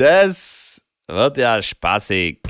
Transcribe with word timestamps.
Das 0.00 0.82
wird 1.08 1.36
ja 1.36 1.60
spaßig. 1.60 2.40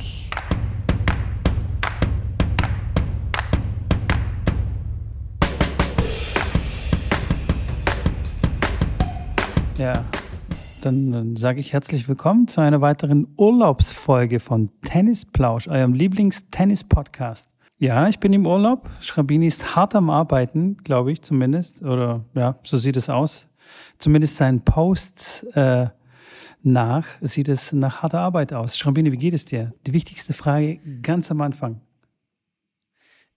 Ja, 9.78 10.04
dann, 10.82 11.10
dann 11.10 11.34
sage 11.34 11.58
ich 11.58 11.72
herzlich 11.72 12.08
willkommen 12.08 12.46
zu 12.46 12.60
einer 12.60 12.80
weiteren 12.80 13.26
Urlaubsfolge 13.36 14.38
von 14.38 14.70
Tennisplausch, 14.82 15.66
eurem 15.66 15.94
Lieblings-Tennis-Podcast. 15.94 17.48
Ja, 17.78 18.06
ich 18.06 18.20
bin 18.20 18.32
im 18.32 18.46
Urlaub. 18.46 18.88
Schrabini 19.00 19.48
ist 19.48 19.74
hart 19.74 19.96
am 19.96 20.08
Arbeiten, 20.08 20.76
glaube 20.84 21.10
ich 21.10 21.22
zumindest. 21.22 21.82
Oder 21.82 22.24
ja, 22.34 22.60
so 22.62 22.76
sieht 22.76 22.96
es 22.96 23.10
aus. 23.10 23.48
Zumindest 23.98 24.36
seinen 24.36 24.60
Posts 24.60 25.42
äh, 25.54 25.88
nach 26.62 27.06
sieht 27.20 27.48
es 27.48 27.72
nach 27.72 28.02
harter 28.02 28.20
Arbeit 28.20 28.52
aus. 28.52 28.78
Schrabini, 28.78 29.12
wie 29.12 29.16
geht 29.16 29.34
es 29.34 29.44
dir? 29.44 29.74
Die 29.86 29.92
wichtigste 29.92 30.32
Frage 30.32 30.80
ganz 31.02 31.30
am 31.30 31.40
Anfang. 31.40 31.80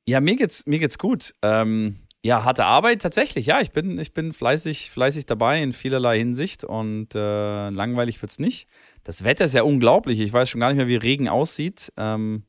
Ja, 0.05 0.19
mir 0.19 0.35
geht's, 0.35 0.65
mir 0.65 0.79
geht's 0.79 0.97
gut. 0.97 1.33
Ähm, 1.41 1.95
ja, 2.25 2.45
harte 2.45 2.65
Arbeit 2.65 3.01
tatsächlich. 3.01 3.45
Ja, 3.45 3.59
ich 3.59 3.71
bin, 3.71 3.99
ich 3.99 4.13
bin 4.13 4.31
fleißig, 4.31 4.91
fleißig 4.91 5.25
dabei 5.25 5.61
in 5.61 5.73
vielerlei 5.73 6.19
Hinsicht 6.19 6.63
und 6.63 7.15
äh, 7.15 7.69
langweilig 7.69 8.21
wird's 8.21 8.39
nicht. 8.39 8.69
Das 9.03 9.23
Wetter 9.23 9.45
ist 9.45 9.53
ja 9.53 9.63
unglaublich. 9.63 10.21
Ich 10.21 10.31
weiß 10.31 10.49
schon 10.49 10.61
gar 10.61 10.69
nicht 10.69 10.77
mehr, 10.77 10.87
wie 10.87 10.95
Regen 10.95 11.27
aussieht. 11.27 11.91
Ähm, 11.97 12.43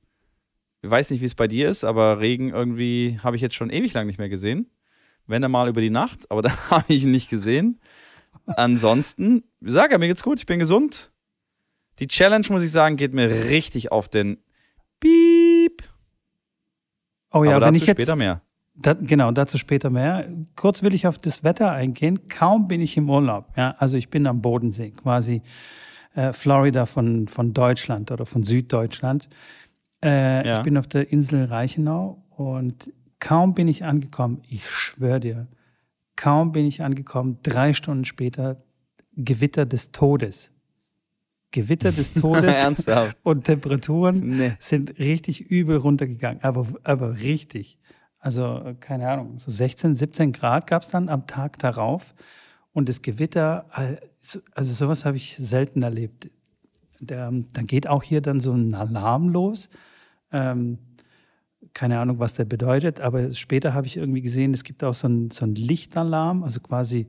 ich 0.82 0.91
weiß 0.91 1.10
nicht, 1.10 1.23
wie 1.23 1.27
es 1.27 1.34
bei 1.34 1.48
dir 1.48 1.68
ist, 1.68 1.82
aber 1.82 2.20
Regen 2.20 2.51
irgendwie 2.51 3.18
habe 3.23 3.37
ich 3.37 3.43
jetzt 3.43 3.56
schon 3.56 3.70
ewig 3.70 3.93
lang 3.95 4.06
nicht 4.06 4.18
mehr 4.18 4.29
gesehen. 4.29 4.70
Wenn 5.27 5.43
er 5.43 5.48
mal 5.48 5.68
über 5.68 5.80
die 5.80 5.91
Nacht, 5.91 6.30
aber 6.30 6.43
da 6.43 6.70
habe 6.70 6.93
ich 6.93 7.02
ihn 7.02 7.10
nicht 7.10 7.29
gesehen. 7.29 7.80
Ansonsten, 8.47 9.45
sage 9.61 9.93
ja, 9.93 9.98
mir 9.98 10.09
geht's 10.09 10.23
gut, 10.23 10.38
ich 10.38 10.47
bin 10.47 10.59
gesund. 10.59 11.12
Die 11.98 12.09
Challenge, 12.09 12.47
muss 12.51 12.62
ich 12.62 12.73
sagen, 12.73 12.97
geht 12.97 13.15
mir 13.15 13.29
richtig 13.29 13.93
auf 13.93 14.09
den 14.09 14.38
Piep. 15.01 15.82
Oh 17.32 17.45
ja, 17.45 17.57
aber 17.57 17.66
wenn 17.66 17.74
dazu 17.74 17.82
ich 17.82 17.87
jetzt 17.87 17.99
später 18.02 18.16
mehr. 18.16 18.43
Da, 18.77 18.95
genau, 18.95 19.30
dazu 19.30 19.57
später 19.59 19.90
mehr. 19.90 20.29
Kurz 20.57 20.82
will 20.82 20.95
ich 20.95 21.07
auf 21.07 21.18
das 21.18 21.45
Wetter 21.45 21.71
eingehen. 21.71 22.29
Kaum 22.29 22.66
bin 22.66 22.80
ich 22.80 22.96
im 22.96 23.09
Urlaub. 23.09 23.46
Ja, 23.57 23.77
also 23.79 23.96
ich 23.96 24.10
bin 24.10 24.27
am 24.27 24.43
Bodensee, 24.43 24.90
quasi 24.90 25.43
äh, 26.15 26.32
Florida 26.32 26.87
von, 26.87 27.29
von 27.29 27.55
Deutschland 27.55 28.10
oder 28.10 28.27
von 28.27 28.43
Süddeutschland. 28.43 29.29
Äh, 30.05 30.46
Ja. 30.46 30.57
Ich 30.57 30.62
bin 30.62 30.77
auf 30.77 30.88
der 30.88 31.12
Insel 31.12 31.45
Reichenau 31.45 32.24
und 32.30 32.93
kaum 33.21 33.55
bin 33.55 33.68
ich 33.68 33.85
angekommen, 33.85 34.43
ich 34.49 34.68
schwöre 34.68 35.21
dir, 35.21 35.46
kaum 36.16 36.52
bin 36.52 36.66
ich 36.66 36.82
angekommen, 36.82 37.38
drei 37.43 37.73
Stunden 37.73 38.04
später 38.04 38.62
Gewitter 39.16 39.66
des 39.66 39.93
Todes. 39.93 40.51
Gewitter 41.51 41.93
des 41.93 42.12
Todes 42.15 42.65
Ernsthaft? 42.65 43.16
und 43.23 43.45
Temperaturen 43.45 44.37
Nee. 44.37 44.52
sind 44.59 44.98
richtig 44.98 45.40
übel 45.40 45.76
runtergegangen, 45.76 46.43
aber, 46.43 46.66
aber 46.82 47.21
richtig. 47.21 47.79
Also, 48.18 48.74
keine 48.80 49.09
Ahnung, 49.10 49.38
so 49.38 49.51
16, 49.51 49.95
17 49.95 50.32
Grad 50.32 50.66
gab 50.66 50.82
es 50.82 50.88
dann 50.88 51.09
am 51.09 51.26
Tag 51.26 51.59
darauf. 51.59 52.15
Und 52.73 52.88
das 52.88 53.02
Gewitter, 53.02 53.66
also 53.71 54.40
also 54.54 54.73
sowas 54.73 55.04
habe 55.04 55.16
ich 55.16 55.37
selten 55.38 55.82
erlebt. 55.82 56.30
Der, 57.01 57.30
dann 57.30 57.66
geht 57.66 57.87
auch 57.87 58.02
hier 58.02 58.21
dann 58.23 58.40
so 58.40 58.52
ein 58.52 58.74
Alarm 58.74 59.28
los. 59.28 59.68
Ähm, 60.32 60.78
keine 61.75 61.99
Ahnung, 61.99 62.19
was 62.21 62.35
der 62.35 62.45
bedeutet, 62.45 63.01
aber 63.01 63.33
später 63.33 63.75
habe 63.75 63.87
ich 63.87 63.97
irgendwie 63.97 64.22
gesehen, 64.22 64.55
es 64.55 64.65
gibt 64.65 64.83
auch 64.84 64.94
so 64.94 65.06
einen 65.09 65.31
so 65.31 65.44
einen 65.44 65.56
Lichtalarm, 65.56 66.43
also 66.44 66.61
quasi, 66.61 67.09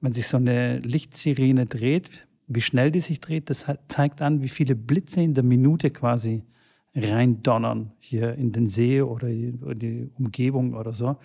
wenn 0.00 0.12
sich 0.12 0.26
so 0.26 0.38
eine 0.38 0.78
Lichtsirene 0.78 1.66
dreht, 1.66 2.26
wie 2.48 2.60
schnell 2.62 2.90
die 2.90 3.00
sich 3.00 3.20
dreht, 3.20 3.50
das 3.50 3.66
zeigt 3.88 4.22
an, 4.22 4.42
wie 4.42 4.48
viele 4.48 4.74
Blitze 4.74 5.20
in 5.22 5.34
der 5.34 5.44
Minute 5.44 5.90
quasi 5.90 6.44
reindonnern 6.94 7.92
hier 7.98 8.34
in 8.34 8.52
den 8.52 8.66
See 8.66 9.02
oder 9.02 9.28
in 9.28 9.78
die 9.78 10.10
Umgebung 10.18 10.74
oder 10.74 10.92
so. 10.92 11.16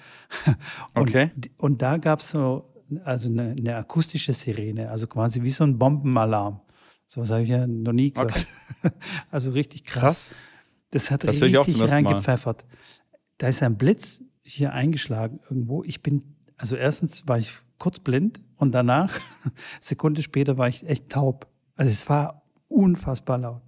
Und, 0.95 1.09
Okay. 1.09 1.31
und 1.57 1.81
da 1.81 1.97
gab 1.97 2.19
es 2.19 2.31
so 2.31 2.65
also 3.05 3.29
eine, 3.29 3.55
eine 3.57 3.75
akustische 3.77 4.33
Sirene, 4.33 4.89
also 4.89 5.07
quasi 5.07 5.41
wie 5.43 5.49
so 5.49 5.63
ein 5.63 5.77
Bombenalarm. 5.77 6.59
So 7.07 7.21
was 7.21 7.29
habe 7.29 7.43
ich 7.43 7.49
ja 7.49 7.65
noch 7.67 7.93
nie 7.93 8.11
gehört. 8.11 8.47
Also 9.31 9.51
richtig 9.51 9.83
krass. 9.83 10.01
Krass. 10.01 10.35
Das 10.91 11.09
hat 11.09 11.23
Das 11.23 11.39
höre 11.41 11.47
ich 11.47 11.57
auch 11.57 11.67
richtig 11.67 11.91
reingepfeffert. 11.91 12.63
Da 13.37 13.47
ist 13.47 13.63
ein 13.63 13.77
Blitz 13.77 14.21
hier 14.43 14.73
eingeschlagen 14.73 15.39
irgendwo. 15.49 15.83
Ich 15.83 16.03
bin, 16.03 16.35
also 16.57 16.75
erstens 16.75 17.27
war 17.27 17.39
ich 17.39 17.51
kurz 17.79 17.99
blind 17.99 18.41
und 18.57 18.73
danach, 18.73 19.19
Sekunde 19.79 20.21
später, 20.21 20.57
war 20.57 20.67
ich 20.67 20.87
echt 20.87 21.09
taub. 21.09 21.47
Also 21.75 21.89
es 21.89 22.07
war 22.09 22.43
unfassbar 22.67 23.37
laut. 23.37 23.61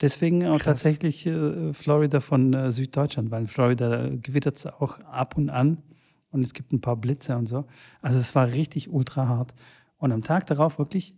Deswegen 0.00 0.46
auch 0.46 0.58
Krass. 0.58 0.82
tatsächlich 0.82 1.26
äh, 1.26 1.72
Florida 1.72 2.20
von 2.20 2.52
äh, 2.52 2.70
Süddeutschland, 2.70 3.30
weil 3.30 3.42
in 3.42 3.46
Florida 3.46 4.10
gewittert 4.10 4.56
es 4.56 4.66
auch 4.66 4.98
ab 5.00 5.36
und 5.36 5.50
an 5.50 5.82
und 6.30 6.44
es 6.44 6.52
gibt 6.52 6.72
ein 6.72 6.80
paar 6.80 6.96
Blitze 6.96 7.36
und 7.36 7.46
so. 7.46 7.64
Also 8.02 8.18
es 8.18 8.34
war 8.34 8.52
richtig 8.52 8.90
ultra 8.90 9.28
hart. 9.28 9.54
Und 9.96 10.12
am 10.12 10.22
Tag 10.22 10.46
darauf 10.46 10.78
wirklich, 10.78 11.14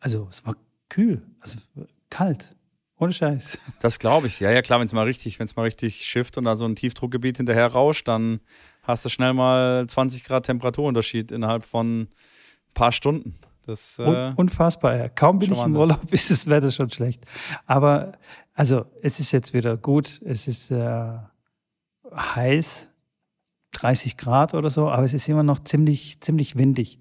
also 0.00 0.28
es 0.30 0.44
war 0.46 0.54
kühl, 0.88 1.22
also 1.40 1.58
kalt, 2.10 2.56
ohne 3.00 3.12
Scheiß. 3.12 3.58
Das 3.80 3.98
glaube 3.98 4.26
ich. 4.26 4.40
Ja, 4.40 4.50
ja, 4.50 4.62
klar, 4.62 4.78
wenn 4.78 4.86
es 4.86 4.92
mal 4.92 5.04
richtig, 5.04 5.38
wenn 5.38 5.46
es 5.46 5.56
mal 5.56 5.62
richtig 5.62 6.04
schifft 6.04 6.36
und 6.36 6.44
da 6.44 6.54
so 6.56 6.66
ein 6.66 6.76
Tiefdruckgebiet 6.76 7.38
hinterher 7.38 7.66
rauscht, 7.66 8.06
dann 8.06 8.40
hast 8.82 9.04
du 9.04 9.08
schnell 9.08 9.32
mal 9.32 9.86
20 9.86 10.24
Grad 10.24 10.46
Temperaturunterschied 10.46 11.32
innerhalb 11.32 11.64
von 11.64 12.02
ein 12.02 12.08
paar 12.74 12.92
Stunden. 12.92 13.38
Das, 13.66 13.98
äh, 13.98 14.02
Un 14.02 14.34
unfassbar, 14.34 14.96
ja. 14.96 15.08
Kaum 15.08 15.38
bin 15.38 15.52
ich 15.52 15.58
im 15.58 15.64
Wahnsinn. 15.64 15.80
Urlaub, 15.80 16.00
ist 16.12 16.30
das 16.30 16.46
Wetter 16.48 16.70
schon 16.70 16.90
schlecht. 16.90 17.24
Aber 17.66 18.12
also 18.52 18.84
es 19.00 19.20
ist 19.20 19.32
jetzt 19.32 19.54
wieder 19.54 19.76
gut. 19.76 20.20
Es 20.24 20.46
ist 20.46 20.70
äh, 20.70 21.18
heiß, 22.14 22.88
30 23.72 24.16
Grad 24.16 24.54
oder 24.54 24.70
so, 24.70 24.90
aber 24.90 25.04
es 25.04 25.14
ist 25.14 25.28
immer 25.28 25.42
noch 25.42 25.60
ziemlich, 25.60 26.20
ziemlich 26.20 26.56
windig. 26.56 26.98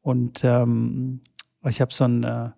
Und 0.00 0.42
ähm, 0.42 1.20
ich 1.64 1.80
habe 1.80 1.92
so 1.92 2.04
ein 2.04 2.24
äh, 2.24 2.50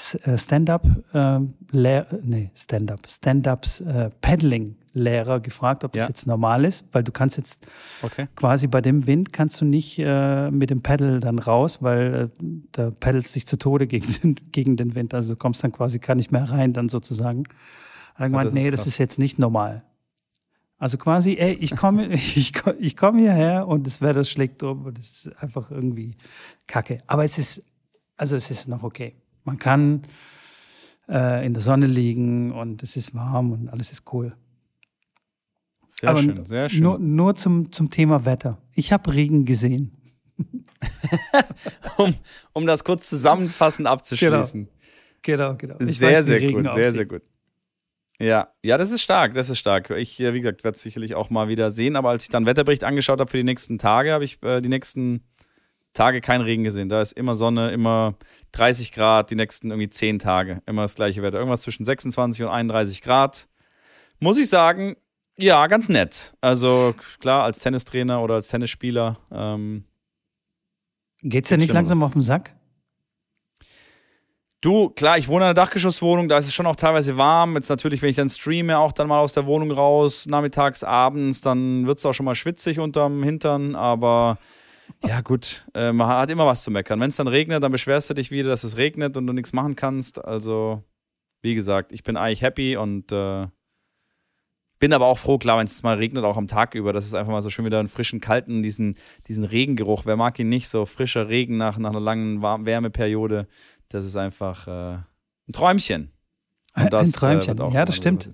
Stand-up, 0.00 0.86
äh, 1.12 1.40
nee, 1.72 2.50
Stand-up, 2.54 3.00
Stand-ups 3.08 3.80
äh, 3.80 4.10
Paddling-Lehrer 4.20 5.40
gefragt, 5.40 5.82
ob 5.82 5.92
das 5.92 6.02
Ja. 6.02 6.08
jetzt 6.08 6.26
normal 6.26 6.64
ist, 6.64 6.84
weil 6.92 7.02
du 7.02 7.10
kannst 7.10 7.36
jetzt 7.36 7.66
okay. 8.02 8.28
quasi 8.36 8.68
bei 8.68 8.80
dem 8.80 9.08
Wind 9.08 9.32
kannst 9.32 9.60
du 9.60 9.64
nicht 9.64 9.98
äh, 9.98 10.52
mit 10.52 10.70
dem 10.70 10.82
Paddle 10.82 11.18
dann 11.18 11.40
raus, 11.40 11.82
weil 11.82 12.30
äh, 12.40 12.44
da 12.70 12.92
paddelst 12.92 13.34
dich 13.34 13.46
zu 13.48 13.58
Tode 13.58 13.88
gegen 13.88 14.06
den, 14.22 14.36
gegen 14.52 14.76
den 14.76 14.94
Wind. 14.94 15.14
Also 15.14 15.34
du 15.34 15.36
kommst 15.36 15.64
dann 15.64 15.72
quasi 15.72 15.98
gar 15.98 16.14
nicht 16.14 16.30
mehr 16.30 16.48
rein, 16.48 16.72
dann 16.72 16.88
sozusagen. 16.88 17.44
Hat 18.14 18.20
er 18.20 18.28
gemeint, 18.28 18.46
das 18.46 18.54
ist 18.54 18.62
nee, 18.62 18.70
das 18.70 18.80
krass. 18.80 18.86
ist 18.86 18.98
jetzt 18.98 19.18
nicht 19.18 19.40
normal. 19.40 19.82
Also 20.78 20.96
quasi, 20.96 21.34
ey, 21.38 21.54
ich 21.54 21.74
komme 21.74 22.06
ich, 22.12 22.52
ich 22.78 22.96
komm 22.96 23.18
hierher 23.18 23.66
und 23.66 23.84
das 23.84 24.00
Wetter 24.00 24.24
schlägt 24.24 24.62
um 24.62 24.86
und 24.86 24.96
es 24.96 25.26
ist 25.26 25.42
einfach 25.42 25.72
irgendwie 25.72 26.16
kacke. 26.68 26.98
Aber 27.08 27.24
es 27.24 27.36
ist, 27.36 27.64
also 28.16 28.36
es 28.36 28.48
ist 28.52 28.68
noch 28.68 28.84
okay. 28.84 29.16
Man 29.48 29.58
kann 29.58 30.02
äh, 31.08 31.46
in 31.46 31.54
der 31.54 31.62
Sonne 31.62 31.86
liegen 31.86 32.52
und 32.52 32.82
es 32.82 32.96
ist 32.96 33.14
warm 33.14 33.52
und 33.52 33.70
alles 33.70 33.90
ist 33.90 34.02
cool. 34.12 34.34
Sehr 35.88 36.10
Aber 36.10 36.20
schön, 36.20 36.44
sehr 36.44 36.68
schön. 36.68 36.82
Nur, 36.82 36.98
nur 36.98 37.34
zum, 37.34 37.72
zum 37.72 37.88
Thema 37.88 38.26
Wetter. 38.26 38.58
Ich 38.74 38.92
habe 38.92 39.14
Regen 39.14 39.46
gesehen. 39.46 39.96
um, 41.96 42.14
um 42.52 42.66
das 42.66 42.84
kurz 42.84 43.08
zusammenfassend 43.08 43.88
abzuschließen. 43.88 44.68
Genau, 45.22 45.56
genau. 45.56 45.76
Ich 45.80 45.96
Sehr, 45.96 46.18
weiß, 46.18 46.26
sehr 46.26 46.40
gut, 46.52 46.64
sehr, 46.64 46.72
aussieht. 46.72 46.92
sehr 46.92 47.06
gut. 47.06 47.22
Ja, 48.20 48.52
ja, 48.62 48.76
das 48.76 48.90
ist 48.90 49.00
stark, 49.00 49.32
das 49.32 49.48
ist 49.48 49.58
stark. 49.58 49.88
Ich, 49.88 50.20
äh, 50.20 50.34
wie 50.34 50.40
gesagt, 50.40 50.62
werde 50.62 50.76
es 50.76 50.82
sicherlich 50.82 51.14
auch 51.14 51.30
mal 51.30 51.48
wieder 51.48 51.70
sehen, 51.70 51.96
aber 51.96 52.10
als 52.10 52.24
ich 52.24 52.28
dann 52.28 52.44
Wetterbericht 52.44 52.84
angeschaut 52.84 53.18
habe 53.18 53.30
für 53.30 53.38
die 53.38 53.44
nächsten 53.44 53.78
Tage, 53.78 54.12
habe 54.12 54.24
ich 54.24 54.42
äh, 54.42 54.60
die 54.60 54.68
nächsten 54.68 55.22
Tage 55.92 56.20
keinen 56.20 56.42
Regen 56.42 56.64
gesehen. 56.64 56.88
Da 56.88 57.02
ist 57.02 57.12
immer 57.12 57.36
Sonne, 57.36 57.70
immer 57.70 58.14
30 58.52 58.92
Grad, 58.92 59.30
die 59.30 59.34
nächsten 59.34 59.70
irgendwie 59.70 59.88
10 59.88 60.18
Tage, 60.18 60.62
immer 60.66 60.82
das 60.82 60.94
gleiche 60.94 61.22
Wetter. 61.22 61.38
Irgendwas 61.38 61.62
zwischen 61.62 61.84
26 61.84 62.44
und 62.44 62.50
31 62.50 63.02
Grad. 63.02 63.48
Muss 64.20 64.38
ich 64.38 64.48
sagen, 64.48 64.96
ja, 65.36 65.66
ganz 65.68 65.88
nett. 65.88 66.34
Also 66.40 66.94
klar, 67.20 67.44
als 67.44 67.60
Tennistrainer 67.60 68.22
oder 68.22 68.34
als 68.34 68.48
Tennisspieler. 68.48 69.18
Ähm, 69.30 69.84
Geht's 71.22 71.50
ja 71.50 71.56
nicht 71.56 71.72
langsam 71.72 72.02
auf 72.02 72.12
den 72.12 72.22
Sack? 72.22 72.54
Du, 74.60 74.88
klar, 74.90 75.16
ich 75.18 75.28
wohne 75.28 75.44
in 75.44 75.44
einer 75.44 75.54
Dachgeschosswohnung, 75.54 76.28
da 76.28 76.38
ist 76.38 76.46
es 76.46 76.54
schon 76.54 76.66
auch 76.66 76.74
teilweise 76.74 77.16
warm. 77.16 77.54
Jetzt 77.54 77.68
natürlich, 77.68 78.02
wenn 78.02 78.10
ich 78.10 78.16
dann 78.16 78.28
streame, 78.28 78.78
auch 78.78 78.90
dann 78.90 79.06
mal 79.06 79.20
aus 79.20 79.32
der 79.32 79.46
Wohnung 79.46 79.70
raus, 79.70 80.26
nachmittags, 80.26 80.82
abends, 80.82 81.40
dann 81.40 81.86
wird 81.86 81.98
es 81.98 82.06
auch 82.06 82.12
schon 82.12 82.26
mal 82.26 82.34
schwitzig 82.34 82.80
unterm 82.80 83.22
Hintern, 83.22 83.76
aber 83.76 84.38
ja 85.04 85.20
gut, 85.20 85.66
äh, 85.74 85.92
man 85.92 86.08
hat 86.08 86.30
immer 86.30 86.46
was 86.46 86.62
zu 86.62 86.70
meckern. 86.70 87.00
Wenn 87.00 87.10
es 87.10 87.16
dann 87.16 87.28
regnet, 87.28 87.62
dann 87.62 87.72
beschwerst 87.72 88.10
du 88.10 88.14
dich 88.14 88.30
wieder, 88.30 88.48
dass 88.50 88.64
es 88.64 88.76
regnet 88.76 89.16
und 89.16 89.26
du 89.26 89.32
nichts 89.32 89.52
machen 89.52 89.76
kannst. 89.76 90.22
Also, 90.24 90.82
wie 91.42 91.54
gesagt, 91.54 91.92
ich 91.92 92.02
bin 92.02 92.16
eigentlich 92.16 92.42
happy 92.42 92.76
und 92.76 93.12
äh, 93.12 93.46
bin 94.78 94.92
aber 94.92 95.06
auch 95.06 95.18
froh, 95.18 95.38
klar, 95.38 95.58
wenn 95.58 95.66
es 95.66 95.82
mal 95.82 95.96
regnet, 95.96 96.24
auch 96.24 96.36
am 96.36 96.46
Tag 96.46 96.74
über, 96.74 96.92
dass 96.92 97.04
es 97.04 97.14
einfach 97.14 97.32
mal 97.32 97.42
so 97.42 97.50
schön 97.50 97.64
wieder 97.64 97.80
einen 97.80 97.88
frischen, 97.88 98.20
kalten, 98.20 98.62
diesen, 98.62 98.96
diesen 99.26 99.44
Regengeruch, 99.44 100.06
wer 100.06 100.16
mag 100.16 100.38
ihn 100.38 100.48
nicht, 100.48 100.68
so 100.68 100.86
frischer 100.86 101.28
Regen 101.28 101.56
nach, 101.56 101.78
nach 101.78 101.90
einer 101.90 102.00
langen 102.00 102.42
Warm 102.42 102.64
Wärmeperiode. 102.64 103.48
Das 103.88 104.04
ist 104.04 104.16
einfach, 104.16 104.68
äh, 104.68 104.70
Ein 104.92 105.52
Träumchen. 105.52 106.12
Ein, 106.74 106.92
ein 106.94 107.12
Träumchen, 107.12 107.58
äh, 107.58 107.70
ja, 107.70 107.84
das 107.84 107.96
stimmt. 107.96 108.30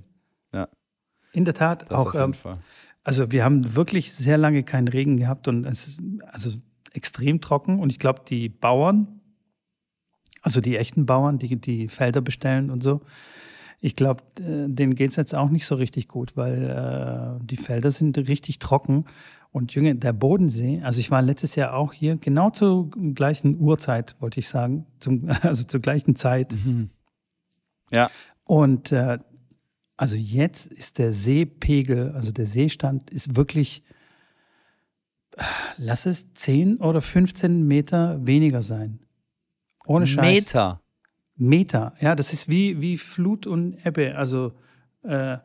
Ja. 0.53 0.69
In 1.33 1.45
der 1.47 1.55
Tat, 1.55 1.91
Das 1.91 2.01
auch. 2.01 2.07
auf 2.09 2.13
jeden 2.13 2.25
Ähm, 2.27 2.35
Fall. 2.35 2.59
Also, 3.05 3.31
wir 3.31 3.45
haben 3.45 3.75
wirklich 3.75 4.13
sehr 4.13 4.39
lange 4.39 4.63
keinen 4.63 4.89
Regen 4.89 5.19
gehabt 5.19 5.47
und 5.47 5.67
es 5.67 5.87
ist 5.87 6.01
also 6.27 6.53
extrem 6.93 7.41
trocken. 7.41 7.79
Und 7.79 7.91
ich 7.91 7.99
glaube, 7.99 8.23
die 8.27 8.49
Bauern, 8.49 9.21
also 10.41 10.61
die 10.61 10.79
echten 10.79 11.05
Bauern, 11.05 11.39
die 11.39 11.57
die 11.57 11.89
Felder 11.89 12.23
bestellen 12.23 12.71
und 12.71 12.83
so, 12.83 13.03
ich 13.81 13.97
glaube, 13.97 14.23
äh, 14.41 14.67
denen 14.69 14.95
geht 14.95 15.11
es 15.11 15.17
jetzt 15.17 15.35
auch 15.35 15.51
nicht 15.51 15.67
so 15.67 15.75
richtig 15.75 16.09
gut, 16.09 16.39
weil 16.39 17.39
äh, 17.41 17.45
die 17.45 17.59
Felder 17.59 17.91
sind 17.91 18.17
richtig 18.17 18.59
trocken. 18.59 19.05
Und 19.53 19.75
Junge, 19.75 19.95
der 19.95 20.15
Bodensee, 20.15 20.81
also 20.83 20.99
ich 21.01 21.11
war 21.11 21.21
letztes 21.21 21.55
Jahr 21.55 21.75
auch 21.75 21.93
hier, 21.93 22.17
genau 22.17 22.49
zur 22.49 22.91
gleichen 22.91 23.61
Uhrzeit, 23.61 24.17
wollte 24.21 24.41
ich 24.41 24.49
sagen, 24.49 24.87
zum, 25.01 25.29
also 25.43 25.65
zur 25.65 25.81
gleichen 25.81 26.17
Zeit. 26.17 26.53
Mhm. 26.53 26.89
Ja. 27.93 28.11
Und 28.45 28.91
äh, 28.91 29.19
also 29.97 30.17
jetzt 30.17 30.67
ist 30.67 30.99
der 30.99 31.13
Seepegel, 31.13 32.13
also 32.13 32.33
der 32.33 32.47
Seestand 32.47 33.11
ist 33.11 33.37
wirklich, 33.37 33.83
lass 35.77 36.07
es 36.07 36.33
10 36.35 36.79
oder 36.79 37.01
15 37.01 37.67
Meter 37.67 38.25
weniger 38.27 38.63
sein. 38.63 39.01
Ohne 39.87 40.07
Scheiß. 40.07 40.27
Meter. 40.27 40.81
Meter, 41.37 41.95
ja, 42.01 42.15
das 42.15 42.33
ist 42.33 42.49
wie, 42.49 42.81
wie 42.81 42.97
Flut 42.97 43.47
und 43.47 43.85
Ebbe. 43.85 44.17
Also, 44.17 44.53
äh, 45.03 45.39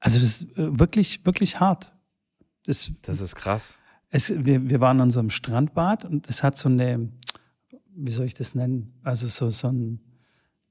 also 0.00 0.18
das 0.18 0.22
ist 0.22 0.42
äh, 0.56 0.78
wirklich, 0.78 1.24
wirklich 1.24 1.60
hart. 1.60 1.94
Das, 2.64 2.90
Das 3.02 3.20
ist 3.20 3.36
krass. 3.36 3.78
es, 4.10 4.32
wir, 4.44 4.68
wir 4.68 4.80
waren 4.80 5.00
an 5.00 5.10
so 5.10 5.20
einem 5.20 5.30
Strandbad 5.30 6.04
und 6.04 6.28
es 6.28 6.42
hat 6.42 6.56
so 6.56 6.68
eine, 6.68 7.10
wie 7.94 8.10
soll 8.10 8.26
ich 8.26 8.34
das 8.34 8.54
nennen? 8.54 8.98
Also 9.04 9.28
so, 9.28 9.50
so 9.50 9.68
ein 9.68 10.00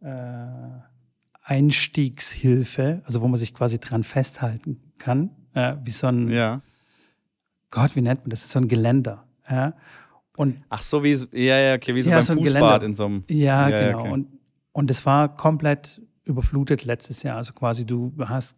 äh, 0.01 0.79
Einstiegshilfe, 1.45 3.01
also 3.06 3.21
wo 3.21 3.27
man 3.27 3.38
sich 3.38 3.53
quasi 3.53 3.80
dran 3.80 4.03
festhalten 4.03 4.80
kann, 4.97 5.30
äh, 5.53 5.75
wie 5.83 5.92
so 5.92 6.07
ein, 6.07 6.30
Ja. 6.30 6.62
Gott, 7.71 7.95
wie 7.95 8.01
nennt 8.01 8.21
man 8.21 8.30
das? 8.30 8.42
Das 8.42 8.51
so 8.51 8.59
ein 8.59 8.68
Geländer. 8.68 9.25
Ja? 9.50 9.74
Und 10.38 10.57
Ach 10.69 10.81
so, 10.81 11.03
wie, 11.03 11.13
so- 11.15 11.27
ja, 11.31 11.57
ja, 11.59 11.75
okay, 11.75 11.94
wie 11.95 12.01
so 12.01 12.09
Ja, 12.09 12.18
beim 12.18 12.24
so 12.24 12.31
ein 12.33 12.38
Fußbad 12.39 12.53
Geländer. 12.53 12.86
in 12.86 12.94
so 12.94 13.06
einem. 13.06 13.24
Ja, 13.30 13.69
Ja, 13.69 13.69
ja, 13.69 13.86
genau. 13.88 14.00
okay. 14.00 14.12
Und, 14.12 14.27
und 14.71 14.92
es 14.92 15.06
war 15.06 15.36
komplett 15.36 16.01
überflutet 16.24 16.86
letztes 16.86 17.24
Jahr. 17.24 17.38
Also 17.38 17.53
quasi 17.53 17.86
du 17.86 18.13
hast, 18.19 18.56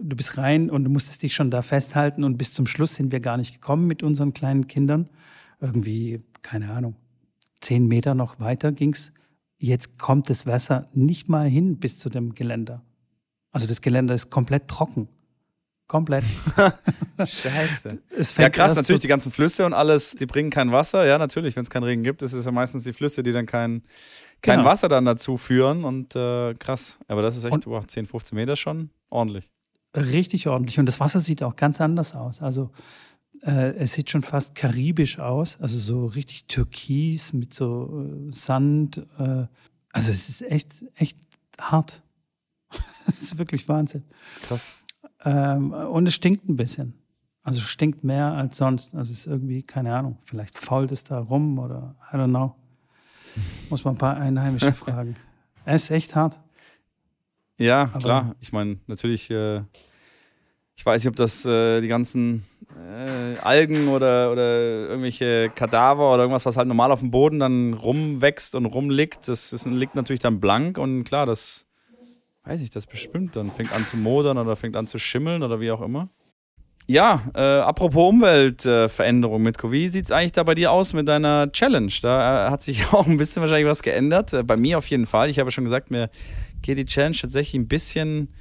du 0.00 0.16
bist 0.16 0.36
rein 0.38 0.70
und 0.70 0.84
du 0.84 0.90
musstest 0.90 1.22
dich 1.22 1.34
schon 1.34 1.50
da 1.50 1.62
festhalten 1.62 2.24
und 2.24 2.36
bis 2.38 2.54
zum 2.54 2.66
Schluss 2.66 2.94
sind 2.94 3.12
wir 3.12 3.20
gar 3.20 3.36
nicht 3.36 3.52
gekommen 3.52 3.86
mit 3.86 4.02
unseren 4.02 4.32
kleinen 4.32 4.66
Kindern. 4.66 5.08
Irgendwie, 5.60 6.22
keine 6.42 6.70
Ahnung, 6.72 6.96
zehn 7.60 7.86
Meter 7.86 8.14
noch 8.14 8.40
weiter 8.40 8.72
ging's. 8.72 9.12
Jetzt 9.64 9.96
kommt 9.96 10.28
das 10.28 10.44
Wasser 10.44 10.88
nicht 10.92 11.28
mal 11.28 11.48
hin 11.48 11.78
bis 11.78 11.96
zu 11.96 12.08
dem 12.08 12.34
Geländer. 12.34 12.82
Also 13.52 13.68
das 13.68 13.80
Geländer 13.80 14.12
ist 14.12 14.28
komplett 14.28 14.66
trocken. 14.66 15.08
Komplett. 15.86 16.24
Scheiße. 17.24 17.98
Es 18.18 18.36
Ja, 18.36 18.50
krass, 18.50 18.74
natürlich, 18.74 19.02
die 19.02 19.06
ganzen 19.08 19.30
Flüsse 19.30 19.64
und 19.64 19.72
alles, 19.72 20.12
die 20.16 20.26
bringen 20.26 20.50
kein 20.50 20.72
Wasser. 20.72 21.06
Ja, 21.06 21.16
natürlich, 21.16 21.54
wenn 21.54 21.62
es 21.62 21.70
keinen 21.70 21.84
Regen 21.84 22.02
gibt, 22.02 22.22
ist 22.22 22.32
es 22.32 22.44
ja 22.44 22.50
meistens 22.50 22.82
die 22.82 22.92
Flüsse, 22.92 23.22
die 23.22 23.30
dann 23.30 23.46
kein, 23.46 23.82
kein 24.40 24.58
Genau. 24.58 24.68
Wasser 24.70 24.88
dann 24.88 25.04
dazu 25.04 25.36
führen. 25.36 25.84
Und 25.84 26.16
äh, 26.16 26.54
krass. 26.54 26.98
Aber 27.06 27.22
das 27.22 27.36
ist 27.36 27.44
echt, 27.44 27.54
Und- 27.54 27.64
boah, 27.66 27.86
10, 27.86 28.06
15 28.06 28.34
Meter 28.34 28.56
schon 28.56 28.90
ordentlich. 29.10 29.48
Richtig 29.94 30.48
ordentlich. 30.48 30.80
Und 30.80 30.86
das 30.86 30.98
Wasser 30.98 31.20
sieht 31.20 31.42
auch 31.44 31.54
ganz 31.54 31.80
anders 31.80 32.16
aus. 32.16 32.42
Also 32.42 32.72
äh, 33.42 33.74
es 33.76 33.92
sieht 33.94 34.10
schon 34.10 34.22
fast 34.22 34.54
karibisch 34.54 35.18
aus, 35.18 35.58
also 35.60 35.78
so 35.78 36.06
richtig 36.06 36.46
türkis 36.46 37.32
mit 37.32 37.52
so 37.54 38.04
äh, 38.28 38.32
Sand. 38.32 38.98
Äh, 39.18 39.46
also 39.92 40.10
es 40.12 40.28
ist 40.28 40.42
echt, 40.42 40.84
echt 40.94 41.18
hart. 41.60 42.02
Es 43.06 43.20
ist 43.20 43.36
wirklich 43.38 43.68
Wahnsinn. 43.68 44.04
Krass. 44.42 44.72
Ähm, 45.24 45.72
und 45.72 46.06
es 46.06 46.14
stinkt 46.14 46.48
ein 46.48 46.56
bisschen. 46.56 46.94
Also 47.42 47.58
es 47.58 47.64
stinkt 47.64 48.04
mehr 48.04 48.26
als 48.32 48.56
sonst. 48.56 48.94
Also 48.94 49.12
es 49.12 49.20
ist 49.20 49.26
irgendwie, 49.26 49.62
keine 49.64 49.94
Ahnung, 49.94 50.18
vielleicht 50.22 50.56
fault 50.56 50.92
es 50.92 51.02
da 51.02 51.18
rum 51.18 51.58
oder 51.58 51.96
I 52.12 52.16
don't 52.16 52.28
know. 52.28 52.54
Muss 53.70 53.84
man 53.84 53.94
ein 53.94 53.98
paar 53.98 54.16
Einheimische 54.16 54.72
fragen. 54.84 55.16
Es 55.64 55.84
ist 55.84 55.90
echt 55.90 56.14
hart. 56.14 56.38
Ja, 57.58 57.82
Aber- 57.92 57.98
klar. 57.98 58.36
Ich 58.40 58.52
meine, 58.52 58.78
natürlich, 58.86 59.28
äh, 59.30 59.62
ich 60.76 60.84
weiß 60.84 61.02
nicht, 61.02 61.10
ob 61.10 61.16
das 61.16 61.44
äh, 61.44 61.80
die 61.80 61.88
ganzen 61.88 62.44
äh, 62.76 63.38
Algen 63.38 63.88
oder, 63.88 64.32
oder 64.32 64.88
irgendwelche 64.88 65.50
Kadaver 65.54 66.12
oder 66.12 66.22
irgendwas, 66.24 66.46
was 66.46 66.56
halt 66.56 66.68
normal 66.68 66.92
auf 66.92 67.00
dem 67.00 67.10
Boden 67.10 67.38
dann 67.38 67.74
rumwächst 67.74 68.54
und 68.54 68.66
rumliegt, 68.66 69.28
das 69.28 69.52
ist, 69.52 69.66
liegt 69.66 69.94
natürlich 69.94 70.22
dann 70.22 70.40
blank 70.40 70.78
und 70.78 71.04
klar, 71.04 71.26
das 71.26 71.66
weiß 72.44 72.60
ich, 72.60 72.70
das 72.70 72.86
bestimmt 72.86 73.36
dann 73.36 73.50
fängt 73.50 73.72
an 73.72 73.86
zu 73.86 73.96
modern 73.96 74.38
oder 74.38 74.56
fängt 74.56 74.76
an 74.76 74.86
zu 74.86 74.98
schimmeln 74.98 75.42
oder 75.42 75.60
wie 75.60 75.70
auch 75.70 75.80
immer. 75.80 76.08
Ja, 76.88 77.22
äh, 77.34 77.40
apropos 77.40 78.08
Umweltveränderung, 78.08 79.40
äh, 79.40 79.44
Mitko, 79.44 79.70
wie 79.70 79.88
sieht 79.88 80.06
es 80.06 80.10
eigentlich 80.10 80.32
da 80.32 80.42
bei 80.42 80.54
dir 80.54 80.72
aus 80.72 80.92
mit 80.94 81.06
deiner 81.06 81.50
Challenge? 81.52 81.92
Da 82.02 82.48
äh, 82.48 82.50
hat 82.50 82.62
sich 82.62 82.86
auch 82.92 83.06
ein 83.06 83.18
bisschen 83.18 83.40
wahrscheinlich 83.40 83.68
was 83.68 83.82
geändert. 83.82 84.32
Äh, 84.32 84.42
bei 84.42 84.56
mir 84.56 84.78
auf 84.78 84.86
jeden 84.88 85.06
Fall. 85.06 85.30
Ich 85.30 85.38
habe 85.38 85.52
schon 85.52 85.64
gesagt, 85.64 85.92
mir 85.92 86.10
geht 86.60 86.78
die 86.78 86.84
Challenge 86.84 87.16
tatsächlich 87.16 87.54
ein 87.54 87.68
bisschen 87.68 88.34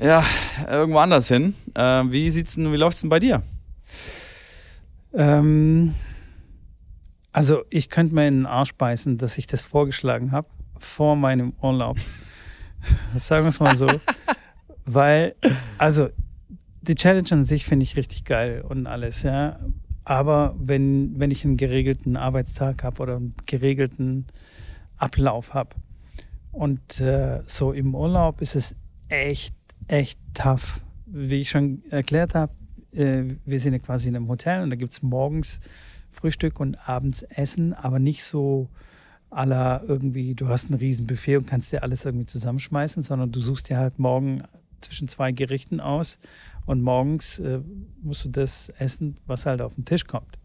ja, 0.00 0.24
irgendwo 0.68 0.98
anders 0.98 1.28
hin. 1.28 1.54
Äh, 1.74 2.04
wie 2.10 2.30
sieht's 2.30 2.54
denn, 2.54 2.72
wie 2.72 2.76
läuft's 2.76 3.00
denn 3.00 3.10
bei 3.10 3.18
dir? 3.18 3.42
Ähm, 5.14 5.94
also 7.32 7.62
ich 7.70 7.88
könnte 7.88 8.14
mir 8.14 8.28
in 8.28 8.40
den 8.40 8.46
Arsch 8.46 8.74
beißen, 8.74 9.18
dass 9.18 9.38
ich 9.38 9.46
das 9.46 9.62
vorgeschlagen 9.62 10.32
habe 10.32 10.48
vor 10.78 11.16
meinem 11.16 11.52
Urlaub. 11.60 11.98
Sagen 13.16 13.44
wir 13.44 13.50
es 13.50 13.60
mal 13.60 13.76
so. 13.76 13.86
Weil, 14.84 15.34
also 15.78 16.08
die 16.82 16.94
Challenge 16.94 17.28
an 17.30 17.44
sich 17.44 17.64
finde 17.64 17.84
ich 17.84 17.96
richtig 17.96 18.24
geil 18.24 18.64
und 18.68 18.86
alles, 18.86 19.22
ja. 19.22 19.60
Aber 20.04 20.54
wenn, 20.58 21.18
wenn 21.18 21.30
ich 21.30 21.44
einen 21.44 21.56
geregelten 21.56 22.16
Arbeitstag 22.16 22.82
habe 22.82 23.02
oder 23.02 23.16
einen 23.16 23.34
geregelten 23.46 24.26
Ablauf 24.96 25.54
habe 25.54 25.76
und 26.50 27.00
äh, 27.00 27.40
so 27.46 27.72
im 27.72 27.94
Urlaub 27.94 28.40
ist 28.40 28.56
es 28.56 28.74
echt, 29.08 29.54
echt 29.92 30.18
tough. 30.32 30.80
Wie 31.06 31.36
ich 31.36 31.50
schon 31.50 31.82
erklärt 31.90 32.34
habe, 32.34 32.52
äh, 32.92 33.24
wir 33.44 33.60
sind 33.60 33.74
ja 33.74 33.78
quasi 33.78 34.08
in 34.08 34.16
einem 34.16 34.28
Hotel 34.28 34.62
und 34.62 34.70
da 34.70 34.76
gibt 34.76 34.92
es 34.92 35.02
morgens 35.02 35.60
Frühstück 36.10 36.60
und 36.60 36.88
abends 36.88 37.22
Essen, 37.22 37.74
aber 37.74 37.98
nicht 37.98 38.24
so 38.24 38.68
aller 39.28 39.82
irgendwie, 39.86 40.34
du 40.34 40.48
hast 40.48 40.70
ein 40.70 40.74
Riesenbuffet 40.74 41.36
und 41.36 41.46
kannst 41.46 41.72
dir 41.72 41.82
alles 41.82 42.04
irgendwie 42.04 42.26
zusammenschmeißen, 42.26 43.02
sondern 43.02 43.32
du 43.32 43.40
suchst 43.40 43.68
dir 43.68 43.76
halt 43.78 43.98
morgen 43.98 44.42
zwischen 44.80 45.08
zwei 45.08 45.30
Gerichten 45.32 45.80
aus 45.80 46.18
und 46.64 46.82
morgens 46.82 47.38
äh, 47.38 47.60
musst 48.02 48.24
du 48.24 48.30
das 48.30 48.70
essen, 48.78 49.18
was 49.26 49.46
halt 49.46 49.60
auf 49.60 49.74
den 49.74 49.84
Tisch 49.84 50.06
kommt. 50.06 50.38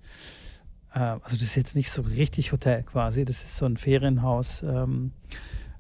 Äh, 0.94 1.00
also 1.00 1.32
das 1.32 1.44
ist 1.44 1.56
jetzt 1.56 1.76
nicht 1.76 1.92
so 1.92 2.02
richtig 2.02 2.52
Hotel 2.52 2.84
quasi, 2.84 3.24
das 3.24 3.44
ist 3.44 3.56
so 3.56 3.66
ein 3.66 3.78
Ferienhaus 3.78 4.62
ähm, 4.64 5.12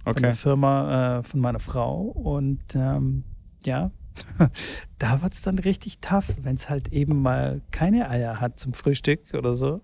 von 0.03 0.11
Okay. 0.11 0.21
der 0.21 0.35
Firma 0.35 1.19
äh, 1.19 1.23
von 1.23 1.41
meiner 1.41 1.59
Frau 1.59 2.01
und 2.01 2.61
ähm, 2.75 3.23
ja, 3.63 3.91
da 4.99 5.21
wird 5.21 5.33
es 5.33 5.41
dann 5.41 5.59
richtig 5.59 5.99
tough, 5.99 6.33
wenn 6.41 6.55
es 6.55 6.69
halt 6.69 6.91
eben 6.91 7.21
mal 7.21 7.61
keine 7.71 8.09
Eier 8.09 8.39
hat 8.39 8.59
zum 8.59 8.73
Frühstück 8.73 9.33
oder 9.33 9.53
so, 9.53 9.81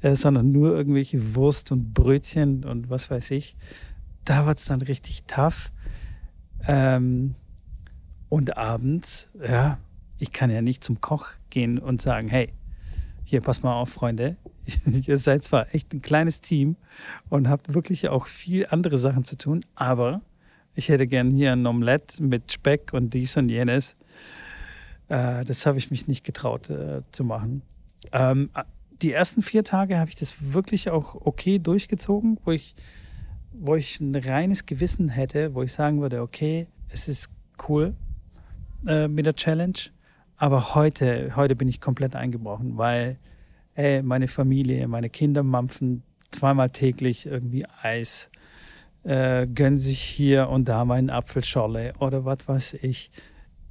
äh, 0.00 0.16
sondern 0.16 0.52
nur 0.52 0.74
irgendwelche 0.74 1.34
Wurst 1.34 1.72
und 1.72 1.92
Brötchen 1.92 2.64
und 2.64 2.90
was 2.90 3.10
weiß 3.10 3.30
ich. 3.32 3.56
Da 4.24 4.46
wird 4.46 4.58
es 4.58 4.64
dann 4.64 4.82
richtig 4.82 5.24
tough. 5.24 5.70
Ähm, 6.66 7.34
und 8.28 8.56
abends, 8.56 9.28
ja, 9.46 9.78
ich 10.18 10.32
kann 10.32 10.50
ja 10.50 10.62
nicht 10.62 10.82
zum 10.82 11.00
Koch 11.00 11.28
gehen 11.50 11.78
und 11.78 12.02
sagen, 12.02 12.28
hey, 12.28 12.52
hier, 13.24 13.40
pass 13.40 13.62
mal 13.62 13.74
auf, 13.74 13.90
Freunde. 13.90 14.36
Ihr 15.06 15.18
seid 15.18 15.44
zwar 15.44 15.74
echt 15.74 15.92
ein 15.92 16.02
kleines 16.02 16.40
Team 16.40 16.76
und 17.28 17.48
habt 17.48 17.74
wirklich 17.74 18.08
auch 18.08 18.26
viel 18.26 18.66
andere 18.66 18.98
Sachen 18.98 19.24
zu 19.24 19.36
tun, 19.36 19.64
aber 19.74 20.22
ich 20.76 20.90
hätte 20.90 21.06
gern 21.06 21.30
hier 21.30 21.52
ein 21.52 21.66
Omelette 21.66 22.22
mit 22.22 22.52
Speck 22.52 22.92
und 22.92 23.14
dies 23.14 23.36
und 23.36 23.48
jenes. 23.48 23.96
Äh, 25.08 25.44
das 25.44 25.66
habe 25.66 25.78
ich 25.78 25.90
mich 25.90 26.06
nicht 26.06 26.22
getraut 26.22 26.70
äh, 26.70 27.02
zu 27.10 27.24
machen. 27.24 27.62
Ähm, 28.12 28.50
die 29.02 29.12
ersten 29.12 29.42
vier 29.42 29.64
Tage 29.64 29.98
habe 29.98 30.10
ich 30.10 30.16
das 30.16 30.36
wirklich 30.52 30.90
auch 30.90 31.14
okay 31.14 31.58
durchgezogen, 31.58 32.38
wo 32.44 32.52
ich, 32.52 32.74
wo 33.52 33.74
ich 33.74 34.00
ein 34.00 34.14
reines 34.14 34.66
Gewissen 34.66 35.08
hätte, 35.08 35.54
wo 35.54 35.62
ich 35.62 35.72
sagen 35.72 36.00
würde, 36.00 36.20
okay, 36.22 36.66
es 36.88 37.08
ist 37.08 37.30
cool 37.68 37.94
äh, 38.86 39.08
mit 39.08 39.26
der 39.26 39.34
Challenge, 39.34 39.78
aber 40.36 40.74
heute, 40.74 41.34
heute 41.36 41.56
bin 41.56 41.68
ich 41.68 41.80
komplett 41.80 42.14
eingebrochen, 42.14 42.76
weil 42.76 43.18
ey, 43.74 44.02
meine 44.02 44.28
Familie, 44.28 44.88
meine 44.88 45.08
Kinder 45.08 45.42
mampfen 45.42 46.02
zweimal 46.30 46.70
täglich 46.70 47.26
irgendwie 47.26 47.64
Eis 47.82 48.28
äh, 49.06 49.46
gönnen 49.46 49.78
sich 49.78 50.00
hier 50.00 50.48
und 50.48 50.68
da 50.68 50.84
mal 50.84 50.94
eine 50.94 51.12
Apfelschorle 51.12 51.94
oder 52.00 52.24
was 52.24 52.46
weiß 52.46 52.74
ich. 52.82 53.10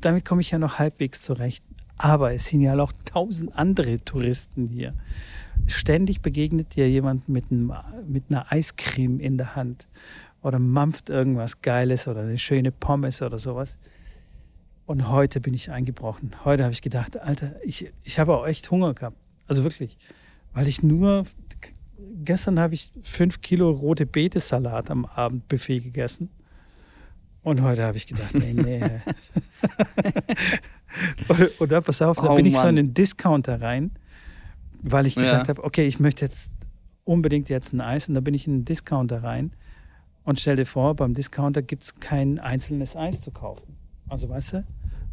Damit 0.01 0.23
komme 0.23 0.41
ich 0.41 0.51
ja 0.51 0.59
noch 0.59 0.79
halbwegs 0.79 1.21
zurecht. 1.21 1.63
Aber 1.97 2.33
es 2.33 2.47
sind 2.47 2.61
ja 2.61 2.77
auch 2.77 2.91
tausend 3.05 3.55
andere 3.57 4.03
Touristen 4.03 4.67
hier. 4.67 4.93
Ständig 5.65 6.21
begegnet 6.21 6.75
dir 6.75 6.89
jemand 6.89 7.29
mit, 7.29 7.51
einem, 7.51 7.73
mit 8.05 8.25
einer 8.29 8.51
Eiscreme 8.51 9.19
in 9.19 9.37
der 9.37 9.55
Hand 9.55 9.87
oder 10.41 10.59
mampft 10.59 11.09
irgendwas 11.09 11.61
Geiles 11.61 12.07
oder 12.07 12.21
eine 12.21 12.37
schöne 12.37 12.71
Pommes 12.71 13.21
oder 13.21 13.37
sowas. 13.37 13.77
Und 14.85 15.09
heute 15.09 15.39
bin 15.41 15.53
ich 15.53 15.71
eingebrochen. 15.71 16.35
Heute 16.43 16.63
habe 16.63 16.73
ich 16.73 16.81
gedacht, 16.81 17.17
Alter, 17.19 17.55
ich, 17.63 17.91
ich 18.03 18.19
habe 18.19 18.37
auch 18.37 18.45
echt 18.45 18.69
Hunger 18.71 18.93
gehabt. 18.93 19.17
Also 19.47 19.63
wirklich. 19.63 19.97
Weil 20.53 20.67
ich 20.67 20.83
nur, 20.83 21.23
gestern 22.23 22.59
habe 22.59 22.73
ich 22.73 22.91
fünf 23.03 23.41
Kilo 23.41 23.69
rote 23.71 24.05
Beete-Salat 24.05 24.89
am 24.91 25.05
Abendbuffet 25.05 25.79
gegessen. 25.81 26.29
Und 27.43 27.61
heute 27.61 27.83
habe 27.83 27.97
ich 27.97 28.07
gedacht, 28.07 28.33
nee, 28.33 28.53
nee. 28.53 28.81
und 31.59 31.71
da, 31.71 31.81
pass 31.81 32.01
auf, 32.01 32.17
da 32.17 32.29
Oh 32.31 32.35
bin 32.35 32.45
ich 32.45 32.53
so 32.53 32.59
in 32.61 32.65
Mann. 32.65 32.75
den 32.77 32.93
Discounter 32.93 33.61
rein, 33.61 33.91
weil 34.81 35.05
ich 35.05 35.15
gesagt 35.15 35.47
Ja. 35.47 35.49
habe, 35.49 35.63
okay, 35.63 35.85
ich 35.85 35.99
möchte 35.99 36.25
jetzt 36.25 36.51
unbedingt 37.03 37.49
jetzt 37.49 37.73
ein 37.73 37.81
Eis. 37.81 38.07
Und 38.07 38.15
da 38.15 38.21
bin 38.21 38.33
ich 38.33 38.47
in 38.47 38.59
den 38.59 38.65
Discounter 38.65 39.23
rein 39.23 39.51
und 40.23 40.39
stell 40.39 40.55
dir 40.55 40.65
vor, 40.65 40.95
beim 40.95 41.13
Discounter 41.13 41.61
gibt 41.61 41.83
es 41.83 41.95
kein 41.99 42.39
einzelnes 42.39 42.95
Eis 42.95 43.21
zu 43.21 43.31
kaufen. 43.31 43.75
Also 44.09 44.29
weißt 44.29 44.53
du, 44.53 44.63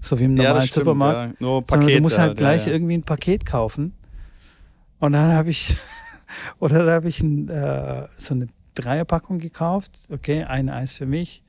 so 0.01 0.19
wie 0.19 0.25
im 0.25 0.37
Ja, 0.37 0.45
normalen 0.45 0.57
das 0.57 0.67
stimmt, 0.69 0.87
Supermarkt. 0.87 1.41
ja. 1.41 1.47
Nur 1.47 1.65
Pakete 1.65 1.97
du 1.97 2.01
musst 2.01 2.19
halt 2.19 2.29
halt, 2.29 2.39
gleich 2.39 2.63
ja, 2.63 2.69
ja. 2.69 2.73
irgendwie 2.75 2.95
ein 2.95 3.03
Paket 3.03 3.45
kaufen. 3.45 3.93
Und 5.01 5.13
dann 5.13 5.33
habe 5.33 5.51
ich, 5.51 5.77
oder 6.59 6.85
da 6.85 6.93
habe 6.93 7.09
ich 7.09 7.21
ein, 7.21 7.49
äh, 7.49 8.07
so 8.17 8.35
eine 8.35 8.49
Dreierpackung 8.75 9.39
gekauft. 9.39 10.09
Okay, 10.11 10.45
ein 10.45 10.69
Eis 10.69 10.93
für 10.93 11.07
mich, 11.07 11.45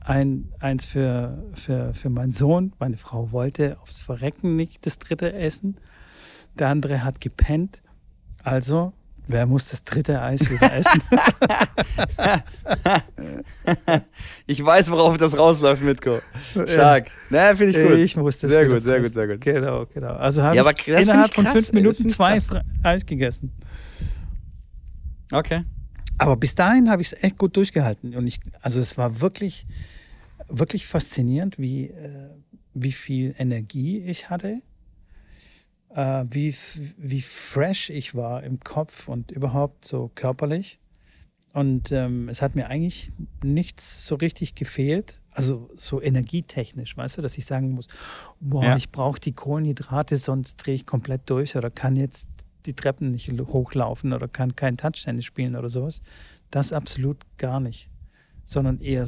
ein, 0.00 0.52
eins 0.58 0.86
für, 0.86 1.44
für, 1.54 1.94
für 1.94 2.10
meinen 2.10 2.32
Sohn. 2.32 2.72
Meine 2.78 2.96
Frau 2.96 3.32
wollte 3.32 3.78
aufs 3.80 3.98
Verrecken 3.98 4.56
nicht 4.56 4.86
das 4.86 4.98
dritte 4.98 5.32
essen. 5.32 5.76
Der 6.58 6.68
andere 6.68 7.04
hat 7.04 7.20
gepennt. 7.20 7.82
Also, 8.42 8.92
wer 9.32 9.46
muss 9.46 9.66
das 9.66 9.84
dritte 9.84 10.20
Eis 10.20 10.40
wieder 10.50 10.72
essen? 10.72 11.02
Ich 14.46 14.64
weiß, 14.64 14.90
worauf 14.90 15.16
das 15.16 15.36
rausläuft, 15.38 15.82
Mitko. 15.82 16.20
Stark. 16.66 17.10
Ne, 17.30 17.54
finde 17.54 17.78
ich 17.78 17.88
gut. 17.88 17.98
Ich 17.98 18.16
muss 18.16 18.38
das 18.38 18.50
Sehr 18.50 18.66
gut, 18.66 18.82
sehr 18.82 19.00
gut, 19.00 19.12
sehr 19.12 19.28
gut. 19.28 19.40
Genau, 19.40 19.86
genau. 19.86 20.14
Also 20.14 20.42
habe 20.42 20.56
Ja, 20.56 20.68
ich 20.68 20.88
innerhalb 20.88 21.28
ich 21.28 21.34
von 21.34 21.44
krass, 21.44 21.54
fünf 21.54 21.56
ey, 21.56 21.62
das 21.62 21.72
Minuten 21.72 22.06
ich 22.08 22.14
zwei 22.14 22.40
krass. 22.40 22.62
Eis 22.82 23.06
gegessen. 23.06 23.52
Okay. 25.32 25.64
Aber 26.18 26.36
bis 26.36 26.54
dahin 26.54 26.90
habe 26.90 27.02
ich 27.02 27.12
es 27.12 27.22
echt 27.22 27.38
gut 27.38 27.56
durchgehalten. 27.56 28.14
Und 28.16 28.26
ich, 28.26 28.40
also 28.60 28.80
es 28.80 28.98
war 28.98 29.20
wirklich, 29.20 29.66
wirklich 30.48 30.86
faszinierend, 30.86 31.58
wie, 31.58 31.86
äh, 31.86 32.28
wie 32.74 32.92
viel 32.92 33.34
Energie 33.38 33.98
ich 33.98 34.28
hatte, 34.30 34.60
äh, 35.94 36.24
wie, 36.30 36.54
wie 36.98 37.20
fresh 37.20 37.90
ich 37.90 38.14
war 38.14 38.42
im 38.42 38.60
Kopf 38.60 39.08
und 39.08 39.30
überhaupt 39.30 39.84
so 39.86 40.10
körperlich. 40.14 40.78
Und 41.52 41.90
ähm, 41.90 42.28
es 42.28 42.42
hat 42.42 42.54
mir 42.54 42.68
eigentlich 42.68 43.12
nichts 43.42 44.06
so 44.06 44.14
richtig 44.14 44.54
gefehlt. 44.54 45.20
Also 45.32 45.70
so 45.76 46.00
energietechnisch, 46.00 46.96
weißt 46.96 47.18
du, 47.18 47.22
dass 47.22 47.38
ich 47.38 47.46
sagen 47.46 47.70
muss, 47.70 47.88
boah, 48.40 48.64
Ja. 48.64 48.76
ich 48.76 48.90
brauche 48.90 49.20
die 49.20 49.32
Kohlenhydrate, 49.32 50.16
sonst 50.16 50.56
drehe 50.56 50.74
ich 50.74 50.86
komplett 50.86 51.28
durch 51.30 51.56
oder 51.56 51.70
kann 51.70 51.96
jetzt 51.96 52.28
die 52.66 52.74
Treppen 52.74 53.10
nicht 53.10 53.30
hochlaufen 53.32 54.12
oder 54.12 54.28
kann 54.28 54.54
kein 54.54 54.76
Touchtennis 54.76 55.24
spielen 55.24 55.56
oder 55.56 55.68
sowas. 55.68 56.02
Das 56.50 56.72
absolut 56.72 57.18
gar 57.36 57.58
nicht. 57.60 57.88
Sondern 58.44 58.80
eher 58.80 59.06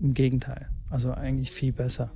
im 0.00 0.14
Gegenteil. 0.14 0.68
Also 0.90 1.12
eigentlich 1.12 1.50
viel 1.50 1.72
besser. 1.72 2.12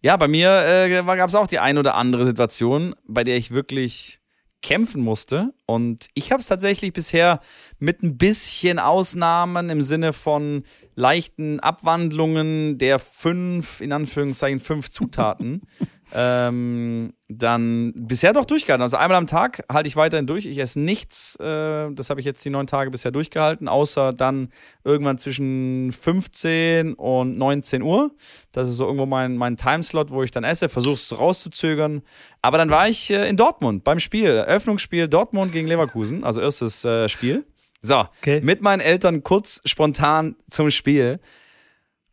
Ja, 0.00 0.16
bei 0.16 0.28
mir 0.28 0.64
äh, 0.64 1.02
gab 1.02 1.28
es 1.28 1.34
auch 1.34 1.48
die 1.48 1.58
ein 1.58 1.76
oder 1.76 1.96
andere 1.96 2.24
Situation, 2.24 2.94
bei 3.06 3.24
der 3.24 3.36
ich 3.36 3.50
wirklich 3.50 4.20
kämpfen 4.62 5.02
musste. 5.02 5.52
Und 5.66 6.08
ich 6.14 6.30
habe 6.30 6.40
es 6.40 6.46
tatsächlich 6.46 6.92
bisher 6.92 7.40
mit 7.78 8.02
ein 8.02 8.16
bisschen 8.16 8.78
Ausnahmen 8.78 9.70
im 9.70 9.82
Sinne 9.82 10.12
von 10.12 10.64
leichten 10.98 11.60
Abwandlungen 11.60 12.76
der 12.76 12.98
fünf, 12.98 13.80
in 13.80 13.92
Anführungszeichen, 13.92 14.58
fünf 14.58 14.90
Zutaten, 14.90 15.62
ähm, 16.12 17.12
dann 17.28 17.92
bisher 17.94 18.32
doch 18.32 18.44
durchgehalten. 18.44 18.82
Also 18.82 18.96
einmal 18.96 19.16
am 19.16 19.28
Tag 19.28 19.64
halte 19.70 19.86
ich 19.86 19.94
weiterhin 19.94 20.26
durch. 20.26 20.46
Ich 20.46 20.58
esse 20.58 20.80
nichts. 20.80 21.36
Äh, 21.36 21.92
das 21.92 22.10
habe 22.10 22.18
ich 22.18 22.26
jetzt 22.26 22.44
die 22.44 22.50
neun 22.50 22.66
Tage 22.66 22.90
bisher 22.90 23.12
durchgehalten, 23.12 23.68
außer 23.68 24.12
dann 24.12 24.48
irgendwann 24.82 25.18
zwischen 25.18 25.92
15 25.92 26.94
und 26.94 27.38
19 27.38 27.82
Uhr. 27.82 28.10
Das 28.50 28.68
ist 28.68 28.76
so 28.76 28.84
irgendwo 28.84 29.06
mein, 29.06 29.36
mein 29.36 29.56
Timeslot, 29.56 30.10
wo 30.10 30.24
ich 30.24 30.32
dann 30.32 30.42
esse, 30.42 30.68
versuche 30.68 30.94
es 30.94 31.16
rauszuzögern. 31.16 32.02
Aber 32.42 32.58
dann 32.58 32.70
war 32.70 32.88
ich 32.88 33.10
äh, 33.10 33.28
in 33.28 33.36
Dortmund 33.36 33.84
beim 33.84 34.00
Spiel, 34.00 34.30
Eröffnungsspiel 34.30 35.06
Dortmund 35.06 35.52
gegen 35.52 35.68
Leverkusen, 35.68 36.24
also 36.24 36.40
erstes 36.40 36.84
äh, 36.84 37.08
Spiel. 37.08 37.44
So, 37.80 38.06
Okay. 38.20 38.40
mit 38.42 38.60
meinen 38.60 38.80
Eltern 38.80 39.22
kurz 39.22 39.60
spontan 39.64 40.36
zum 40.50 40.70
Spiel. 40.70 41.20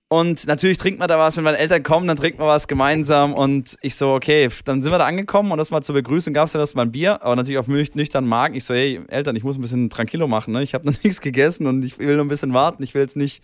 Und 0.08 0.46
natürlich 0.46 0.78
trinkt 0.78 1.00
man 1.00 1.08
da 1.08 1.18
was, 1.18 1.36
wenn 1.36 1.44
meine 1.44 1.58
Eltern 1.58 1.82
kommen, 1.82 2.08
dann 2.08 2.16
trinkt 2.16 2.38
man 2.38 2.48
was 2.48 2.68
gemeinsam. 2.68 3.34
Und 3.34 3.76
ich 3.82 3.96
so, 3.96 4.14
okay, 4.14 4.48
dann 4.64 4.82
sind 4.84 4.92
wir 4.92 5.00
da 5.00 5.06
angekommen 5.06 5.52
und 5.52 5.58
das 5.58 5.72
mal 5.72 5.82
zur 5.82 5.96
Begrüßung 5.96 6.32
gab 6.34 6.46
es 6.46 6.52
dann 6.52 6.60
erstmal 6.62 6.86
ein 6.86 6.92
Bier, 6.92 7.24
aber 7.24 7.36
natürlich 7.36 7.58
auf 7.58 7.68
nüch- 7.68 7.96
nüchternen 7.96 8.30
Magen. 8.30 8.54
Ich 8.54 8.64
so, 8.66 8.76
hey, 8.76 9.02
Eltern, 9.08 9.36
ich 9.36 9.44
muss 9.44 9.58
ein 9.58 9.62
bisschen 9.62 9.90
Tranquilo 9.90 10.28
machen, 10.28 10.54
ne? 10.54 10.62
Ich 10.62 10.76
habe 10.76 10.86
noch 10.86 10.94
nichts 11.04 11.22
gegessen 11.22 11.66
und 11.66 11.84
ich 11.84 11.98
will 11.98 12.16
noch 12.18 12.24
ein 12.24 12.30
bisschen 12.30 12.54
warten. 12.54 12.84
Ich 12.84 12.94
will 12.94 13.02
jetzt 13.02 13.18
nicht 13.18 13.44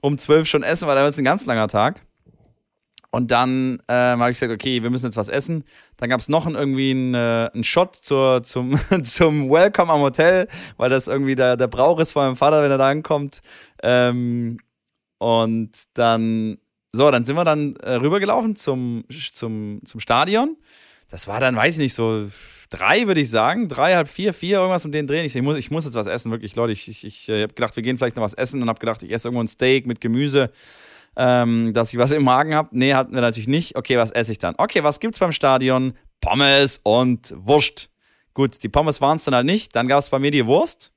um 0.00 0.16
zwölf 0.16 0.48
schon 0.48 0.62
essen, 0.62 0.88
weil 0.88 0.96
da 0.96 1.02
wird 1.02 1.12
es 1.12 1.18
ein 1.18 1.24
ganz 1.24 1.44
langer 1.44 1.68
Tag. 1.68 2.00
Und 3.10 3.32
dann 3.32 3.82
ähm, 3.88 4.20
habe 4.20 4.30
ich 4.30 4.36
gesagt, 4.38 4.52
okay, 4.52 4.82
wir 4.82 4.90
müssen 4.90 5.06
jetzt 5.06 5.16
was 5.16 5.28
essen. 5.28 5.64
Dann 5.96 6.08
gab 6.08 6.20
es 6.20 6.28
noch 6.28 6.46
einen, 6.46 6.54
irgendwie 6.54 6.92
einen, 6.92 7.14
äh, 7.14 7.50
einen 7.52 7.64
Shot 7.64 7.96
zur, 7.96 8.42
zum, 8.44 8.78
zum 9.02 9.50
Welcome 9.50 9.92
am 9.92 10.00
Hotel, 10.00 10.46
weil 10.76 10.90
das 10.90 11.08
irgendwie 11.08 11.34
der, 11.34 11.56
der 11.56 11.66
Brauch 11.66 11.98
ist 11.98 12.12
von 12.12 12.24
meinem 12.24 12.36
Vater, 12.36 12.62
wenn 12.62 12.70
er 12.70 12.78
da 12.78 12.88
ankommt. 12.88 13.40
Ähm, 13.82 14.58
und 15.18 15.72
dann, 15.94 16.58
so, 16.92 17.10
dann 17.10 17.24
sind 17.24 17.34
wir 17.36 17.44
dann 17.44 17.76
äh, 17.76 17.94
rübergelaufen 17.94 18.54
zum, 18.54 19.04
zum, 19.32 19.80
zum 19.84 20.00
Stadion. 20.00 20.56
Das 21.10 21.26
war 21.26 21.40
dann, 21.40 21.56
weiß 21.56 21.74
ich 21.74 21.80
nicht, 21.80 21.94
so 21.94 22.28
drei, 22.70 23.08
würde 23.08 23.20
ich 23.20 23.28
sagen. 23.28 23.68
Drei, 23.68 23.94
halb 23.96 24.08
vier, 24.08 24.32
vier, 24.32 24.58
irgendwas 24.58 24.84
um 24.84 24.92
den 24.92 25.08
drehen. 25.08 25.26
Ich, 25.26 25.34
ich, 25.34 25.42
muss, 25.42 25.58
ich 25.58 25.72
muss 25.72 25.84
jetzt 25.84 25.94
was 25.94 26.06
essen, 26.06 26.30
wirklich, 26.30 26.54
Leute. 26.54 26.72
Ich, 26.72 26.88
ich, 26.88 27.04
ich 27.04 27.28
äh, 27.28 27.42
habe 27.42 27.52
gedacht, 27.52 27.74
wir 27.74 27.82
gehen 27.82 27.98
vielleicht 27.98 28.16
noch 28.16 28.22
was 28.22 28.34
essen 28.34 28.62
und 28.62 28.68
habe 28.68 28.78
gedacht, 28.78 29.02
ich 29.02 29.10
esse 29.10 29.28
irgendwo 29.28 29.42
ein 29.42 29.48
Steak 29.48 29.86
mit 29.86 30.00
Gemüse, 30.00 30.50
ähm, 31.16 31.72
dass 31.74 31.92
ich 31.92 31.98
was 31.98 32.10
im 32.10 32.24
Magen 32.24 32.54
habe. 32.54 32.68
Nee, 32.72 32.94
hatten 32.94 33.14
wir 33.14 33.20
natürlich 33.20 33.48
nicht. 33.48 33.76
Okay, 33.76 33.98
was 33.98 34.10
esse 34.10 34.32
ich 34.32 34.38
dann? 34.38 34.54
Okay, 34.58 34.82
was 34.82 35.00
gibt's 35.00 35.18
beim 35.18 35.32
Stadion? 35.32 35.94
Pommes 36.20 36.80
und 36.82 37.34
Wurst. 37.36 37.90
Gut, 38.34 38.62
die 38.62 38.68
Pommes 38.68 39.00
waren 39.00 39.16
es 39.16 39.24
dann 39.24 39.34
halt 39.34 39.46
nicht. 39.46 39.74
Dann 39.74 39.88
gab 39.88 39.98
es 39.98 40.08
bei 40.08 40.18
mir 40.18 40.30
die 40.30 40.46
Wurst. 40.46 40.92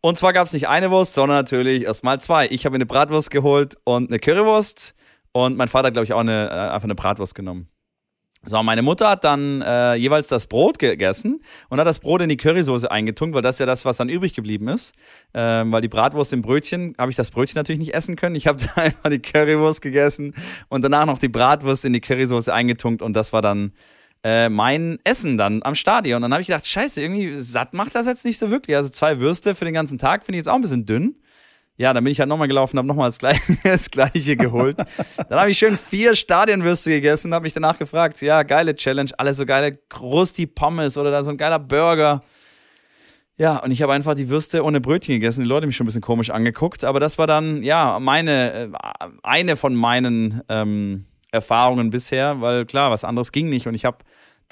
Und 0.00 0.18
zwar 0.18 0.32
gab 0.32 0.46
es 0.46 0.52
nicht 0.52 0.68
eine 0.68 0.90
Wurst, 0.90 1.14
sondern 1.14 1.38
natürlich 1.38 1.84
erstmal 1.84 2.20
zwei. 2.20 2.48
Ich 2.48 2.66
habe 2.66 2.74
eine 2.74 2.86
Bratwurst 2.86 3.30
geholt 3.30 3.76
und 3.84 4.10
eine 4.10 4.18
Currywurst. 4.18 4.94
Und 5.32 5.56
mein 5.56 5.68
Vater 5.68 5.86
hat, 5.86 5.94
glaube 5.94 6.04
ich, 6.04 6.12
auch 6.12 6.20
eine, 6.20 6.48
äh, 6.48 6.52
einfach 6.52 6.84
eine 6.84 6.94
Bratwurst 6.94 7.34
genommen. 7.34 7.68
So, 8.44 8.60
meine 8.64 8.82
Mutter 8.82 9.08
hat 9.08 9.22
dann 9.22 9.62
äh, 9.62 9.94
jeweils 9.94 10.26
das 10.26 10.48
Brot 10.48 10.80
gegessen 10.80 11.40
und 11.68 11.78
hat 11.78 11.86
das 11.86 12.00
Brot 12.00 12.22
in 12.22 12.28
die 12.28 12.36
Currysoße 12.36 12.90
eingetunkt, 12.90 13.36
weil 13.36 13.42
das 13.42 13.54
ist 13.54 13.60
ja 13.60 13.66
das, 13.66 13.84
was 13.84 13.98
dann 13.98 14.08
übrig 14.08 14.34
geblieben 14.34 14.66
ist. 14.66 14.94
Ähm, 15.32 15.70
weil 15.70 15.80
die 15.80 15.88
Bratwurst 15.88 16.32
im 16.32 16.42
Brötchen, 16.42 16.96
habe 16.98 17.10
ich 17.10 17.16
das 17.16 17.30
Brötchen 17.30 17.56
natürlich 17.56 17.78
nicht 17.78 17.94
essen 17.94 18.16
können. 18.16 18.34
Ich 18.34 18.48
habe 18.48 18.58
da 18.74 18.82
einfach 18.82 19.10
die 19.10 19.20
Currywurst 19.20 19.80
gegessen 19.80 20.34
und 20.68 20.82
danach 20.82 21.06
noch 21.06 21.18
die 21.18 21.28
Bratwurst 21.28 21.84
in 21.84 21.92
die 21.92 22.00
Currysoße 22.00 22.52
eingetunkt 22.52 23.00
und 23.00 23.14
das 23.14 23.32
war 23.32 23.42
dann 23.42 23.72
äh, 24.24 24.48
mein 24.48 24.98
Essen 25.04 25.36
dann 25.36 25.62
am 25.62 25.76
Stadion. 25.76 26.22
Dann 26.22 26.32
habe 26.32 26.42
ich 26.42 26.48
gedacht, 26.48 26.66
scheiße, 26.66 27.00
irgendwie 27.00 27.36
satt 27.40 27.74
macht 27.74 27.94
das 27.94 28.06
jetzt 28.06 28.24
nicht 28.24 28.38
so 28.38 28.50
wirklich. 28.50 28.76
Also 28.76 28.88
zwei 28.88 29.20
Würste 29.20 29.54
für 29.54 29.64
den 29.64 29.74
ganzen 29.74 29.98
Tag 29.98 30.24
finde 30.24 30.36
ich 30.36 30.40
jetzt 30.40 30.48
auch 30.48 30.56
ein 30.56 30.62
bisschen 30.62 30.86
dünn. 30.86 31.14
Ja, 31.76 31.92
dann 31.92 32.04
bin 32.04 32.12
ich 32.12 32.20
halt 32.20 32.28
nochmal 32.28 32.48
gelaufen, 32.48 32.76
habe 32.78 32.86
nochmal 32.86 33.08
das, 33.08 33.18
Gle 33.18 33.34
das 33.64 33.90
gleiche 33.90 34.36
geholt. 34.36 34.76
Dann 35.28 35.40
habe 35.40 35.50
ich 35.50 35.58
schön 35.58 35.78
vier 35.78 36.14
Stadionwürste 36.14 36.90
gegessen 36.90 37.28
und 37.28 37.34
habe 37.34 37.44
mich 37.44 37.54
danach 37.54 37.78
gefragt, 37.78 38.20
ja, 38.20 38.42
geile 38.42 38.74
Challenge, 38.74 39.10
alle 39.16 39.32
so 39.32 39.46
geile 39.46 39.78
Krusty 39.88 40.46
Pommes 40.46 40.98
oder 40.98 41.10
da 41.10 41.24
so 41.24 41.30
ein 41.30 41.38
geiler 41.38 41.58
Burger. 41.58 42.20
Ja, 43.38 43.56
und 43.56 43.70
ich 43.70 43.80
habe 43.80 43.94
einfach 43.94 44.14
die 44.14 44.28
Würste 44.28 44.62
ohne 44.62 44.80
Brötchen 44.80 45.14
gegessen. 45.14 45.42
Die 45.42 45.48
Leute 45.48 45.62
haben 45.62 45.68
mich 45.68 45.76
schon 45.76 45.84
ein 45.84 45.88
bisschen 45.88 46.02
komisch 46.02 46.30
angeguckt, 46.30 46.84
aber 46.84 47.00
das 47.00 47.16
war 47.16 47.26
dann, 47.26 47.62
ja, 47.62 47.98
meine, 47.98 48.52
äh, 48.52 48.68
eine 49.22 49.56
von 49.56 49.74
meinen 49.74 50.42
ähm, 50.50 51.06
Erfahrungen 51.30 51.88
bisher, 51.88 52.42
weil 52.42 52.66
klar, 52.66 52.90
was 52.90 53.04
anderes 53.04 53.32
ging 53.32 53.48
nicht 53.48 53.66
und 53.66 53.74
ich 53.74 53.86
habe 53.86 53.98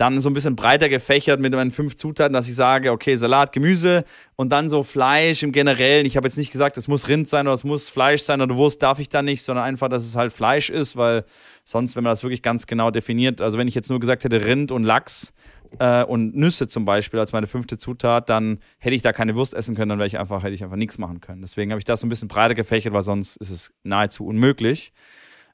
dann 0.00 0.19
so 0.19 0.30
ein 0.30 0.33
bisschen 0.33 0.57
breiter 0.57 0.88
gefächert 0.88 1.40
mit 1.40 1.52
meinen 1.52 1.71
fünf 1.71 1.95
Zutaten, 1.95 2.33
dass 2.33 2.49
ich 2.49 2.54
sage, 2.54 2.90
okay, 2.90 3.16
Salat, 3.16 3.52
Gemüse 3.52 4.04
und 4.35 4.50
dann 4.50 4.71
so 4.71 4.83
Fleisch 4.83 5.42
im 5.42 5.52
Generellen. 5.52 6.07
Ich 6.07 6.16
habe 6.16 6.26
jetzt 6.26 6.38
nicht 6.38 6.50
gesagt, 6.50 6.78
es 6.78 6.88
muss 6.88 7.07
Rind 7.07 7.28
sein 7.28 7.47
oder 7.47 7.52
es 7.52 7.64
muss 7.64 7.90
Fleisch 7.90 8.23
sein 8.23 8.40
oder 8.40 8.57
Wurst 8.57 8.83
darf 8.83 8.99
ich 8.99 9.11
da 9.11 9.21
nicht, 9.21 9.42
sondern 9.42 9.66
einfach, 9.66 9.90
dass 9.90 10.07
es 10.07 10.16
halt 10.16 10.33
Fleisch 10.33 10.71
ist, 10.71 10.97
weil 10.97 11.26
sonst, 11.64 11.97
wenn 11.97 12.04
man 12.04 12.12
das 12.12 12.23
wirklich 12.23 12.40
ganz 12.40 12.66
genau 12.66 12.90
definiert, 12.90 13.42
also 13.42 13.59
wenn 13.59 13.69
ich 13.69 13.75
jetzt 13.75 13.90
nur 13.90 14.00
gesagt 14.00 14.25
hätte 14.25 14.42
Rind 14.42 14.73
und 14.73 14.85
Lachs 14.85 15.35
äh, 15.78 16.02
und 16.02 16.35
Nüsse 16.35 16.66
zum 16.66 16.87
Beispiel 16.87 17.21
als 17.21 17.35
meine 17.35 17.47
fünfte 17.47 17.76
Zutat, 17.76 18.30
dann 18.30 18.59
hätte 18.78 18.95
ich 18.95 19.02
da 19.02 19.12
keine 19.12 19.35
Wurst 19.35 19.52
essen 19.52 19.76
können, 19.76 19.90
dann 19.90 19.99
wäre 19.99 20.07
ich 20.07 20.19
einfach, 20.19 20.42
hätte 20.42 20.54
ich 20.54 20.64
einfach 20.64 20.76
nichts 20.76 20.97
machen 20.97 21.21
können. 21.21 21.42
Deswegen 21.42 21.73
habe 21.73 21.78
ich 21.78 21.85
das 21.85 22.00
so 22.00 22.07
ein 22.07 22.09
bisschen 22.09 22.28
breiter 22.28 22.54
gefächert, 22.54 22.95
weil 22.95 23.02
sonst 23.02 23.37
ist 23.37 23.50
es 23.50 23.71
nahezu 23.83 24.25
unmöglich. 24.25 24.95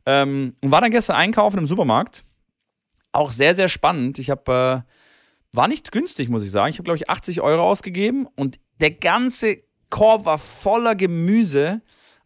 Ähm, 0.07 0.53
und 0.63 0.71
war 0.71 0.81
dann 0.81 0.93
gestern 0.93 1.17
einkaufen 1.17 1.59
im 1.59 1.67
Supermarkt 1.67 2.23
auch 3.17 3.31
sehr, 3.31 3.55
sehr 3.55 3.69
spannend. 3.69 4.19
Ich 4.19 4.31
habe, 4.31 4.85
äh, 4.85 5.57
war 5.57 5.69
nicht 5.69 5.93
günstig, 5.93 6.29
muss 6.29 6.45
ich 6.45 6.51
sagen. 6.51 6.71
Ich 6.71 6.77
habe, 6.77 6.85
glaube 6.85 6.97
ich, 6.97 7.09
80 7.09 7.41
Euro 7.41 7.63
ausgegeben 7.63 8.29
und 8.37 8.61
der 8.81 8.91
ganze 8.91 9.59
Korb 9.91 10.25
war 10.25 10.39
voller 10.39 10.95
Gemüse 10.95 11.81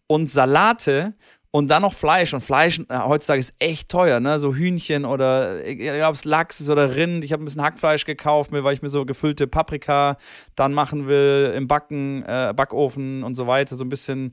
und 0.07 0.29
Salate 0.29 1.15
und 1.53 1.69
dann 1.69 1.83
noch 1.83 1.95
Fleisch. 1.95 2.33
Und 2.33 2.41
Fleisch 2.41 2.81
äh, 2.89 2.99
heutzutage 2.99 3.41
ist 3.41 3.55
echt 3.59 3.89
teuer, 3.89 4.21
ne? 4.21 4.39
So 4.39 4.55
Hühnchen 4.55 5.05
oder 5.05 5.65
egal 5.65 6.09
ob 6.09 6.15
es 6.15 6.25
Lachs 6.25 6.61
ist 6.61 6.69
oder 6.69 6.95
Rind. 6.97 7.25
Ich 7.25 7.33
habe 7.33 7.43
ein 7.43 7.45
bisschen 7.45 7.63
Hackfleisch 7.63 8.05
gekauft, 8.05 8.53
weil 8.53 8.75
ich 8.75 8.83
mir 8.83 8.89
so 8.89 9.05
gefüllte 9.05 9.47
Paprika 9.47 10.17
dann 10.55 10.73
machen 10.73 11.07
will 11.09 11.53
im 11.57 11.67
Backen, 11.67 12.23
äh, 12.25 12.53
Backofen 12.55 13.25
und 13.25 13.35
so 13.35 13.47
weiter. 13.47 13.77
So 13.77 13.85
ein 13.85 13.89
bisschen 13.89 14.33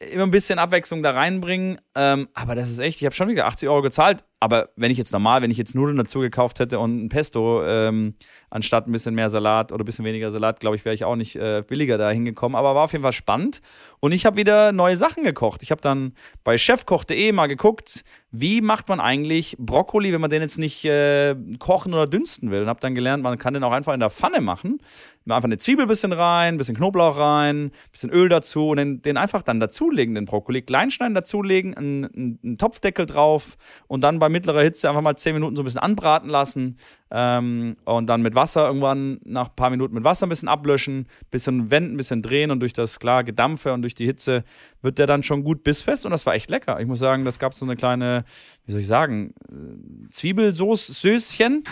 immer 0.00 0.24
ein 0.24 0.30
bisschen 0.30 0.58
Abwechslung 0.58 1.02
da 1.02 1.12
reinbringen. 1.12 1.78
Ähm, 1.94 2.28
aber 2.34 2.54
das 2.54 2.70
ist 2.70 2.78
echt, 2.78 3.00
ich 3.00 3.04
habe 3.04 3.14
schon 3.14 3.28
wieder 3.28 3.46
80 3.46 3.68
Euro 3.68 3.82
gezahlt. 3.82 4.24
Aber 4.40 4.68
wenn 4.76 4.90
ich 4.90 4.98
jetzt 4.98 5.12
normal, 5.12 5.40
wenn 5.40 5.50
ich 5.50 5.56
jetzt 5.56 5.74
Nudeln 5.74 5.96
dazu 5.96 6.20
gekauft 6.20 6.58
hätte 6.58 6.78
und 6.78 7.04
ein 7.04 7.08
Pesto, 7.08 7.64
ähm, 7.64 8.14
anstatt 8.50 8.86
ein 8.86 8.92
bisschen 8.92 9.14
mehr 9.14 9.30
Salat 9.30 9.72
oder 9.72 9.82
ein 9.82 9.86
bisschen 9.86 10.04
weniger 10.04 10.30
Salat, 10.30 10.60
glaube 10.60 10.76
ich, 10.76 10.84
wäre 10.84 10.94
ich 10.94 11.04
auch 11.04 11.16
nicht 11.16 11.36
äh, 11.36 11.62
billiger 11.66 11.96
da 11.96 12.10
hingekommen. 12.10 12.56
Aber 12.56 12.74
war 12.74 12.84
auf 12.84 12.92
jeden 12.92 13.02
Fall 13.02 13.12
spannend. 13.12 13.62
Und 14.00 14.12
ich 14.12 14.26
habe 14.26 14.36
wieder 14.36 14.72
neue 14.72 14.96
Sachen 14.96 15.24
gekocht. 15.24 15.62
Ich 15.62 15.70
habe 15.70 15.80
dann 15.80 16.12
bei 16.42 16.58
chefkoch.de 16.58 17.32
mal 17.32 17.46
geguckt, 17.46 18.04
wie 18.30 18.60
macht 18.60 18.88
man 18.88 19.00
eigentlich 19.00 19.56
Brokkoli, 19.58 20.12
wenn 20.12 20.20
man 20.20 20.30
den 20.30 20.42
jetzt 20.42 20.58
nicht 20.58 20.84
äh, 20.84 21.34
kochen 21.58 21.94
oder 21.94 22.06
dünsten 22.06 22.50
will. 22.50 22.62
Und 22.62 22.68
habe 22.68 22.80
dann 22.80 22.94
gelernt, 22.94 23.22
man 23.22 23.38
kann 23.38 23.54
den 23.54 23.64
auch 23.64 23.72
einfach 23.72 23.94
in 23.94 24.00
der 24.00 24.10
Pfanne 24.10 24.42
machen. 24.42 24.78
Einfach 25.26 25.44
eine 25.44 25.56
Zwiebel 25.56 25.86
ein 25.86 25.88
bisschen 25.88 26.12
rein, 26.12 26.54
ein 26.54 26.58
bisschen 26.58 26.76
Knoblauch 26.76 27.18
rein, 27.18 27.66
ein 27.66 27.72
bisschen 27.92 28.10
Öl 28.10 28.28
dazu 28.28 28.68
und 28.68 28.76
den, 28.76 29.00
den 29.00 29.16
einfach 29.16 29.40
dann 29.40 29.58
dazulegen, 29.58 30.14
den 30.14 30.26
Brokkoli. 30.26 30.60
Kleinschneiden 30.60 31.14
dazulegen, 31.14 31.74
einen, 31.74 32.38
einen 32.42 32.58
Topfdeckel 32.58 33.06
drauf 33.06 33.56
und 33.86 34.02
dann 34.02 34.18
bei 34.18 34.28
mittlerer 34.28 34.62
Hitze 34.62 34.88
einfach 34.88 35.00
mal 35.00 35.16
10 35.16 35.34
Minuten 35.34 35.56
so 35.56 35.62
ein 35.62 35.64
bisschen 35.64 35.80
anbraten 35.80 36.28
lassen. 36.28 36.76
Ähm, 37.10 37.76
und 37.84 38.06
dann 38.06 38.22
mit 38.22 38.34
Wasser 38.34 38.66
irgendwann 38.66 39.20
nach 39.24 39.48
ein 39.48 39.56
paar 39.56 39.70
Minuten 39.70 39.94
mit 39.94 40.04
Wasser 40.04 40.26
ein 40.26 40.30
bisschen 40.30 40.48
ablöschen, 40.48 41.06
bisschen 41.30 41.70
wenden, 41.70 41.94
ein 41.94 41.96
bisschen 41.96 42.22
drehen 42.22 42.50
und 42.50 42.60
durch 42.60 42.72
das 42.72 42.98
klar 42.98 43.24
Gedampfe 43.24 43.72
und 43.72 43.82
durch 43.82 43.94
die 43.94 44.04
Hitze 44.04 44.42
wird 44.82 44.98
der 44.98 45.06
dann 45.06 45.22
schon 45.22 45.44
gut 45.44 45.62
bissfest 45.62 46.04
und 46.04 46.10
das 46.10 46.26
war 46.26 46.34
echt 46.34 46.50
lecker. 46.50 46.80
Ich 46.80 46.86
muss 46.86 46.98
sagen, 46.98 47.24
das 47.24 47.38
gab 47.38 47.54
so 47.54 47.64
eine 47.64 47.76
kleine, 47.76 48.24
wie 48.66 48.72
soll 48.72 48.80
ich 48.80 48.86
sagen, 48.86 49.32
äh, 49.48 50.10
Zwiebelsauce-Söschen 50.10 51.62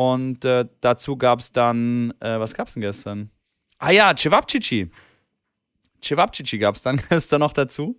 und 0.00 0.46
äh, 0.46 0.64
dazu 0.80 1.18
gab 1.18 1.40
es 1.40 1.52
dann, 1.52 2.14
äh, 2.20 2.40
was 2.40 2.54
gab 2.54 2.68
es 2.68 2.72
denn 2.72 2.80
gestern? 2.80 3.28
Ah 3.78 3.90
ja, 3.90 4.14
Cevapcici. 4.16 4.90
Cevapcici 6.02 6.56
gab 6.56 6.74
es 6.74 6.80
dann 6.80 6.98
gestern 7.10 7.40
noch 7.40 7.52
dazu. 7.52 7.98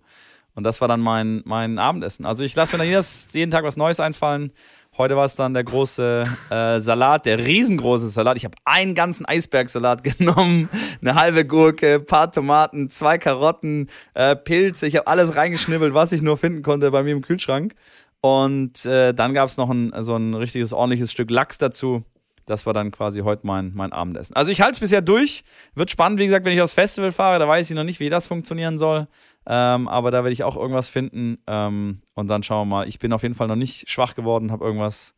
Und 0.56 0.64
das 0.64 0.80
war 0.80 0.88
dann 0.88 0.98
mein, 0.98 1.42
mein 1.44 1.78
Abendessen. 1.78 2.26
Also 2.26 2.42
ich 2.42 2.56
lasse 2.56 2.72
mir 2.72 2.78
dann 2.78 2.88
jedes, 2.88 3.28
jeden 3.30 3.52
Tag 3.52 3.62
was 3.62 3.76
Neues 3.76 4.00
einfallen. 4.00 4.50
Heute 4.98 5.16
war 5.16 5.26
es 5.26 5.36
dann 5.36 5.54
der 5.54 5.62
große 5.62 6.24
äh, 6.50 6.80
Salat, 6.80 7.24
der 7.24 7.38
riesengroße 7.38 8.08
Salat. 8.08 8.36
Ich 8.36 8.44
habe 8.44 8.56
einen 8.64 8.96
ganzen 8.96 9.24
Eisbergsalat 9.24 10.02
genommen, 10.18 10.68
eine 11.00 11.14
halbe 11.14 11.46
Gurke, 11.46 12.00
paar 12.00 12.32
Tomaten, 12.32 12.90
zwei 12.90 13.16
Karotten, 13.16 13.88
äh, 14.14 14.34
Pilze. 14.34 14.88
Ich 14.88 14.96
habe 14.96 15.06
alles 15.06 15.36
reingeschnibbelt, 15.36 15.94
was 15.94 16.10
ich 16.10 16.20
nur 16.20 16.36
finden 16.36 16.64
konnte 16.64 16.90
bei 16.90 17.04
mir 17.04 17.12
im 17.12 17.22
Kühlschrank. 17.22 17.76
Und 18.22 18.86
äh, 18.86 19.12
dann 19.12 19.34
gab 19.34 19.48
es 19.48 19.56
noch 19.56 19.68
ein, 19.68 19.92
so 20.02 20.16
ein 20.16 20.32
richtiges 20.34 20.72
ordentliches 20.72 21.10
Stück 21.10 21.28
Lachs 21.30 21.58
dazu. 21.58 22.04
Das 22.46 22.66
war 22.66 22.72
dann 22.72 22.92
quasi 22.92 23.20
heute 23.20 23.46
mein, 23.46 23.72
mein 23.74 23.92
Abendessen. 23.92 24.34
Also 24.34 24.50
ich 24.50 24.60
halte 24.60 24.74
es 24.74 24.80
bisher 24.80 25.02
durch. 25.02 25.44
Wird 25.74 25.90
spannend, 25.90 26.20
wie 26.20 26.26
gesagt, 26.26 26.44
wenn 26.44 26.54
ich 26.54 26.60
aufs 26.60 26.72
Festival 26.72 27.12
fahre, 27.12 27.38
da 27.38 27.46
weiß 27.46 27.68
ich 27.68 27.76
noch 27.76 27.84
nicht, 27.84 28.00
wie 28.00 28.10
das 28.10 28.28
funktionieren 28.28 28.78
soll. 28.78 29.08
Ähm, 29.44 29.88
aber 29.88 30.10
da 30.12 30.18
werde 30.18 30.32
ich 30.32 30.44
auch 30.44 30.56
irgendwas 30.56 30.88
finden. 30.88 31.38
Ähm, 31.48 32.00
und 32.14 32.28
dann 32.28 32.42
schauen 32.42 32.68
wir 32.68 32.76
mal. 32.76 32.88
Ich 32.88 33.00
bin 33.00 33.12
auf 33.12 33.22
jeden 33.22 33.34
Fall 33.34 33.48
noch 33.48 33.56
nicht 33.56 33.90
schwach 33.90 34.14
geworden, 34.14 34.52
habe 34.52 34.64
irgendwas 34.64 35.14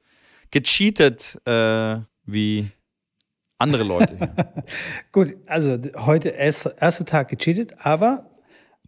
gecheatet, 0.51 1.39
äh, 1.47 1.99
wie 2.25 2.71
andere 3.59 3.85
Leute. 3.85 4.17
Gut, 5.13 5.35
also 5.47 5.79
heute 5.97 6.31
erster 6.31 6.77
erste 6.81 7.05
Tag 7.05 7.29
gecheatet, 7.29 7.75
aber 7.81 8.31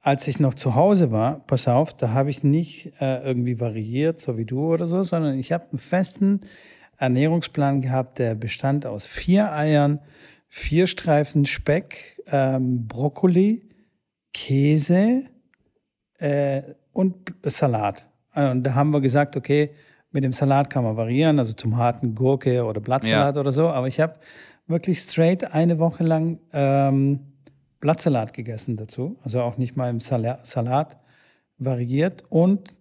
als 0.07 0.29
ich 0.29 0.39
noch 0.39 0.55
zu 0.55 0.77
Hause 0.77 1.11
war, 1.11 1.41
pass 1.49 1.67
auf, 1.67 1.93
da 1.93 2.11
habe 2.11 2.31
ich 2.31 2.45
nicht 2.45 2.93
äh, 3.01 3.25
irgendwie 3.25 3.59
variiert, 3.59 4.21
so 4.21 4.39
wie 4.39 4.45
du 4.45 4.73
oder 4.73 4.87
so, 4.87 5.03
sondern 5.03 5.37
ich 5.37 5.51
habe 5.51 5.65
einen 5.73 5.81
festen 5.81 6.43
Ernährungsplan 6.97 7.83
gehabt, 7.83 8.21
der 8.21 8.37
bestand 8.37 8.87
aus 8.87 9.05
vier 9.05 9.53
Eiern, 9.53 9.99
vier 10.47 10.87
Streifen 10.87 11.45
Speck, 11.45 12.23
ähm, 12.31 12.87
Brokkoli, 12.87 13.69
Käse 14.33 15.25
äh, 16.19 16.63
und 16.93 17.17
Salat. 17.43 18.09
Und 18.33 18.63
da 18.63 18.75
haben 18.75 18.93
wir 18.93 19.01
gesagt, 19.01 19.37
okay, 19.37 19.71
mit 20.13 20.23
dem 20.23 20.33
Salat 20.33 20.71
kann 20.71 20.85
man 20.85 20.97
variieren, 20.97 21.41
also 21.41 21.53
Tomaten, 21.53 22.15
Gurke 22.15 22.65
oder 22.65 22.81
Blattsalat 22.81 23.35
ja. 23.35 23.41
oder 23.41 23.51
so. 23.51 23.71
Aber 23.71 23.89
ich 23.89 23.99
habe 23.99 24.15
wirklich 24.69 25.01
straight 25.01 25.53
eine 25.53 25.81
Woche 25.81 26.05
lang 26.05 26.39
ähm, 26.53 27.33
Blattsalat 27.81 28.33
gegessen 28.33 28.77
dazu. 28.77 29.19
Also 29.23 29.43
auch 29.43 29.57
nicht 29.57 29.77
mal 29.77 29.91
im 29.91 30.01
Salat 30.01 30.97
variiert. 31.59 32.25
Und 32.29 32.75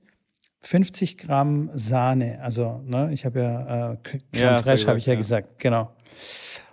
50 0.66 1.18
Gramm 1.18 1.70
Sahne. 1.74 2.40
Also, 2.42 2.82
ne, 2.86 3.12
ich 3.14 3.26
habe 3.26 3.40
ja 3.40 3.92
äh, 3.94 3.98
Creme 3.98 4.22
ja, 4.34 4.58
Fraiche, 4.58 4.88
habe 4.88 4.98
ich 4.98 5.06
ja, 5.06 5.14
ja, 5.14 5.20
gesagt, 5.20 5.60
genau. 5.60 5.96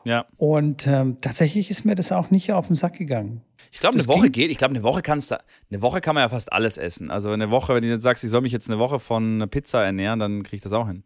Ja. 0.05 0.27
Und 0.37 0.87
ähm, 0.87 1.19
tatsächlich 1.21 1.71
ist 1.71 1.85
mir 1.85 1.95
das 1.95 2.11
auch 2.11 2.31
nicht 2.31 2.53
auf 2.53 2.69
den 2.69 2.77
Sack 2.77 2.95
gegangen. 2.95 3.43
Ich 3.71 3.81
glaube, 3.81 3.99
eine 3.99 4.07
Woche 4.09 4.31
geht. 4.31 4.51
Ich 4.51 4.59
glaube, 4.59 4.75
eine 4.75 4.83
Woche 4.83 5.03
kannst 5.03 5.31
du, 5.31 5.39
eine 5.71 5.83
Woche 5.83 6.01
kann 6.01 6.15
man 6.15 6.23
ja 6.23 6.29
fast 6.29 6.53
alles 6.53 6.79
essen. 6.79 7.11
Also 7.11 7.31
eine 7.31 7.51
Woche, 7.51 7.75
wenn 7.75 7.83
du 7.83 7.89
jetzt 7.89 8.03
sagst, 8.03 8.25
ich 8.25 8.31
soll 8.31 8.41
mich 8.41 8.53
jetzt 8.53 8.69
eine 8.71 8.79
Woche 8.79 8.99
von 8.99 9.47
Pizza 9.51 9.85
ernähren, 9.85 10.19
dann 10.19 10.43
kriege 10.43 10.57
ich 10.57 10.63
das 10.63 10.73
auch 10.73 10.87
hin. 10.87 11.05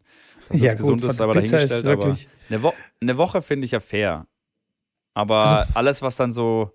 Das 0.49 0.61
ja, 0.61 0.73
gesund 0.73 1.01
gut, 1.01 1.11
ist, 1.11 1.21
aber 1.21 1.33
Pizza 1.33 1.57
dahingestellt. 1.57 1.85
Ist 1.85 1.85
wirklich 1.85 2.27
aber 2.49 2.55
eine, 2.55 2.63
Wo 2.63 2.73
eine 3.01 3.17
Woche 3.17 3.41
finde 3.41 3.65
ich 3.65 3.71
ja 3.71 3.79
fair. 3.79 4.27
Aber 5.13 5.43
also, 5.43 5.71
alles, 5.73 6.01
was 6.01 6.15
dann 6.15 6.31
so 6.31 6.71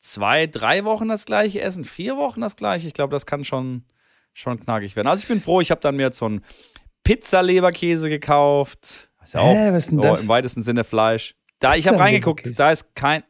zwei, 0.00 0.46
drei 0.46 0.84
Wochen 0.84 1.08
das 1.08 1.26
gleiche 1.26 1.60
essen, 1.60 1.84
vier 1.84 2.16
Wochen 2.16 2.40
das 2.40 2.56
gleiche, 2.56 2.88
ich 2.88 2.94
glaube, 2.94 3.12
das 3.12 3.26
kann 3.26 3.44
schon, 3.44 3.84
schon 4.32 4.58
knackig 4.58 4.96
werden. 4.96 5.06
Also 5.06 5.22
ich 5.22 5.28
bin 5.28 5.40
froh, 5.40 5.60
ich 5.60 5.70
habe 5.70 5.80
dann 5.80 5.96
mir 5.96 6.04
jetzt 6.04 6.18
so 6.18 6.26
einen 6.26 6.44
Pizza-Leberkäse 7.04 8.08
gekauft. 8.08 9.10
Ist 9.22 9.34
ja 9.34 9.40
auch 9.40 9.54
Hä, 9.54 9.70
was 9.70 9.84
ist 9.84 9.90
denn 9.90 10.00
das? 10.00 10.22
im 10.22 10.28
weitesten 10.28 10.62
Sinne 10.62 10.84
Fleisch. 10.84 11.36
Da, 11.60 11.76
ich 11.76 11.86
habe 11.86 12.00
reingeguckt, 12.00 12.58
da 12.58 12.70
ist 12.70 12.94
kein, 12.94 13.22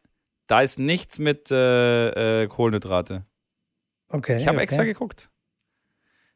da 0.47 0.63
ist 0.63 0.79
nichts 0.79 1.19
mit 1.19 1.51
äh, 1.51 2.43
äh, 2.43 2.47
Kohlenhydrate. 2.47 3.27
Okay. 4.09 4.37
Ich 4.39 4.47
habe 4.47 4.57
okay. 4.57 4.65
extra 4.65 4.85
geguckt. 4.85 5.31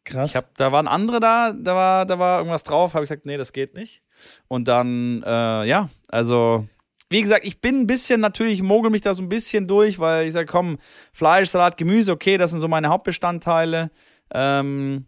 Krass. 0.04 0.34
Hab, 0.34 0.54
da 0.56 0.70
waren 0.70 0.86
andere 0.86 1.18
da, 1.18 1.52
da 1.52 1.74
war, 1.74 2.06
da 2.06 2.18
war 2.18 2.38
irgendwas 2.38 2.62
drauf, 2.64 2.94
habe 2.94 3.04
ich 3.04 3.08
gesagt, 3.08 3.24
nee, 3.24 3.36
das 3.36 3.52
geht 3.52 3.74
nicht. 3.74 4.02
Und 4.48 4.68
dann, 4.68 5.22
äh, 5.24 5.64
ja, 5.64 5.88
also, 6.08 6.68
wie 7.14 7.22
gesagt, 7.22 7.44
ich 7.44 7.60
bin 7.60 7.82
ein 7.82 7.86
bisschen, 7.86 8.20
natürlich 8.20 8.60
mogel 8.60 8.90
mich 8.90 9.00
da 9.00 9.14
so 9.14 9.22
ein 9.22 9.28
bisschen 9.28 9.68
durch, 9.68 10.00
weil 10.00 10.26
ich 10.26 10.32
sage, 10.32 10.46
komm, 10.46 10.78
Fleisch, 11.12 11.48
Salat, 11.48 11.76
Gemüse, 11.76 12.10
okay, 12.10 12.36
das 12.38 12.50
sind 12.50 12.60
so 12.60 12.66
meine 12.66 12.88
Hauptbestandteile. 12.88 13.92
Ähm, 14.32 15.06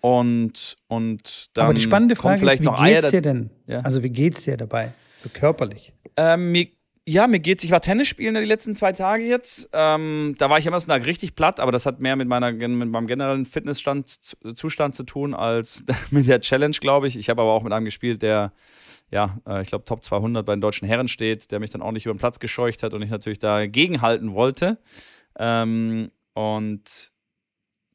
und, 0.00 0.76
und 0.86 1.50
dann 1.54 1.64
Aber 1.64 1.74
die 1.74 1.80
spannende 1.80 2.14
Frage 2.14 2.38
vielleicht 2.38 2.60
ist, 2.60 2.66
wie 2.66 2.70
noch 2.70 2.84
geht's 2.84 3.10
dir 3.10 3.22
denn? 3.22 3.50
Ja. 3.66 3.80
Also 3.80 4.04
wie 4.04 4.10
geht's 4.10 4.44
dir 4.44 4.56
dabei, 4.56 4.92
so 5.16 5.28
körperlich? 5.32 5.92
Ähm, 6.16 6.52
mir, 6.52 6.68
ja, 7.06 7.26
mir 7.26 7.40
geht's. 7.40 7.64
Ich 7.64 7.70
war 7.70 7.82
Tennis 7.82 8.08
spielen 8.08 8.34
die 8.34 8.40
letzten 8.44 8.74
zwei 8.74 8.92
Tage 8.92 9.24
jetzt. 9.24 9.68
Ähm, 9.72 10.34
da 10.38 10.48
war 10.48 10.58
ich 10.58 10.66
am 10.66 10.72
ersten 10.72 10.90
Tag 10.90 11.04
richtig 11.04 11.34
platt, 11.34 11.60
aber 11.60 11.70
das 11.70 11.84
hat 11.84 12.00
mehr 12.00 12.16
mit, 12.16 12.28
meiner, 12.28 12.50
mit 12.50 12.88
meinem 12.88 13.06
generellen 13.06 13.44
Fitnessstand 13.44 14.08
Zustand 14.54 14.94
zu 14.94 15.02
tun 15.02 15.34
als 15.34 15.84
mit 16.10 16.26
der 16.28 16.40
Challenge, 16.40 16.76
glaube 16.80 17.06
ich. 17.06 17.18
Ich 17.18 17.28
habe 17.28 17.42
aber 17.42 17.52
auch 17.52 17.62
mit 17.62 17.72
einem 17.72 17.84
gespielt, 17.84 18.22
der 18.22 18.52
ja, 19.10 19.38
äh, 19.46 19.62
ich 19.62 19.68
glaube, 19.68 19.84
Top 19.84 20.02
200 20.02 20.46
bei 20.46 20.54
den 20.54 20.62
deutschen 20.62 20.88
Herren 20.88 21.08
steht, 21.08 21.52
der 21.52 21.60
mich 21.60 21.70
dann 21.70 21.82
auch 21.82 21.92
nicht 21.92 22.06
über 22.06 22.14
den 22.14 22.18
Platz 22.18 22.38
gescheucht 22.38 22.82
hat 22.82 22.94
und 22.94 23.02
ich 23.02 23.10
natürlich 23.10 23.38
dagegen 23.38 24.00
halten 24.00 24.32
wollte. 24.32 24.78
Ähm, 25.38 26.10
und 26.32 27.12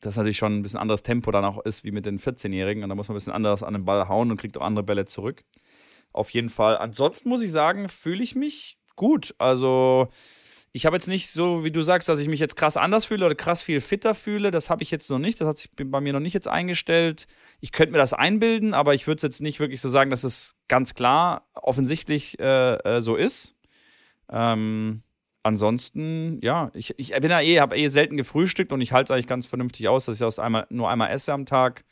das 0.02 0.15
natürlich 0.15 0.38
schon 0.38 0.60
ein 0.60 0.62
bisschen 0.62 0.80
anderes 0.80 1.04
Tempo 1.04 1.32
dann 1.32 1.43
auch 1.45 1.58
ist 1.65 1.84
wie 1.84 1.91
mit 1.91 2.06
den 2.06 2.19
14-Jährigen. 2.19 2.84
Und 2.84 2.89
da 2.89 2.95
muss 2.95 3.08
man 3.08 3.15
ein 3.15 3.17
bisschen 3.17 3.34
anders 3.34 3.63
an 3.63 3.74
den 3.74 3.86
Ball 3.86 4.08
hauen 4.08 4.32
und 4.32 4.38
kriegt 4.39 4.58
auch 4.58 4.62
andere 4.65 4.84
Bälle 4.84 5.06
zurück. 5.06 5.43
Auf 6.13 6.30
jeden 6.30 6.50
Fall. 6.50 6.78
Ansonsten 6.78 7.28
muss 7.30 7.41
ich 7.41 7.52
sagen, 7.52 7.89
fühle 7.89 8.24
ich 8.24 8.36
mich 8.36 8.78
gut. 8.99 9.33
Also, 9.39 10.09
ich 10.71 10.85
habe 10.85 10.95
jetzt 10.95 11.07
nicht 11.07 11.29
so, 11.29 11.63
wie 11.63 11.71
du 11.71 11.81
sagst, 11.81 12.07
dass 12.09 12.19
ich 12.19 12.27
mich 12.27 12.39
jetzt 12.39 12.55
krass 12.55 12.77
anders 12.77 13.05
fühle 13.05 13.25
oder 13.25 13.33
krass 13.33 13.63
viel 13.63 13.81
fitter 13.81 14.13
fühle. 14.13 14.51
Das 14.51 14.69
habe 14.69 14.83
ich 14.83 14.91
jetzt 14.91 15.09
noch 15.09 15.17
nicht. 15.17 15.41
Das 15.41 15.47
hat 15.47 15.57
sich 15.57 15.71
bei 15.75 15.99
mir 15.99 16.13
noch 16.13 16.19
nicht 16.19 16.35
jetzt 16.35 16.47
eingestellt. 16.47 17.25
Ich 17.59 17.71
könnte 17.71 17.91
mir 17.91 17.97
das 17.97 18.13
einbilden, 18.13 18.75
aber 18.75 18.93
ich 18.93 19.07
würde 19.07 19.17
es 19.17 19.23
jetzt 19.23 19.41
nicht 19.41 19.59
wirklich 19.59 19.81
so 19.81 19.89
sagen, 19.89 20.12
dass 20.12 20.23
es 20.23 20.57
ganz 20.67 20.93
klar 20.93 21.49
offensichtlich 21.55 22.39
äh, 22.39 22.75
äh, 22.75 23.01
so 23.01 23.15
ist. 23.15 23.55
Ähm, 24.31 25.01
ansonsten, 25.41 26.39
ja, 26.43 26.69
ich, 26.75 26.93
ich 26.99 27.12
bin 27.13 27.31
ja 27.31 27.41
eh, 27.41 27.59
habe 27.59 27.75
eh 27.75 27.88
selten 27.88 28.15
gefrühstückt 28.15 28.71
und 28.71 28.81
ich 28.81 28.91
halte 28.91 29.12
es 29.12 29.12
eigentlich 29.12 29.27
ganz 29.27 29.47
vernünftig 29.47 29.88
aus, 29.88 30.05
dass 30.05 30.17
ich 30.17 30.19
das 30.19 30.38
einmal, 30.38 30.67
nur 30.69 30.89
einmal 30.89 31.09
esse 31.09 31.33
am 31.33 31.47
Tag. 31.47 31.83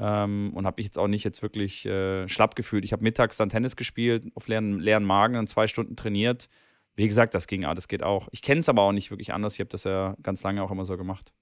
Ähm, 0.00 0.52
und 0.54 0.64
habe 0.64 0.76
mich 0.78 0.86
jetzt 0.86 0.98
auch 0.98 1.08
nicht 1.08 1.24
jetzt 1.24 1.42
wirklich 1.42 1.84
äh, 1.84 2.28
schlapp 2.28 2.54
gefühlt. 2.54 2.84
Ich 2.84 2.92
habe 2.92 3.02
mittags 3.02 3.36
dann 3.36 3.48
Tennis 3.48 3.74
gespielt, 3.74 4.24
auf 4.34 4.46
leeren, 4.46 4.78
leeren 4.78 5.04
Magen, 5.04 5.34
dann 5.34 5.46
zwei 5.48 5.66
Stunden 5.66 5.96
trainiert. 5.96 6.48
Wie 6.94 7.06
gesagt, 7.08 7.34
das 7.34 7.46
ging, 7.46 7.62
das 7.62 7.88
geht 7.88 8.02
auch. 8.02 8.28
Ich 8.32 8.42
kenne 8.42 8.60
es 8.60 8.68
aber 8.68 8.82
auch 8.82 8.92
nicht 8.92 9.10
wirklich 9.10 9.32
anders. 9.32 9.54
Ich 9.54 9.60
habe 9.60 9.70
das 9.70 9.84
ja 9.84 10.16
ganz 10.22 10.42
lange 10.42 10.62
auch 10.62 10.70
immer 10.70 10.84
so 10.84 10.96
gemacht. 10.96 11.32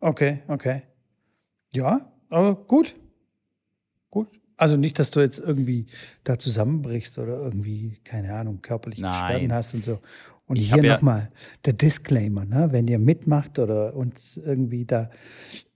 Okay, 0.00 0.42
okay. 0.48 0.82
Ja, 1.74 2.12
aber 2.28 2.54
gut. 2.54 2.94
Gut. 4.10 4.28
Also 4.58 4.76
nicht, 4.76 4.98
dass 4.98 5.10
du 5.10 5.20
jetzt 5.20 5.38
irgendwie 5.38 5.86
da 6.24 6.38
zusammenbrichst 6.38 7.18
oder 7.18 7.36
irgendwie, 7.38 7.98
keine 8.04 8.34
Ahnung, 8.34 8.60
körperliche 8.62 9.02
Beschwerden 9.02 9.52
hast 9.52 9.74
und 9.74 9.84
so. 9.84 10.00
Und 10.46 10.56
Ich 10.56 10.72
hier 10.72 10.82
ja- 10.82 10.94
nochmal 10.94 11.30
der 11.64 11.72
Disclaimer, 11.74 12.44
ne? 12.44 12.68
wenn 12.72 12.88
ihr 12.88 12.98
mitmacht 12.98 13.58
oder 13.58 13.94
uns 13.94 14.36
irgendwie 14.36 14.84
da 14.86 15.10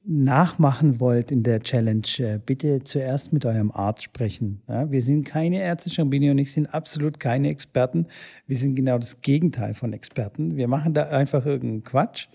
nachmachen 0.04 0.98
wollt 0.98 1.30
in 1.30 1.42
der 1.42 1.60
Challenge, 1.60 2.06
äh, 2.18 2.38
bitte 2.38 2.82
zuerst 2.84 3.32
mit 3.32 3.44
eurem 3.44 3.70
Arzt 3.70 4.02
sprechen. 4.02 4.62
Ja? 4.66 4.90
Wir 4.90 5.02
sind 5.02 5.24
keine 5.24 5.60
Ärzte, 5.60 5.90
Schambini 5.90 6.30
und 6.30 6.38
ich 6.38 6.52
sind 6.52 6.66
absolut 6.66 7.20
keine 7.20 7.48
Experten. 7.48 8.06
Wir 8.46 8.56
sind 8.56 8.74
genau 8.74 8.98
das 8.98 9.20
Gegenteil 9.20 9.74
von 9.74 9.92
Experten. 9.92 10.56
Wir 10.56 10.68
machen 10.68 10.94
da 10.94 11.04
einfach 11.10 11.44
irgendeinen 11.44 11.84
Quatsch. 11.84 12.28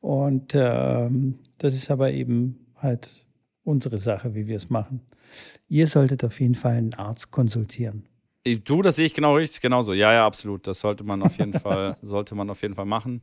Und 0.00 0.52
ähm, 0.54 1.38
das 1.58 1.74
ist 1.74 1.90
aber 1.90 2.12
eben 2.12 2.66
halt 2.76 3.26
unsere 3.64 3.98
Sache, 3.98 4.34
wie 4.34 4.46
wir 4.46 4.56
es 4.56 4.70
machen. 4.70 5.00
Ihr 5.68 5.86
solltet 5.86 6.24
auf 6.24 6.40
jeden 6.40 6.54
Fall 6.54 6.76
einen 6.76 6.94
Arzt 6.94 7.30
konsultieren. 7.30 8.04
Du, 8.64 8.82
das 8.82 8.96
sehe 8.96 9.06
ich 9.06 9.14
genau 9.14 9.36
richtig, 9.36 9.60
genauso. 9.60 9.92
Ja, 9.92 10.12
ja, 10.12 10.26
absolut. 10.26 10.66
Das 10.66 10.80
sollte 10.80 11.04
man 11.04 11.22
auf 11.22 11.38
jeden 11.38 11.52
Fall, 11.58 11.96
sollte 12.02 12.34
man 12.34 12.50
auf 12.50 12.62
jeden 12.62 12.74
Fall 12.74 12.86
machen. 12.86 13.22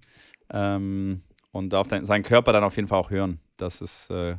Ähm, 0.49 1.21
und 1.51 1.73
auf 1.73 1.87
dein, 1.87 2.05
seinen 2.05 2.23
Körper 2.23 2.53
dann 2.53 2.63
auf 2.63 2.75
jeden 2.75 2.87
Fall 2.87 2.99
auch 2.99 3.09
hören. 3.09 3.39
Das 3.57 3.81
ist 3.81 4.09
äh, 4.09 4.35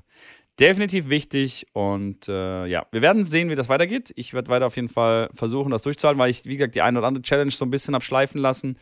definitiv 0.58 1.08
wichtig. 1.08 1.66
Und 1.72 2.28
äh, 2.28 2.66
ja, 2.66 2.86
wir 2.92 3.02
werden 3.02 3.24
sehen, 3.24 3.50
wie 3.50 3.54
das 3.54 3.68
weitergeht. 3.68 4.12
Ich 4.16 4.34
werde 4.34 4.48
weiter 4.48 4.66
auf 4.66 4.76
jeden 4.76 4.88
Fall 4.88 5.30
versuchen, 5.34 5.70
das 5.70 5.82
durchzuhalten, 5.82 6.20
weil 6.20 6.30
ich, 6.30 6.44
wie 6.44 6.56
gesagt, 6.56 6.74
die 6.74 6.82
eine 6.82 6.98
oder 6.98 7.08
andere 7.08 7.22
Challenge 7.22 7.50
so 7.50 7.64
ein 7.64 7.70
bisschen 7.70 7.94
habe 7.94 8.04
schleifen 8.04 8.40
lassen. 8.40 8.76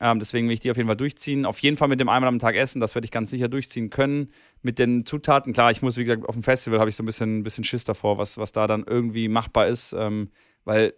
Ähm, 0.00 0.18
deswegen 0.18 0.48
will 0.48 0.54
ich 0.54 0.60
die 0.60 0.70
auf 0.70 0.76
jeden 0.76 0.88
Fall 0.88 0.96
durchziehen. 0.96 1.46
Auf 1.46 1.60
jeden 1.60 1.76
Fall 1.76 1.86
mit 1.86 2.00
dem 2.00 2.08
einmal 2.08 2.28
am 2.28 2.40
Tag 2.40 2.56
essen, 2.56 2.80
das 2.80 2.96
werde 2.96 3.04
ich 3.04 3.12
ganz 3.12 3.30
sicher 3.30 3.48
durchziehen 3.48 3.88
können. 3.90 4.32
Mit 4.62 4.80
den 4.80 5.06
Zutaten, 5.06 5.52
klar, 5.52 5.70
ich 5.70 5.80
muss, 5.80 5.96
wie 5.96 6.04
gesagt, 6.04 6.28
auf 6.28 6.34
dem 6.34 6.42
Festival 6.42 6.80
habe 6.80 6.90
ich 6.90 6.96
so 6.96 7.04
ein 7.04 7.06
bisschen, 7.06 7.44
bisschen 7.44 7.62
Schiss 7.62 7.84
davor, 7.84 8.18
was, 8.18 8.36
was 8.38 8.50
da 8.50 8.66
dann 8.66 8.84
irgendwie 8.84 9.28
machbar 9.28 9.68
ist. 9.68 9.92
Ähm, 9.92 10.30
weil 10.64 10.94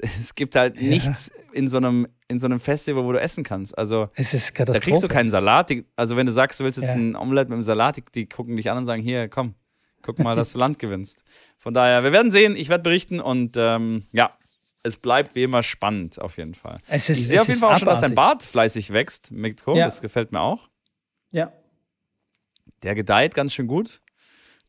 es 0.00 0.34
gibt 0.34 0.56
halt 0.56 0.80
Ja. 0.80 0.88
nichts 0.88 1.30
in 1.52 1.68
so, 1.68 1.76
einem, 1.78 2.06
in 2.28 2.38
so 2.38 2.46
einem 2.46 2.60
Festival, 2.60 3.04
wo 3.04 3.12
du 3.12 3.20
essen 3.20 3.44
kannst. 3.44 3.76
Also 3.76 4.08
Es 4.14 4.34
ist 4.34 4.50
da 4.50 4.54
Katastrophe. 4.54 4.80
kriegst 4.84 5.02
du 5.02 5.08
keinen 5.08 5.30
Salat. 5.30 5.70
Also 5.96 6.16
wenn 6.16 6.26
du 6.26 6.32
sagst, 6.32 6.60
du 6.60 6.64
willst 6.64 6.78
jetzt 6.78 6.90
Ja. 6.90 6.96
ein 6.96 7.16
Omelette 7.16 7.48
mit 7.50 7.54
einem 7.56 7.62
Salat, 7.62 7.96
die, 7.96 8.04
die 8.14 8.26
gucken 8.28 8.56
dich 8.56 8.70
an 8.70 8.78
und 8.78 8.86
sagen, 8.86 9.02
hier, 9.02 9.28
komm, 9.28 9.54
guck 10.02 10.18
mal, 10.18 10.36
dass 10.36 10.52
du 10.52 10.58
Land 10.58 10.78
gewinnst. 10.78 11.24
Von 11.58 11.74
daher, 11.74 12.02
wir 12.04 12.12
werden 12.12 12.30
sehen, 12.30 12.56
ich 12.56 12.68
werde 12.68 12.82
berichten 12.82 13.20
und 13.20 13.52
ähm, 13.56 14.04
ja, 14.12 14.30
es 14.82 14.96
bleibt 14.96 15.34
wie 15.34 15.42
immer 15.42 15.62
spannend 15.62 16.20
auf 16.20 16.38
jeden 16.38 16.54
Fall. 16.54 16.78
Es 16.88 17.10
ist, 17.10 17.18
ich 17.18 17.28
sehe 17.28 17.40
auf 17.42 17.48
jeden 17.48 17.60
Fall 17.60 17.74
auch 17.74 17.78
schon, 17.78 17.86
dass 17.86 18.00
dein 18.00 18.12
abartig. 18.12 18.38
Bart 18.40 18.42
fleißig 18.50 18.92
wächst, 18.92 19.30
Mikko. 19.30 19.76
Ja. 19.76 19.84
Das 19.84 20.00
gefällt 20.00 20.32
mir 20.32 20.40
auch. 20.40 20.68
Ja. 21.32 21.52
Der 22.82 22.94
gedeiht 22.94 23.34
ganz 23.34 23.52
schön 23.52 23.66
gut. 23.66 24.00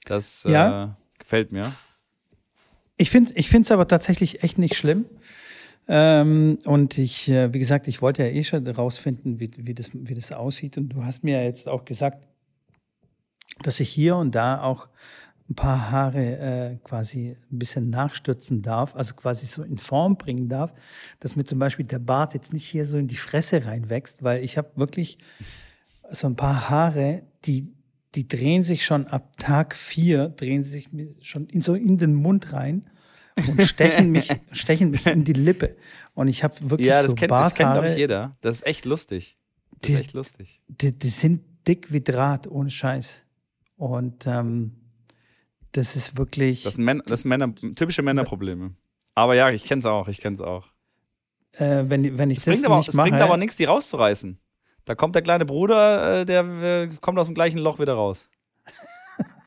Das 0.06 0.44
Ja. 0.50 0.84
äh, 0.84 0.88
gefällt 1.20 1.52
mir. 1.54 1.72
Ich 3.02 3.10
finde 3.10 3.34
es 3.34 3.72
aber 3.72 3.88
tatsächlich 3.88 4.44
echt 4.44 4.58
nicht 4.58 4.76
schlimm. 4.76 5.06
Ähm, 5.88 6.60
und 6.66 6.98
ich, 6.98 7.28
äh, 7.30 7.52
wie 7.52 7.60
gesagt, 7.60 7.88
ich 7.88 8.02
wollte 8.02 8.24
ja 8.24 8.30
eh 8.30 8.44
schon 8.44 8.68
rausfinden, 8.68 9.40
wie, 9.40 9.50
wie, 9.58 9.74
das, 9.74 9.90
wie 9.94 10.14
das 10.14 10.32
aussieht. 10.32 10.78
Und 10.78 10.90
du 10.90 11.04
hast 11.04 11.24
mir 11.24 11.40
ja 11.40 11.44
jetzt 11.44 11.68
auch 11.68 11.84
gesagt, 11.84 12.28
dass 13.64 13.80
ich 13.80 13.90
hier 13.90 14.16
und 14.16 14.36
da 14.36 14.62
auch 14.62 14.88
ein 15.50 15.56
paar 15.56 15.92
Haare 15.92 16.38
äh, 16.38 16.78
quasi 16.84 17.36
ein 17.52 17.60
bisschen 17.60 17.90
nachstürzen 17.90 18.62
darf, 18.62 18.96
also 18.96 19.16
quasi 19.16 19.46
so 19.46 19.64
in 19.64 19.80
Form 19.80 20.18
bringen 20.18 20.48
darf, 20.48 20.74
dass 21.20 21.36
mir 21.36 21.44
zum 21.44 21.60
Beispiel 21.60 21.86
der 21.86 22.00
Bart 22.00 22.34
jetzt 22.34 22.54
nicht 22.54 22.66
hier 22.66 22.86
so 22.86 22.98
in 22.98 23.08
die 23.08 23.18
Fresse 23.18 23.66
reinwächst, 23.66 24.24
weil 24.24 24.44
ich 24.44 24.58
habe 24.58 24.70
wirklich 24.76 25.18
so 26.10 26.28
ein 26.28 26.36
paar 26.36 26.70
Haare, 26.70 27.24
die, 27.46 27.74
die 28.16 28.28
drehen 28.28 28.64
sich 28.64 28.84
schon 28.86 29.08
ab 29.08 29.38
Tag 29.38 29.76
vier, 29.76 30.30
drehen 30.30 30.64
sie 30.64 30.70
sich 30.72 30.90
schon 31.22 31.48
in, 31.48 31.62
so 31.62 31.74
in 31.76 31.98
den 31.98 32.14
Mund 32.14 32.52
rein 32.54 32.90
und 33.48 33.62
stechen 33.68 34.12
mich, 34.12 34.30
stechen 34.52 34.92
mich 34.92 35.06
in 35.08 35.24
die 35.24 35.34
Lippe. 35.34 35.76
Und 36.14 36.28
ich 36.28 36.44
habe 36.44 36.56
wirklich 36.70 36.88
Ja, 36.90 37.02
das 37.02 37.12
so 37.12 37.16
kennt, 37.16 37.32
das 37.32 37.54
kennt 37.54 37.74
glaube 37.74 37.88
ich, 37.88 37.92
Barthaare, 37.94 38.00
jeder. 38.00 38.38
Das 38.42 38.56
ist 38.58 38.66
echt 38.68 38.86
lustig. 38.86 39.38
Das 39.72 39.80
Die- 39.88 39.94
ist 39.94 40.02
echt 40.02 40.14
lustig. 40.14 40.62
die, 40.68 40.92
die 40.98 41.08
sind 41.08 41.42
dick 41.68 41.92
wie 41.94 42.02
Draht, 42.02 42.48
ohne 42.48 42.70
Scheiß. 42.70 43.22
Und 43.78 44.28
ähm, 44.28 44.74
das 45.72 45.96
ist 45.96 46.18
wirklich, 46.18 46.64
Das 46.64 46.74
sind, 46.76 46.84
Männer, 46.84 47.04
das 47.06 47.22
sind 47.22 47.30
Männer, 47.30 47.56
typische 47.56 48.02
Männerprobleme. 48.02 48.76
Aber 49.16 49.36
ja, 49.36 49.50
ich 49.50 49.64
kenne 49.64 49.80
es 49.80 49.86
auch, 49.86 50.08
ich 50.10 50.20
kenne 50.20 50.34
es 50.36 50.42
auch. 50.42 50.68
äh, 51.54 51.86
wenn, 51.88 52.18
wenn 52.18 52.30
ich 52.30 52.40
Es 52.40 52.44
das 52.46 52.54
bringt, 52.56 52.66
aber, 52.66 52.78
nicht 52.78 52.90
es 52.90 52.96
mache, 52.96 53.10
bringt 53.10 53.22
aber 53.22 53.38
nichts, 53.38 53.56
die 53.56 53.64
rauszureißen. 53.66 54.38
Da 54.86 54.96
kommt 54.96 55.16
der 55.16 55.22
kleine 55.22 55.46
Bruder, 55.46 56.22
äh, 56.22 56.26
der 56.26 56.44
äh, 56.44 56.90
kommt 57.02 57.18
aus 57.20 57.28
dem 57.28 57.36
gleichen 57.36 57.58
Loch 57.60 57.80
wieder 57.80 57.94
raus. 57.94 58.30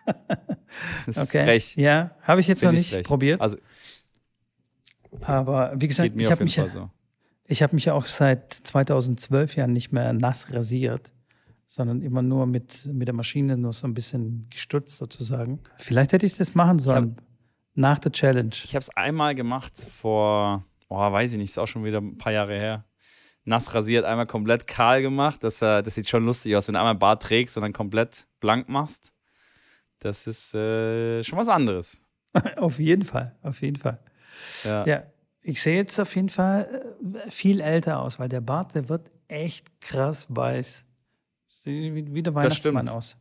Das 1.07 1.17
ist 1.17 1.23
okay. 1.23 1.45
frech. 1.45 1.77
Ja, 1.77 2.11
habe 2.23 2.41
ich 2.41 2.49
jetzt 2.49 2.61
Find 2.61 2.73
noch 2.73 2.79
ich 2.81 2.87
nicht 2.87 2.91
frech. 2.93 3.07
probiert. 3.07 3.41
Also 3.41 3.57
Aber 5.23 5.73
wie 5.77 5.87
gesagt, 5.89 6.13
ich 6.17 6.31
habe 6.31 6.43
mich, 6.45 6.57
ja- 6.57 6.69
so. 6.69 6.91
ich 7.47 7.63
hab 7.63 7.73
mich 7.73 7.85
ja 7.87 7.95
auch 7.95 8.07
seit 8.07 8.53
2012 8.53 9.57
ja 9.57 9.67
nicht 9.67 9.93
mehr 9.93 10.13
nass 10.13 10.53
rasiert, 10.53 11.13
sondern 11.67 12.03
immer 12.03 12.23
nur 12.23 12.47
mit, 12.47 12.87
mit 12.87 13.09
der 13.09 13.15
Maschine 13.15 13.57
nur 13.57 13.73
so 13.73 13.87
ein 13.87 13.95
bisschen 13.95 14.49
gestutzt 14.51 14.97
sozusagen. 14.97 15.61
Vielleicht 15.79 16.13
hätte 16.13 16.27
ich 16.27 16.37
das 16.37 16.55
machen 16.55 16.79
sollen 16.79 17.17
nach 17.75 17.99
der 17.99 18.13
Challenge. 18.13 18.51
Ich 18.65 18.75
habe 18.75 18.83
es 18.83 18.91
einmal 18.91 19.35
gemacht 19.35 19.77
vor, 19.79 20.65
oh, 20.89 20.97
weiß 20.97 21.33
ich 21.33 21.39
nicht, 21.39 21.51
ist 21.51 21.59
auch 21.59 21.67
schon 21.69 21.85
wieder 21.85 21.99
ein 22.01 22.19
paar 22.19 22.33
Jahre 22.33 22.55
her. 22.55 22.85
Nass 23.45 23.75
rasiert, 23.75 24.05
einmal 24.05 24.27
komplett 24.27 24.67
kahl 24.67 25.03
gemacht. 25.03 25.43
Das, 25.45 25.61
äh, 25.63 25.83
das 25.83 25.95
sieht 25.95 26.09
schon 26.09 26.25
lustig 26.25 26.57
aus, 26.57 26.67
wenn 26.69 26.73
du 26.75 26.79
einmal 26.81 26.95
Bart 26.95 27.23
trägst 27.23 27.57
und 27.57 27.63
dann 27.63 27.73
komplett 27.73 28.27
blank 28.41 28.69
machst. 28.69 29.13
Das 30.01 30.27
ist 30.27 30.55
äh, 30.55 31.23
schon 31.23 31.39
was 31.39 31.49
anderes. 31.49 32.03
auf 32.57 32.79
jeden 32.79 33.05
Fall, 33.05 33.37
auf 33.43 33.61
jeden 33.61 33.77
Fall. 33.77 33.99
Ja. 34.65 34.87
Ja, 34.87 35.03
ich 35.43 35.61
sehe 35.63 35.77
jetzt 35.77 35.99
auf 36.01 36.15
jeden 36.17 36.31
Fall 36.31 36.95
äh, 37.27 37.31
viel 37.31 37.61
älter 37.61 38.01
aus, 38.01 38.19
weil 38.19 38.29
der 38.29 38.41
Bart, 38.41 38.75
der 38.75 38.89
wird 38.89 39.11
echt 39.29 39.81
krass 39.81 40.27
weiß. 40.29 40.85
Sieht 41.49 42.13
wie 42.15 42.23
der 42.23 42.35
Weihnachtsmann 42.35 42.89
aus. 42.89 43.17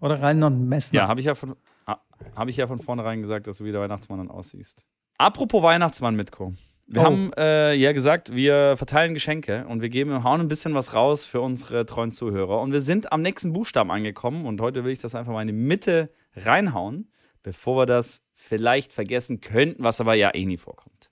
Oder 0.00 0.20
rein 0.20 0.38
noch 0.38 0.48
ein 0.50 0.68
Messner. 0.68 1.00
Ja, 1.00 1.08
habe 1.08 1.20
ich 1.20 1.26
ja 1.26 1.34
von 1.34 1.56
ha- 1.86 2.02
habe 2.34 2.50
ich 2.50 2.56
ja 2.56 2.66
von 2.66 2.78
vornherein 2.78 3.22
gesagt, 3.22 3.46
dass 3.46 3.58
du 3.58 3.64
wie 3.64 3.72
der 3.72 3.80
Weihnachtsmann 3.80 4.18
dann 4.18 4.30
aussiehst. 4.30 4.86
Apropos 5.18 5.62
Weihnachtsmann, 5.62 6.14
Mitko. 6.16 6.52
Wir 6.88 7.02
Oh. 7.02 7.04
haben 7.04 7.32
äh, 7.36 7.74
ja 7.74 7.92
gesagt, 7.92 8.34
wir 8.34 8.76
verteilen 8.76 9.12
Geschenke 9.12 9.66
und 9.66 9.82
wir 9.82 9.88
geben, 9.88 10.22
hauen 10.22 10.40
ein 10.40 10.48
bisschen 10.48 10.74
was 10.74 10.94
raus 10.94 11.24
für 11.26 11.40
unsere 11.40 11.84
treuen 11.84 12.12
Zuhörer. 12.12 12.60
Und 12.60 12.72
wir 12.72 12.80
sind 12.80 13.10
am 13.12 13.22
nächsten 13.22 13.52
Buchstaben 13.52 13.90
angekommen 13.90 14.46
und 14.46 14.60
heute 14.60 14.84
will 14.84 14.92
ich 14.92 15.00
das 15.00 15.14
einfach 15.16 15.32
mal 15.32 15.40
in 15.42 15.48
die 15.48 15.52
Mitte 15.52 16.12
reinhauen, 16.36 17.10
bevor 17.42 17.76
wir 17.82 17.86
das 17.86 18.24
vielleicht 18.34 18.92
vergessen 18.92 19.40
könnten, 19.40 19.82
was 19.82 20.00
aber 20.00 20.14
ja 20.14 20.32
eh 20.32 20.44
nie 20.46 20.58
vorkommt. 20.58 21.10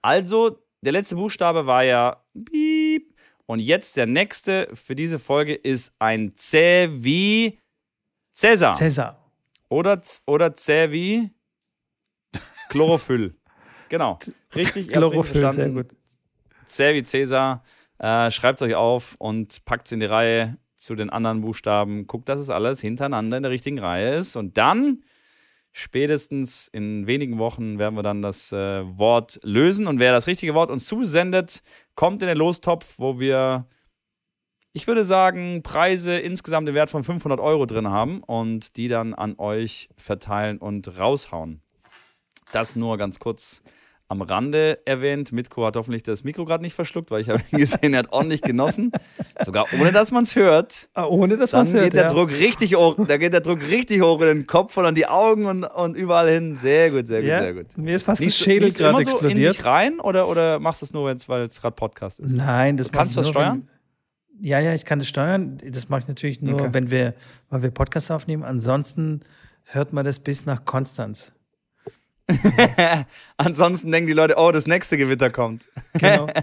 Also, 0.00 0.58
der 0.80 0.92
letzte 0.92 1.16
Buchstabe 1.16 1.66
war 1.66 1.84
ja 1.84 2.24
Piep. 2.50 3.14
Und 3.44 3.58
jetzt 3.58 3.96
der 3.96 4.06
nächste 4.06 4.68
für 4.72 4.94
diese 4.94 5.18
Folge 5.18 5.54
ist 5.54 5.96
ein 5.98 6.34
C 6.36 6.88
wie 6.92 7.58
Cäsar. 8.32 8.74
Cäsar. 8.74 9.30
Oder, 9.68 10.00
oder 10.26 10.54
zäh 10.54 10.92
wie 10.92 11.30
Chlorophyll. 12.70 13.34
Genau. 13.90 14.12
Richtig. 14.14 14.34
habt's 14.34 14.56
richtig 14.56 14.88
Chlorophyll, 14.88 15.50
sehr 15.50 15.68
gut. 15.68 15.88
Wie 16.94 17.02
Cäsar. 17.02 17.62
Äh, 17.98 18.30
Schreibt 18.30 18.60
es 18.60 18.66
euch 18.66 18.74
auf 18.74 19.16
und 19.18 19.64
packt 19.66 19.86
es 19.86 19.92
in 19.92 20.00
die 20.00 20.06
Reihe 20.06 20.56
zu 20.74 20.94
den 20.94 21.10
anderen 21.10 21.42
Buchstaben. 21.42 22.06
Guckt, 22.06 22.28
dass 22.30 22.40
es 22.40 22.48
alles 22.48 22.80
hintereinander 22.80 23.36
in 23.36 23.42
der 23.42 23.52
richtigen 23.52 23.78
Reihe 23.78 24.14
ist. 24.14 24.36
Und 24.36 24.56
dann, 24.56 25.02
spätestens 25.72 26.68
in 26.68 27.06
wenigen 27.06 27.38
Wochen, 27.38 27.78
werden 27.78 27.96
wir 27.96 28.02
dann 28.02 28.22
das 28.22 28.52
äh, 28.52 28.82
Wort 28.96 29.40
lösen. 29.42 29.86
Und 29.86 29.98
wer 29.98 30.12
das 30.12 30.26
richtige 30.26 30.54
Wort 30.54 30.70
uns 30.70 30.86
zusendet, 30.86 31.62
kommt 31.96 32.22
in 32.22 32.28
den 32.28 32.38
Lostopf, 32.38 32.94
wo 32.98 33.18
wir 33.20 33.66
ich 34.72 34.86
würde 34.86 35.04
sagen, 35.04 35.64
Preise 35.64 36.16
insgesamt 36.18 36.68
im 36.68 36.76
Wert 36.76 36.90
von 36.90 37.02
500 37.02 37.40
Euro 37.40 37.66
drin 37.66 37.88
haben 37.88 38.22
und 38.22 38.76
die 38.76 38.86
dann 38.86 39.14
an 39.14 39.34
euch 39.36 39.88
verteilen 39.96 40.58
und 40.58 40.96
raushauen. 40.96 41.60
Das 42.52 42.76
nur 42.76 42.96
ganz 42.96 43.18
kurz 43.18 43.62
am 44.10 44.22
Rande 44.22 44.80
erwähnt. 44.84 45.30
Mitko 45.32 45.64
hat 45.64 45.76
hoffentlich 45.76 46.02
das 46.02 46.24
Mikro 46.24 46.44
gerade 46.44 46.62
nicht 46.64 46.74
verschluckt, 46.74 47.10
weil 47.12 47.20
ich 47.20 47.30
habe 47.30 47.40
ihn 47.52 47.58
gesehen, 47.58 47.94
er 47.94 48.00
hat 48.00 48.12
ordentlich 48.12 48.42
genossen. 48.42 48.90
Sogar 49.44 49.66
ohne, 49.80 49.92
dass 49.92 50.10
man 50.10 50.24
es 50.24 50.34
hört. 50.34 50.88
Ah, 50.94 51.06
ohne 51.06 51.36
dass 51.36 51.52
man 51.52 51.64
hört. 51.72 51.84
geht 51.84 51.92
der 51.94 52.02
ja. 52.04 52.12
Druck 52.12 52.30
richtig 52.30 52.74
hoch. 52.74 52.96
Da 53.06 53.16
geht 53.18 53.32
der 53.32 53.40
Druck 53.40 53.60
richtig 53.70 54.02
hoch 54.02 54.20
in 54.22 54.26
den 54.26 54.46
Kopf 54.48 54.76
und 54.76 54.84
an 54.84 54.94
die 54.96 55.06
Augen 55.06 55.46
und, 55.46 55.62
und 55.64 55.96
überall 55.96 56.28
hin. 56.28 56.56
Sehr 56.56 56.90
gut, 56.90 57.06
sehr 57.06 57.20
gut, 57.20 57.28
ja, 57.30 57.40
sehr 57.40 57.54
gut. 57.54 57.78
Mir 57.78 57.94
ist 57.94 58.02
fast 58.02 58.20
Liest 58.20 58.38
das 58.40 58.44
Schädel 58.44 58.72
gerade 58.72 58.94
so 58.96 58.98
in 58.98 59.06
explodiert. 59.26 59.54
dich 59.54 59.64
rein 59.64 60.00
oder, 60.00 60.28
oder 60.28 60.58
machst 60.58 60.82
du 60.82 60.86
es 60.86 60.92
nur, 60.92 61.06
wenn's- 61.08 61.28
weil 61.28 61.42
es 61.42 61.60
gerade 61.60 61.76
Podcast 61.76 62.18
ist? 62.20 62.32
Nein, 62.32 62.76
das 62.76 62.90
Kannst 62.90 63.16
du 63.16 63.20
das 63.20 63.28
steuern? 63.28 63.68
Wenn, 64.38 64.44
ja, 64.46 64.58
ja, 64.58 64.74
ich 64.74 64.84
kann 64.84 64.98
das 64.98 65.06
steuern. 65.06 65.58
Das 65.70 65.88
mache 65.88 66.00
ich 66.00 66.08
natürlich 66.08 66.40
nur, 66.42 66.54
Okay. 66.60 66.68
wenn 66.72 66.90
wir, 66.90 67.14
weil 67.48 67.62
wir 67.62 67.70
Podcast 67.70 68.10
aufnehmen. 68.10 68.42
Ansonsten 68.42 69.20
hört 69.64 69.92
man 69.92 70.04
das 70.04 70.18
bis 70.18 70.46
nach 70.46 70.64
Konstanz. 70.64 71.32
Ansonsten 73.36 73.90
denken 73.92 74.06
die 74.06 74.12
Leute, 74.12 74.34
oh, 74.36 74.50
das 74.52 74.66
nächste 74.66 74.96
Gewitter 74.96 75.30
kommt. 75.30 75.66
Genau. 75.94 76.26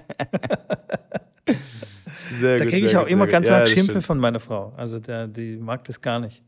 Sehr 2.39 2.59
da 2.59 2.65
kriege 2.65 2.85
ich 2.85 2.95
auch 2.97 3.03
gut, 3.03 3.11
immer 3.11 3.25
ganz. 3.27 3.47
Ja, 3.47 3.55
hart 3.59 3.69
Schimpfe 3.69 3.91
stimmt. 3.91 4.05
von 4.05 4.19
meiner 4.19 4.39
Frau. 4.39 4.73
Also 4.75 4.99
der, 4.99 5.27
die 5.27 5.57
mag 5.57 5.83
das 5.85 6.01
gar 6.01 6.19
nicht. 6.19 6.43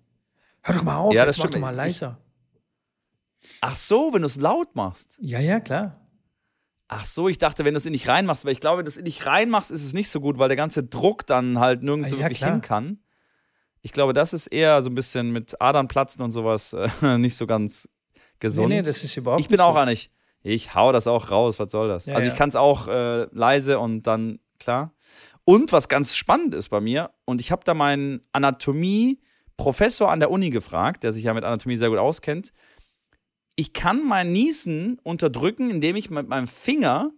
Hör 0.62 0.76
doch 0.76 0.84
mal 0.84 0.98
auf, 0.98 1.14
Ja, 1.14 1.26
das 1.26 1.38
mach 1.38 1.50
doch 1.50 1.60
mal 1.60 1.72
Ich- 1.72 1.78
leiser. 1.78 2.18
Ach 3.62 3.76
so, 3.76 4.14
wenn 4.14 4.22
du 4.22 4.28
es 4.28 4.36
laut 4.40 4.76
machst. 4.76 5.18
Ja, 5.22 5.40
ja, 5.40 5.60
klar. 5.62 5.94
Ach 6.90 7.06
so, 7.06 7.30
ich 7.30 7.38
dachte, 7.38 7.64
wenn 7.66 7.74
du 7.74 7.78
es 7.78 7.86
in 7.86 7.94
dich 7.94 8.08
reinmachst, 8.08 8.44
weil 8.46 8.52
ich 8.52 8.60
glaube, 8.60 8.80
wenn 8.80 8.86
du 8.86 8.90
es 8.90 8.98
in 8.98 9.06
dich 9.06 9.26
reinmachst, 9.26 9.72
ist 9.72 9.86
es 9.86 9.94
nicht 9.94 10.10
so 10.10 10.20
gut, 10.20 10.38
weil 10.40 10.50
der 10.50 10.58
ganze 10.58 10.84
Druck 10.84 11.26
dann 11.26 11.60
halt 11.60 11.82
nirgendwo 11.84 12.16
Ah, 12.16 12.18
ja, 12.18 12.24
wirklich 12.26 12.40
klar. 12.40 12.52
hin 12.52 12.62
kann. 12.62 13.00
Ich 13.82 13.94
glaube, 13.94 14.12
das 14.14 14.34
ist 14.34 14.48
eher 14.48 14.82
so 14.82 14.90
ein 14.90 14.96
bisschen 14.96 15.32
mit 15.32 15.62
Adernplatzen 15.62 16.22
und 16.24 16.32
sowas 16.32 16.74
äh, 16.74 16.90
nicht 17.18 17.36
so 17.38 17.48
ganz 17.48 17.88
gesund. 18.40 18.70
Nee, 18.70 18.78
nee, 18.78 18.82
das 18.82 19.04
ist 19.04 19.16
überhaupt 19.18 19.42
ich 19.42 19.48
bin 19.48 19.60
auch 19.60 19.76
auch 19.76 19.86
nicht. 19.86 20.12
Ich 20.42 20.74
hau 20.74 20.92
das 20.92 21.08
auch 21.08 21.32
raus, 21.32 21.60
was 21.60 21.72
soll 21.72 21.90
das? 21.90 22.06
Ja, 22.06 22.16
also 22.16 22.28
ja. 22.28 22.34
ich 22.34 22.38
kann 22.38 22.50
es 22.50 22.56
auch 22.56 22.88
äh, 22.88 23.28
leise 23.32 23.80
und 23.80 24.04
dann 24.04 24.40
klar. 24.58 24.94
Und 25.44 25.72
was 25.72 25.90
ganz 25.90 26.16
spannend 26.16 26.54
ist 26.54 26.70
bei 26.70 26.80
mir, 26.80 27.12
und 27.26 27.42
ich 27.42 27.52
habe 27.52 27.64
da 27.66 27.74
meinen 27.74 28.22
Anatomie-Professor 28.34 30.10
an 30.10 30.20
der 30.20 30.32
Uni 30.32 30.50
gefragt, 30.50 31.04
der 31.04 31.12
sich 31.12 31.24
ja 31.24 31.34
mit 31.34 31.44
Anatomie 31.44 31.76
sehr 31.76 31.90
gut 31.90 31.98
auskennt. 31.98 32.54
Ich 33.56 33.74
kann 33.74 34.06
mein 34.06 34.32
Niesen 34.32 35.00
unterdrücken, 35.04 35.70
indem 35.70 35.96
ich 35.96 36.10
mit 36.10 36.28
meinem 36.30 36.48
Finger 36.48 37.12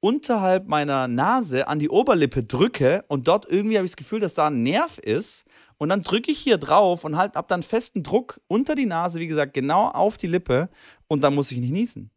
unterhalb 0.00 0.68
meiner 0.68 1.08
Nase 1.08 1.68
an 1.68 1.78
die 1.78 1.88
Oberlippe 1.88 2.42
drücke 2.42 3.04
und 3.08 3.28
dort 3.28 3.46
irgendwie 3.48 3.76
habe 3.76 3.86
ich 3.86 3.92
das 3.92 3.96
Gefühl, 3.96 4.20
dass 4.20 4.34
da 4.34 4.48
ein 4.48 4.62
Nerv 4.62 4.98
ist. 4.98 5.46
Und 5.78 5.90
dann 5.90 6.02
drücke 6.02 6.30
ich 6.30 6.38
hier 6.38 6.56
drauf 6.58 7.04
und 7.04 7.16
halt 7.16 7.36
ab 7.36 7.48
dann 7.48 7.62
festen 7.62 8.02
Druck 8.02 8.40
unter 8.46 8.74
die 8.74 8.86
Nase, 8.86 9.20
wie 9.20 9.26
gesagt, 9.26 9.52
genau 9.54 9.88
auf 9.88 10.16
die 10.16 10.26
Lippe 10.26 10.70
und 11.06 11.22
dann 11.22 11.34
muss 11.34 11.50
ich 11.52 11.58
nicht 11.58 11.72
niesen. 11.72 12.10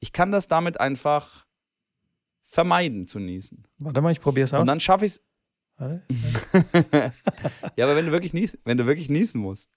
Ich 0.00 0.12
kann 0.12 0.32
das 0.32 0.48
damit 0.48 0.80
einfach 0.80 1.46
vermeiden 2.42 3.06
zu 3.06 3.18
niesen. 3.18 3.66
Warte 3.78 4.00
mal, 4.00 4.10
ich 4.12 4.20
probiere 4.20 4.44
es 4.44 4.54
aus. 4.54 4.60
Und 4.60 4.66
dann 4.66 4.80
schaffe 4.80 5.06
ich 5.06 5.12
es. 5.12 5.22
Ja, 7.76 7.84
aber 7.84 7.96
wenn 7.96 8.06
du 8.06 8.12
wirklich 8.12 8.32
niesen, 8.34 8.60
wenn 8.64 8.78
du 8.78 8.86
wirklich 8.86 9.08
niesen 9.08 9.40
musst. 9.40 9.70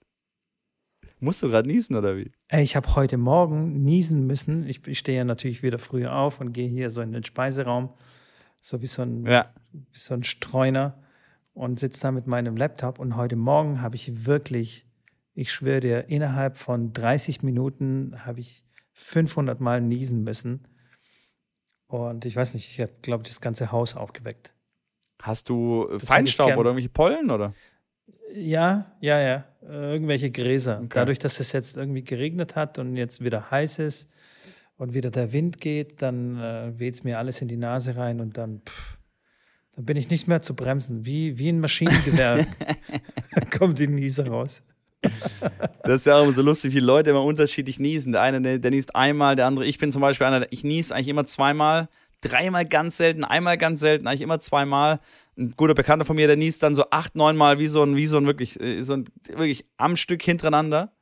Musst 1.18 1.42
du 1.42 1.50
gerade 1.50 1.68
niesen 1.68 1.96
oder 1.96 2.16
wie? 2.16 2.32
Ey, 2.48 2.62
ich 2.62 2.76
habe 2.76 2.94
heute 2.96 3.18
Morgen 3.18 3.82
niesen 3.82 4.26
müssen. 4.26 4.66
Ich, 4.66 4.86
ich 4.86 4.98
stehe 4.98 5.18
ja 5.18 5.24
natürlich 5.24 5.62
wieder 5.62 5.78
früher 5.78 6.16
auf 6.16 6.40
und 6.40 6.52
gehe 6.52 6.68
hier 6.68 6.88
so 6.88 7.02
in 7.02 7.12
den 7.12 7.24
Speiseraum, 7.24 7.92
so 8.62 8.80
wie 8.80 8.86
so 8.86 9.02
ein, 9.02 9.26
Ja. 9.26 9.52
wie 9.72 9.98
so 9.98 10.14
ein 10.14 10.22
Streuner 10.22 10.98
und 11.54 11.78
sitze 11.78 12.00
da 12.00 12.10
mit 12.10 12.26
meinem 12.26 12.56
Laptop. 12.56 12.98
Und 12.98 13.16
heute 13.16 13.36
Morgen 13.36 13.82
habe 13.82 13.96
ich 13.96 14.26
wirklich, 14.26 14.86
ich 15.34 15.52
schwöre 15.52 15.80
dir, 15.80 16.08
innerhalb 16.08 16.56
von 16.56 16.92
30 16.92 17.42
Minuten 17.42 18.24
habe 18.24 18.40
ich 18.40 18.64
500 18.92 19.60
Mal 19.60 19.80
niesen 19.80 20.22
müssen. 20.22 20.66
Und 21.86 22.24
ich 22.24 22.36
weiß 22.36 22.54
nicht, 22.54 22.70
ich 22.70 22.80
habe, 22.80 22.92
glaube 23.02 23.24
ich, 23.24 23.30
das 23.30 23.40
ganze 23.40 23.72
Haus 23.72 23.96
aufgeweckt. 23.96 24.52
Hast 25.22 25.48
du 25.48 25.88
äh, 25.90 25.96
ich 25.96 26.02
Feinstaub 26.02 26.56
oder 26.56 26.70
irgendwelche 26.70 26.88
Pollen 26.88 27.30
oder? 27.30 27.52
Ja, 28.32 28.96
ja, 29.00 29.20
ja. 29.20 29.44
Irgendwelche 29.62 30.30
Gräser. 30.30 30.78
Okay. 30.78 30.88
Dadurch, 30.94 31.18
dass 31.18 31.40
es 31.40 31.52
jetzt 31.52 31.76
irgendwie 31.76 32.04
geregnet 32.04 32.56
hat 32.56 32.78
und 32.78 32.96
jetzt 32.96 33.22
wieder 33.22 33.50
heiß 33.50 33.80
ist 33.80 34.08
und 34.76 34.94
wieder 34.94 35.10
der 35.10 35.32
Wind 35.32 35.60
geht, 35.60 36.00
dann 36.00 36.38
äh, 36.38 36.78
weht 36.78 36.94
es 36.94 37.04
mir 37.04 37.18
alles 37.18 37.42
in 37.42 37.48
die 37.48 37.56
Nase 37.56 37.96
rein 37.96 38.20
und 38.20 38.36
dann, 38.36 38.62
pff, 38.64 38.98
dann 39.80 39.86
bin 39.86 39.96
ich 39.96 40.10
nicht 40.10 40.28
mehr 40.28 40.42
zu 40.42 40.54
bremsen. 40.54 41.06
Wie, 41.06 41.38
wie 41.38 41.48
ein 41.48 41.60
Maschinengewehr 41.60 42.46
kommt 43.58 43.78
die 43.78 43.88
Niese 43.88 44.26
raus. 44.26 44.62
Das 45.82 46.00
ist 46.00 46.06
ja 46.06 46.16
auch 46.16 46.24
immer 46.24 46.32
so 46.32 46.42
lustig, 46.42 46.74
wie 46.74 46.80
Leute 46.80 47.10
immer 47.10 47.24
unterschiedlich 47.24 47.80
niesen. 47.80 48.12
Der 48.12 48.20
eine, 48.20 48.42
der, 48.42 48.58
der 48.58 48.70
niest 48.70 48.94
einmal, 48.94 49.36
der 49.36 49.46
andere. 49.46 49.64
Ich 49.64 49.78
bin 49.78 49.90
zum 49.90 50.02
Beispiel 50.02 50.26
einer, 50.26 50.46
ich 50.50 50.62
nies 50.64 50.92
eigentlich 50.92 51.08
immer 51.08 51.24
zweimal, 51.24 51.88
dreimal 52.20 52.66
ganz 52.66 52.98
selten, 52.98 53.24
einmal 53.24 53.56
ganz 53.56 53.80
selten, 53.80 54.06
eigentlich 54.06 54.20
immer 54.20 54.38
zweimal. 54.38 55.00
Ein 55.38 55.54
guter 55.56 55.72
Bekannter 55.72 56.04
von 56.04 56.16
mir, 56.16 56.26
der 56.26 56.36
niest 56.36 56.62
dann 56.62 56.74
so 56.74 56.84
acht, 56.90 57.16
neunmal 57.16 57.58
wie 57.58 57.66
so 57.66 57.82
ein, 57.82 57.96
wie 57.96 58.04
so 58.04 58.18
ein 58.18 58.26
wirklich, 58.26 58.60
äh, 58.60 58.82
so 58.82 58.92
ein, 58.92 59.06
wirklich 59.34 59.64
am 59.78 59.96
Stück 59.96 60.22
hintereinander. 60.22 60.92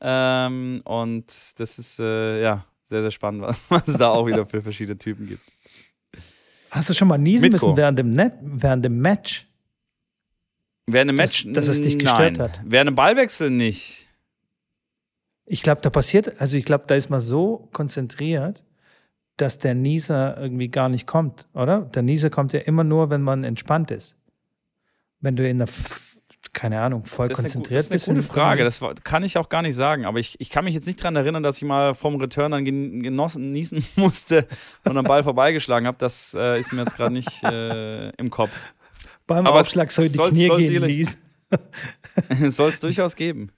Ähm, 0.00 0.80
und 0.84 1.26
das 1.60 1.78
ist, 1.78 2.00
äh, 2.00 2.40
ja, 2.40 2.64
sehr, 2.86 3.02
sehr 3.02 3.10
spannend, 3.10 3.54
was 3.68 3.86
es 3.86 3.98
da 3.98 4.08
auch 4.08 4.26
wieder 4.26 4.46
für 4.46 4.62
verschiedene 4.62 4.96
Typen 4.96 5.26
gibt. 5.26 5.42
Hast 6.72 6.88
du 6.88 6.94
schon 6.94 7.06
mal 7.08 7.18
niesen 7.18 7.50
Mitko. 7.50 7.66
müssen 7.68 7.76
während 7.76 7.98
dem, 7.98 8.12
Net, 8.12 8.32
während 8.40 8.82
dem 8.82 8.98
Match? 8.98 9.46
Während 10.86 11.10
Dass- 11.10 11.16
Match, 11.16 11.46
dass 11.52 11.68
es 11.68 11.82
dich 11.82 11.98
gestört 11.98 12.38
nein. 12.38 12.40
hat. 12.40 12.60
Während 12.64 12.88
einem 12.88 12.94
Ballwechsel 12.96 13.50
nicht. 13.50 14.08
Ich 15.44 15.62
glaube, 15.62 15.82
da 15.82 15.90
passiert, 15.90 16.40
also 16.40 16.56
ich 16.56 16.64
glaube, 16.64 16.84
da 16.86 16.94
ist 16.94 17.10
man 17.10 17.20
so 17.20 17.68
konzentriert, 17.72 18.64
dass 19.36 19.58
der 19.58 19.74
Nieser 19.74 20.38
irgendwie 20.40 20.68
gar 20.68 20.88
nicht 20.88 21.06
kommt, 21.06 21.46
oder? 21.52 21.82
Der 21.82 22.02
Nieser 22.02 22.30
kommt 22.30 22.54
ja 22.54 22.60
immer 22.60 22.84
nur, 22.84 23.10
wenn 23.10 23.20
man 23.22 23.44
entspannt 23.44 23.90
ist. 23.90 24.16
Wenn 25.20 25.36
du 25.36 25.46
in 25.46 25.58
der, 25.58 25.68
keine 26.52 26.80
Ahnung, 26.80 27.04
voll 27.04 27.28
Das 27.28 27.38
ist, 27.38 27.44
eine, 27.44 27.52
konzentriert 27.54 27.78
das 27.80 27.90
ist 27.90 28.08
eine 28.08 28.18
gute 28.18 28.26
Frage. 28.28 28.64
Das 28.64 28.80
kann 29.04 29.22
ich 29.24 29.38
auch 29.38 29.48
gar 29.48 29.62
nicht 29.62 29.74
sagen. 29.74 30.04
Aber 30.06 30.18
ich, 30.18 30.36
ich 30.40 30.50
kann 30.50 30.64
mich 30.64 30.74
jetzt 30.74 30.86
nicht 30.86 31.00
daran 31.00 31.16
erinnern, 31.16 31.42
dass 31.42 31.56
ich 31.56 31.62
mal 31.64 31.94
vom 31.94 32.16
Return 32.16 32.52
dann 32.52 32.64
gen- 32.64 33.02
genossen, 33.02 33.52
niesen 33.52 33.84
musste 33.96 34.46
und 34.84 34.96
am 34.96 35.04
Ball 35.04 35.22
vorbeigeschlagen 35.22 35.86
habe. 35.86 35.96
Das 35.98 36.34
äh, 36.38 36.58
ist 36.60 36.72
mir 36.72 36.82
jetzt 36.82 36.96
gerade 36.96 37.12
nicht 37.12 37.42
äh, 37.44 38.10
im 38.16 38.28
Kopf. 38.30 38.50
beim 39.26 39.46
aber 39.46 39.60
Aufschlag 39.60 39.90
soll 39.90 40.08
die 40.08 40.18
Knie 40.18 40.48
gehen, 40.56 40.84
niesen. 40.86 41.18
Soll 42.50 42.70
es 42.70 42.80
durchaus 42.80 43.14
geben. 43.16 43.50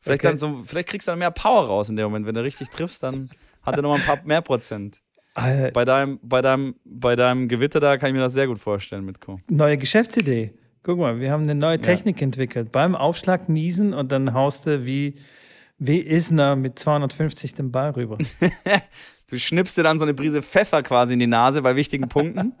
Vielleicht, 0.00 0.20
Okay. 0.24 0.28
dann 0.28 0.38
so, 0.38 0.62
vielleicht 0.64 0.88
kriegst 0.88 1.06
du 1.08 1.12
dann 1.12 1.18
mehr 1.18 1.30
Power 1.30 1.66
raus 1.66 1.88
in 1.88 1.96
dem 1.96 2.04
Moment. 2.06 2.26
Wenn 2.26 2.34
du 2.34 2.42
richtig 2.42 2.68
triffst, 2.70 3.02
dann 3.02 3.28
hat 3.62 3.76
er 3.76 3.82
nochmal 3.82 3.98
ein 4.00 4.06
paar 4.06 4.20
mehr 4.24 4.40
Prozent. 4.42 5.00
Äh, 5.36 5.70
Bei 5.72 5.84
deinem, 5.84 6.18
bei, 6.22 6.42
deinem, 6.42 6.76
bei 6.84 7.14
deinem 7.16 7.48
Gewitter 7.48 7.78
da 7.80 7.98
kann 7.98 8.08
ich 8.08 8.14
mir 8.14 8.20
das 8.20 8.32
sehr 8.32 8.46
gut 8.46 8.58
vorstellen, 8.58 9.04
Mitko. 9.04 9.38
neue 9.48 9.76
Geschäftsidee. 9.76 10.54
Guck 10.86 11.00
mal, 11.00 11.18
wir 11.18 11.32
haben 11.32 11.42
eine 11.42 11.56
neue 11.56 11.80
Technik 11.80 12.22
entwickelt. 12.22 12.70
Beim 12.70 12.94
Aufschlag 12.94 13.48
niesen 13.48 13.92
und 13.92 14.12
dann 14.12 14.34
haust 14.34 14.66
du 14.66 14.86
wie, 14.86 15.14
wie 15.78 15.98
Isner 15.98 16.54
mit 16.54 16.78
250 16.78 17.54
den 17.54 17.72
Ball 17.72 17.90
rüber. 17.90 18.18
Du 19.28 19.36
schnippst 19.36 19.76
dir 19.76 19.82
dann 19.82 19.98
so 19.98 20.04
eine 20.04 20.14
Prise 20.14 20.40
Pfeffer 20.40 20.84
quasi 20.84 21.14
in 21.14 21.18
die 21.18 21.26
Nase 21.26 21.60
bei 21.60 21.74
wichtigen 21.74 22.06
Punkten. 22.08 22.54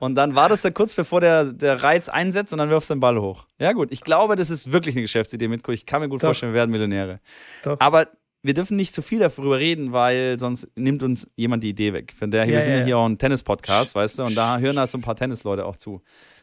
und 0.00 0.14
dann 0.14 0.34
wartest 0.34 0.64
du 0.64 0.72
kurz, 0.72 0.94
bevor 0.94 1.20
der, 1.20 1.52
der 1.52 1.82
Reiz 1.82 2.08
einsetzt 2.08 2.54
und 2.54 2.58
dann 2.58 2.70
wirfst 2.70 2.88
du 2.88 2.94
den 2.94 3.00
Ball 3.00 3.20
hoch. 3.20 3.44
Ja, 3.60 3.74
gut. 3.74 3.92
Ich 3.92 4.00
glaube, 4.00 4.34
das 4.34 4.48
ist 4.48 4.72
wirklich 4.72 4.94
eine 4.94 5.02
Geschäftsidee, 5.02 5.46
Mitko. 5.46 5.72
Ich 5.72 5.84
kann 5.84 6.00
mir 6.00 6.08
gut 6.08 6.22
Doch. 6.22 6.28
vorstellen, 6.28 6.54
wir 6.54 6.60
werden 6.60 6.70
Millionäre. 6.70 7.20
Doch. 7.64 7.78
Aber 7.80 8.06
wir 8.42 8.54
dürfen 8.54 8.76
nicht 8.76 8.94
zu 8.94 9.02
viel 9.02 9.18
darüber 9.18 9.58
reden, 9.58 9.92
weil 9.92 10.38
sonst 10.38 10.68
nimmt 10.74 11.02
uns 11.02 11.30
jemand 11.36 11.62
die 11.62 11.68
Idee 11.68 11.92
weg. 11.92 12.14
Von 12.16 12.30
daher, 12.30 12.46
Ja, 12.46 12.52
wir 12.52 12.60
sind 12.62 12.70
ja, 12.70 12.76
ja, 12.76 12.80
ja. 12.80 12.86
hier 12.86 12.98
auch 12.98 13.06
ein 13.06 13.18
Tennis-Podcast, 13.18 13.94
weißt 13.94 14.20
du, 14.20 14.24
und 14.24 14.34
da 14.34 14.58
hören 14.58 14.76
da 14.76 14.86
so 14.86 14.96
ein 14.96 15.02
paar 15.02 15.16
Tennisleute 15.16 15.66
auch 15.66 15.76
zu. 15.76 16.00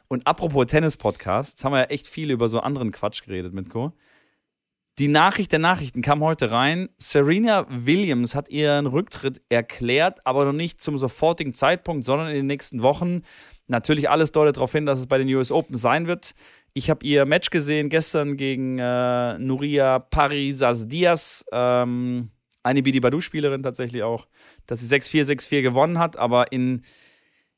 Und 0.08 0.28
apropos 0.28 0.68
Tennis-Podcast, 0.68 1.54
jetzt 1.54 1.66
haben 1.66 1.74
wir 1.74 1.80
ja 1.80 1.86
echt 1.86 2.08
viel 2.08 2.32
über 2.32 2.50
so 2.50 2.60
anderen 2.60 2.92
Quatsch 2.92 3.24
geredet, 3.24 3.54
Mitko. 3.54 3.94
Die 5.00 5.08
Nachricht 5.08 5.52
der 5.52 5.58
Nachrichten 5.58 6.04
kam 6.04 6.22
heute 6.22 6.52
rein. 6.52 6.88
Serena 6.98 7.66
Williams 7.68 8.36
hat 8.36 8.50
ihren 8.50 8.86
Rücktritt 8.86 9.42
erklärt, 9.50 10.20
aber 10.24 10.46
noch 10.46 10.54
nicht 10.54 10.82
zum 10.82 11.00
sofortigen 11.00 11.56
Zeitpunkt, 11.56 12.06
sondern 12.06 12.28
in 12.28 12.36
den 12.36 12.46
nächsten 12.46 12.84
Wochen. 12.84 13.24
Natürlich 13.66 14.12
alles 14.12 14.32
deutet 14.34 14.58
darauf 14.58 14.72
hin, 14.72 14.86
dass 14.86 15.00
es 15.00 15.08
bei 15.08 15.18
den 15.18 15.28
US 15.34 15.52
Open 15.52 15.78
sein 15.78 16.06
wird. 16.06 16.36
Ich 16.76 16.92
habe 16.92 17.04
ihr 17.08 17.26
Match 17.26 17.50
gesehen 17.50 17.90
gestern 17.90 18.38
gegen 18.38 18.78
äh, 18.78 19.40
Nuria 19.40 19.98
Parisas 19.98 20.88
Diaz, 20.88 21.44
ähm, 21.52 22.30
eine 22.62 22.84
Bidi 22.84 23.00
Badu-Spielerin 23.00 23.64
tatsächlich 23.64 24.04
auch, 24.04 24.28
dass 24.68 24.80
sie 24.80 24.96
6-4, 24.96 25.26
6-4 25.26 25.62
gewonnen 25.64 25.98
hat, 25.98 26.18
aber 26.18 26.52
in, 26.52 26.84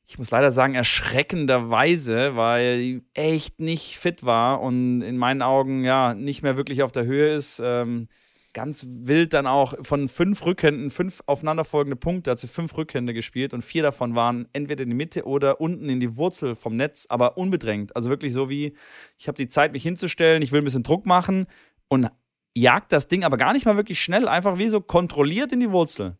ich 0.07 0.17
muss 0.19 0.31
leider 0.31 0.51
sagen, 0.51 0.75
erschreckender 0.75 1.69
Weise, 1.69 2.35
weil 2.35 3.01
echt 3.13 3.59
nicht 3.59 3.97
fit 3.97 4.23
war 4.23 4.61
und 4.61 5.01
in 5.01 5.17
meinen 5.17 5.41
Augen 5.41 5.83
ja 5.83 6.13
nicht 6.13 6.43
mehr 6.43 6.57
wirklich 6.57 6.83
auf 6.83 6.91
der 6.91 7.05
Höhe 7.05 7.33
ist. 7.33 7.59
Ähm, 7.63 8.07
ganz 8.53 8.85
wild 8.87 9.33
dann 9.33 9.47
auch 9.47 9.73
von 9.81 10.07
fünf 10.07 10.45
Rückhänden, 10.45 10.89
fünf 10.89 11.21
aufeinanderfolgende 11.25 11.97
Punkte, 11.97 12.31
hat 12.31 12.39
sie 12.39 12.47
fünf 12.47 12.77
Rückhände 12.77 13.13
gespielt 13.13 13.53
und 13.53 13.63
vier 13.63 13.83
davon 13.83 14.15
waren 14.15 14.47
entweder 14.53 14.83
in 14.83 14.89
die 14.89 14.95
Mitte 14.95 15.25
oder 15.25 15.59
unten 15.59 15.89
in 15.89 15.99
die 15.99 16.15
Wurzel 16.15 16.55
vom 16.55 16.75
Netz, 16.75 17.05
aber 17.09 17.37
unbedrängt. 17.37 17.95
Also 17.95 18.09
wirklich 18.09 18.31
so 18.31 18.49
wie, 18.49 18.75
ich 19.17 19.27
habe 19.27 19.35
die 19.37 19.49
Zeit, 19.49 19.73
mich 19.73 19.83
hinzustellen, 19.83 20.41
ich 20.41 20.51
will 20.51 20.61
ein 20.61 20.63
bisschen 20.63 20.83
Druck 20.83 21.05
machen 21.05 21.47
und 21.89 22.09
jagt 22.55 22.91
das 22.93 23.09
Ding 23.09 23.23
aber 23.23 23.37
gar 23.37 23.53
nicht 23.53 23.65
mal 23.65 23.75
wirklich 23.75 23.99
schnell, 23.99 24.27
einfach 24.27 24.57
wie 24.57 24.69
so 24.69 24.79
kontrolliert 24.79 25.51
in 25.51 25.59
die 25.59 25.71
Wurzel. 25.71 26.17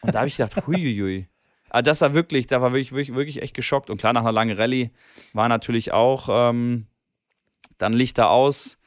Und 0.00 0.14
da 0.14 0.20
habe 0.20 0.28
ich 0.28 0.36
gedacht, 0.36 0.56
huiuiui. 0.66 1.28
Aber 1.70 1.82
das 1.82 2.00
war 2.00 2.14
wirklich, 2.14 2.46
da 2.46 2.60
war 2.60 2.72
wirklich, 2.72 2.92
wirklich, 2.92 3.14
wirklich 3.14 3.42
echt 3.42 3.54
geschockt. 3.54 3.90
Und 3.90 3.98
klar, 3.98 4.12
nach 4.12 4.22
einer 4.22 4.32
langen 4.32 4.56
Rallye 4.56 4.90
war 5.32 5.48
natürlich 5.48 5.92
auch 5.92 6.28
ähm, 6.30 6.86
dann 7.78 7.92
Lichter 7.92 8.30
aus. 8.30 8.78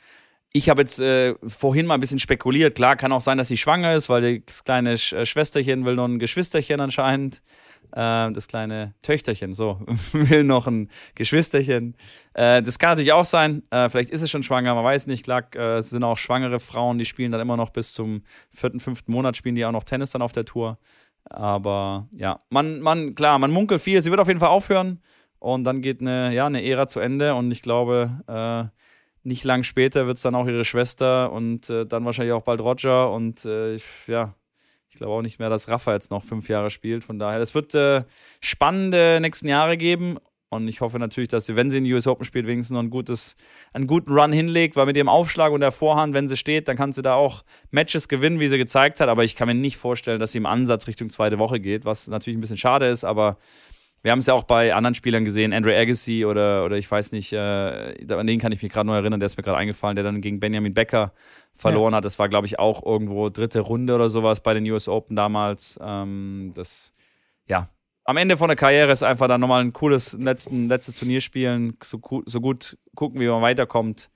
Ich 0.54 0.70
habe 0.70 0.82
jetzt 0.82 1.00
äh, 1.00 1.36
vorhin 1.48 1.86
mal 1.86 1.94
ein 1.94 2.02
bisschen 2.02 2.20
spekuliert. 2.20 2.76
Klar, 2.76 2.98
kann 2.98 3.14
auch 3.14 3.22
sein, 3.22 3.38
dass 3.38 3.48
sie 3.48 3.56
schwanger 3.56 3.94
ist, 3.94 4.10
weil 4.10 4.42
das 4.42 4.66
kleine 4.66 4.98
Sch 4.98 5.14
äh, 5.14 5.26
Schwesterchen 5.26 5.86
will 5.86 5.96
noch 5.96 6.08
ein 6.08 6.20
Geschwisterchen 6.20 6.82
anscheinend. 6.82 7.42
Äh, 7.94 8.32
das 8.32 8.48
kleine 8.48 8.94
Töchterchen, 9.02 9.54
so, 9.54 9.80
will 10.12 10.44
noch 10.44 10.68
ein 10.68 10.90
Geschwisterchen. 11.16 11.96
Äh, 12.34 12.62
das 12.62 12.80
kann 12.80 12.92
natürlich 12.92 13.14
auch 13.14 13.24
sein. 13.24 13.64
Äh, 13.70 13.88
vielleicht 13.88 14.10
ist 14.10 14.22
es 14.22 14.30
schon 14.30 14.44
schwanger, 14.44 14.76
man 14.76 14.84
weiß 14.84 15.08
nicht. 15.08 15.24
Klar, 15.24 15.44
äh, 15.56 15.78
es 15.78 15.90
sind 15.92 16.04
auch 16.04 16.18
schwangere 16.18 16.60
Frauen, 16.60 16.98
die 16.98 17.06
spielen 17.06 17.32
dann 17.32 17.40
immer 17.40 17.56
noch 17.56 17.70
bis 17.70 17.94
zum 17.94 18.24
vierten, 18.50 18.82
fünften 18.82 19.12
Monat, 19.14 19.38
spielen 19.38 19.56
die 19.56 19.66
auch 19.66 19.72
noch 19.72 19.86
Tennis 19.86 20.12
dann 20.12 20.22
auf 20.22 20.34
der 20.34 20.44
Tour. 20.44 20.78
Aber 21.26 22.08
ja, 22.14 22.42
man, 22.50 22.82
man, 22.82 23.16
klar, 23.16 23.40
man 23.40 23.52
munkelt 23.52 23.82
viel. 23.82 24.02
Sie 24.02 24.10
wird 24.10 24.20
auf 24.20 24.28
jeden 24.28 24.40
Fall 24.40 24.50
aufhören 24.50 25.02
und 25.40 25.64
dann 25.64 25.82
geht 25.82 26.02
eine, 26.02 26.34
ja, 26.34 26.46
eine 26.46 26.66
Ära 26.66 26.88
zu 26.88 27.00
Ende 27.00 27.36
und 27.36 27.52
ich 27.52 27.62
glaube, 27.62 28.22
äh, 28.28 28.78
nicht 29.24 29.44
lang 29.44 29.64
später 29.64 30.08
wird 30.08 30.18
es 30.18 30.24
dann 30.24 30.36
auch 30.36 30.48
ihre 30.48 30.66
Schwester 30.66 31.32
und 31.32 31.70
äh, 31.70 31.86
dann 31.86 32.06
wahrscheinlich 32.06 32.34
auch 32.34 32.44
bald 32.44 32.60
Roger 32.62 33.12
und 33.12 33.46
äh, 33.46 33.76
ich, 33.76 33.86
ja, 34.08 34.36
Ich 34.90 34.98
glaube 34.98 35.14
auch 35.14 35.22
nicht 35.22 35.40
mehr, 35.40 35.50
dass 35.50 35.70
Rafa 35.70 35.94
jetzt 35.94 36.12
noch 36.12 36.24
fünf 36.24 36.50
Jahre 36.50 36.70
spielt. 36.70 37.04
Von 37.06 37.18
daher, 37.18 37.40
es 37.40 37.56
wird 37.56 37.74
äh, 37.76 38.04
spannende 38.42 39.20
nächsten 39.22 39.48
Jahre 39.48 39.78
geben. 39.78 40.18
Und 40.54 40.68
ich 40.68 40.82
hoffe 40.82 41.00
natürlich, 41.00 41.30
dass 41.30 41.46
sie, 41.46 41.56
wenn 41.56 41.70
sie 41.70 41.78
in 41.78 41.86
die 41.86 41.94
US 41.94 42.08
Open 42.08 42.26
spielt, 42.26 42.46
wenigstens 42.46 42.74
noch 42.74 42.84
ein 42.84 42.90
gutes, 42.90 43.38
einen 43.72 43.88
guten 43.88 44.12
Run 44.12 44.34
hinlegt, 44.34 44.76
weil 44.76 44.86
mit 44.86 44.98
ihrem 44.98 45.08
Aufschlag 45.08 45.54
und 45.54 45.62
der 45.62 45.72
Vorhand, 45.72 46.14
wenn 46.14 46.28
sie 46.28 46.36
steht, 46.36 46.68
dann 46.68 46.76
kann 46.76 46.92
sie 46.92 47.02
da 47.02 47.14
auch 47.14 47.44
Matches 47.72 48.10
gewinnen, 48.10 48.42
wie 48.42 48.50
sie 48.50 48.58
gezeigt 48.58 49.00
hat. 49.00 49.08
Aber 49.08 49.24
ich 49.24 49.38
kann 49.38 49.48
mir 49.48 49.54
nicht 49.54 49.78
vorstellen, 49.78 50.20
dass 50.20 50.34
sie 50.34 50.40
im 50.40 50.46
Ansatz 50.46 50.88
Richtung 50.88 51.10
zweite 51.10 51.40
Woche 51.40 51.62
geht, 51.62 51.86
was 51.86 52.10
natürlich 52.10 52.38
ein 52.38 52.42
bisschen 52.42 52.58
schade 52.58 52.88
ist, 52.88 53.06
aber 53.06 53.38
wir 54.04 54.12
haben 54.12 54.20
es 54.20 54.26
ja 54.26 54.34
auch 54.34 54.44
bei 54.44 54.74
anderen 54.74 54.94
Spielern 54.94 55.24
gesehen, 55.24 55.54
Andre 55.54 55.78
Agassi 55.78 56.26
oder, 56.26 56.66
oder 56.66 56.78
ich 56.78 56.90
weiß 56.90 57.14
nicht, 57.14 57.32
äh, 57.32 57.38
an 58.10 58.28
den 58.28 58.40
kann 58.40 58.52
ich 58.52 58.62
mich 58.62 58.72
gerade 58.72 58.88
noch 58.88 58.96
erinnern, 58.96 59.22
der 59.22 59.28
ist 59.28 59.38
mir 59.38 59.44
gerade 59.44 59.58
eingefallen, 59.58 59.96
der 59.96 60.04
dann 60.04 60.20
gegen 60.20 60.42
Benjamin 60.42 60.74
Becker 60.74 61.14
verloren 61.54 61.94
ja. 61.94 61.98
hat. 61.98 62.06
Das 62.06 62.20
war, 62.20 62.28
glaube 62.28 62.48
ich, 62.48 62.60
auch 62.60 62.86
irgendwo 62.86 63.30
dritte 63.30 63.62
Runde 63.62 63.96
oder 63.96 64.10
sowas 64.10 64.42
bei 64.42 64.54
den 64.54 64.70
US 64.70 64.90
Open 64.90 65.16
damals. 65.16 65.80
Ähm, 65.82 66.52
das, 66.56 66.94
ja, 67.48 67.70
am 68.04 68.18
Ende 68.18 68.38
von 68.38 68.48
der 68.48 68.56
Karriere 68.56 68.92
ist 68.92 69.04
einfach 69.04 69.28
dann 69.28 69.42
nochmal 69.42 69.62
ein 69.62 69.74
cooles 69.74 70.14
letzten, 70.14 70.68
letztes 70.68 70.96
Turnier 70.96 71.22
spielen, 71.22 71.78
so, 71.84 72.00
so 72.26 72.42
gut 72.42 72.78
gucken, 72.96 73.22
wie 73.22 73.28
man 73.28 73.42
weiterkommt 73.42 74.10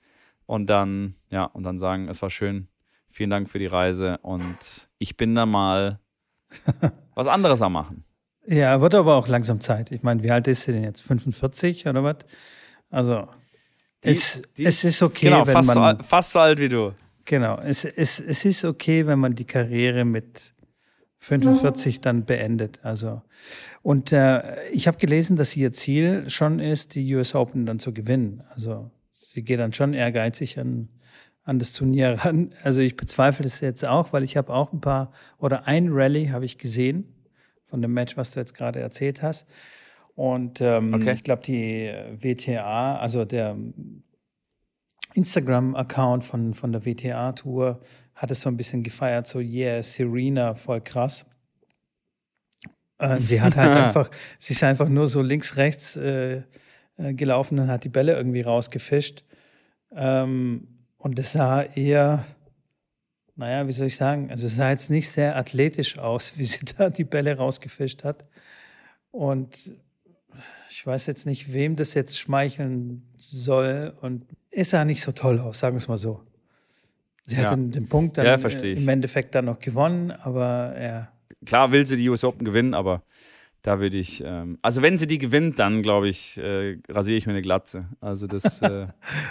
und 0.46 0.66
dann, 0.66 1.14
ja, 1.30 1.44
und 1.44 1.62
dann 1.62 1.78
sagen, 1.78 2.08
es 2.08 2.22
war 2.22 2.30
schön, 2.30 2.68
vielen 3.08 3.30
Dank 3.30 3.48
für 3.48 3.58
die 3.58 3.66
Reise 3.66 4.18
und 4.22 4.88
ich 4.98 5.16
bin 5.16 5.34
da 5.34 5.46
mal 5.46 6.00
was 7.14 7.26
anderes 7.26 7.62
am 7.62 7.72
machen. 7.72 8.04
Ja, 8.46 8.80
wird 8.80 8.94
aber 8.94 9.16
auch 9.16 9.26
langsam 9.26 9.60
Zeit. 9.60 9.90
Ich 9.90 10.02
meine, 10.02 10.22
wie 10.22 10.30
alt 10.30 10.46
ist 10.46 10.62
sie 10.62 10.72
denn 10.72 10.84
jetzt? 10.84 11.02
45 11.02 11.88
oder 11.88 12.04
was? 12.04 12.18
Also, 12.90 13.26
die, 14.04 14.10
es, 14.10 14.42
die, 14.56 14.64
es 14.64 14.84
ist 14.84 15.02
okay, 15.02 15.26
genau, 15.26 15.46
wenn 15.46 15.52
fast 15.52 15.74
man. 15.74 15.96
So, 15.96 16.02
fast 16.04 16.32
so 16.32 16.38
alt 16.38 16.60
wie 16.60 16.68
du. 16.68 16.92
Genau, 17.24 17.58
es, 17.58 17.84
es, 17.84 18.20
es 18.20 18.44
ist 18.44 18.64
okay, 18.64 19.04
wenn 19.06 19.18
man 19.18 19.34
die 19.34 19.46
Karriere 19.46 20.04
mit 20.04 20.54
45 21.26 22.00
dann 22.00 22.24
beendet. 22.24 22.78
Also 22.84 23.22
und 23.82 24.12
äh, 24.12 24.68
ich 24.70 24.86
habe 24.86 24.98
gelesen, 24.98 25.36
dass 25.36 25.56
ihr 25.56 25.72
Ziel 25.72 26.30
schon 26.30 26.60
ist, 26.60 26.94
die 26.94 27.14
US 27.14 27.34
Open 27.34 27.66
dann 27.66 27.80
zu 27.80 27.92
gewinnen. 27.92 28.44
Also 28.50 28.90
sie 29.10 29.42
geht 29.42 29.58
dann 29.58 29.72
schon 29.72 29.92
ehrgeizig 29.92 30.58
an, 30.58 30.88
an 31.42 31.58
das 31.58 31.72
Turnier 31.72 32.12
ran. 32.20 32.52
Also 32.62 32.80
ich 32.80 32.96
bezweifle 32.96 33.42
das 33.42 33.60
jetzt 33.60 33.86
auch, 33.86 34.12
weil 34.12 34.22
ich 34.22 34.36
habe 34.36 34.52
auch 34.54 34.72
ein 34.72 34.80
paar 34.80 35.10
oder 35.38 35.66
ein 35.66 35.88
Rally 35.90 36.26
habe 36.28 36.44
ich 36.44 36.58
gesehen 36.58 37.12
von 37.64 37.82
dem 37.82 37.92
Match, 37.92 38.16
was 38.16 38.30
du 38.30 38.40
jetzt 38.40 38.54
gerade 38.54 38.78
erzählt 38.78 39.22
hast. 39.22 39.48
Und 40.14 40.60
ähm, 40.60 40.94
okay. 40.94 41.12
ich 41.12 41.24
glaube, 41.24 41.42
die 41.42 41.92
WTA, 42.20 42.98
also 42.98 43.24
der 43.24 43.56
Instagram-Account 45.14 46.24
von, 46.24 46.54
von 46.54 46.72
der 46.72 46.86
WTA-Tour, 46.86 47.80
hat 48.16 48.30
es 48.30 48.40
so 48.40 48.48
ein 48.48 48.56
bisschen 48.56 48.82
gefeiert, 48.82 49.26
so 49.26 49.38
yeah, 49.38 49.82
Serena, 49.82 50.54
voll 50.54 50.80
krass. 50.80 51.24
Sie 53.20 53.42
hat 53.42 53.56
halt 53.56 53.76
einfach, 53.86 54.10
sie 54.38 54.54
ist 54.54 54.62
einfach 54.64 54.88
nur 54.88 55.06
so 55.06 55.20
links, 55.20 55.58
rechts 55.58 55.96
äh, 55.96 56.42
äh, 56.96 57.12
gelaufen 57.12 57.58
und 57.58 57.68
hat 57.68 57.84
die 57.84 57.90
Bälle 57.90 58.16
irgendwie 58.16 58.40
rausgefischt. 58.40 59.22
Ähm, 59.94 60.66
und 60.96 61.18
es 61.18 61.32
sah 61.32 61.62
eher, 61.62 62.24
naja, 63.34 63.66
wie 63.66 63.72
soll 63.72 63.88
ich 63.88 63.96
sagen, 63.96 64.30
also 64.30 64.46
es 64.46 64.56
sah 64.56 64.70
jetzt 64.70 64.90
nicht 64.90 65.10
sehr 65.10 65.36
athletisch 65.36 65.98
aus, 65.98 66.32
wie 66.38 66.44
sie 66.44 66.64
da 66.76 66.88
die 66.88 67.04
Bälle 67.04 67.36
rausgefischt 67.36 68.02
hat. 68.02 68.26
Und 69.10 69.70
ich 70.70 70.86
weiß 70.86 71.06
jetzt 71.06 71.26
nicht, 71.26 71.52
wem 71.52 71.76
das 71.76 71.92
jetzt 71.94 72.18
schmeicheln 72.18 73.06
soll. 73.16 73.94
Und 74.00 74.24
es 74.50 74.70
sah 74.70 74.86
nicht 74.86 75.02
so 75.02 75.12
toll 75.12 75.38
aus, 75.38 75.58
sagen 75.58 75.76
wir 75.76 75.80
es 75.80 75.88
mal 75.88 75.96
so. 75.98 76.22
Sie 77.26 77.36
ja. 77.36 77.42
hat 77.42 77.52
den, 77.52 77.72
den, 77.72 77.88
Punkt 77.88 78.16
dann 78.18 78.24
ja, 78.24 78.34
im 78.36 78.88
Endeffekt 78.88 79.34
dann 79.34 79.46
noch 79.46 79.58
gewonnen, 79.58 80.12
aber 80.12 80.80
ja. 80.80 81.08
Klar 81.44 81.72
will 81.72 81.86
sie 81.86 81.96
die 81.96 82.08
US 82.08 82.22
Open 82.22 82.44
gewinnen, 82.44 82.72
aber 82.72 83.02
da 83.62 83.80
würde 83.80 83.96
ich, 83.96 84.22
ähm, 84.24 84.58
also 84.62 84.80
wenn 84.80 84.96
sie 84.96 85.08
die 85.08 85.18
gewinnt, 85.18 85.58
dann 85.58 85.82
glaube 85.82 86.08
ich, 86.08 86.38
äh, 86.38 86.78
rasiere 86.88 87.18
ich 87.18 87.26
mir 87.26 87.32
eine 87.32 87.42
Glatze. 87.42 87.88
Also 88.00 88.28
das, 88.28 88.62
äh, 88.62 88.86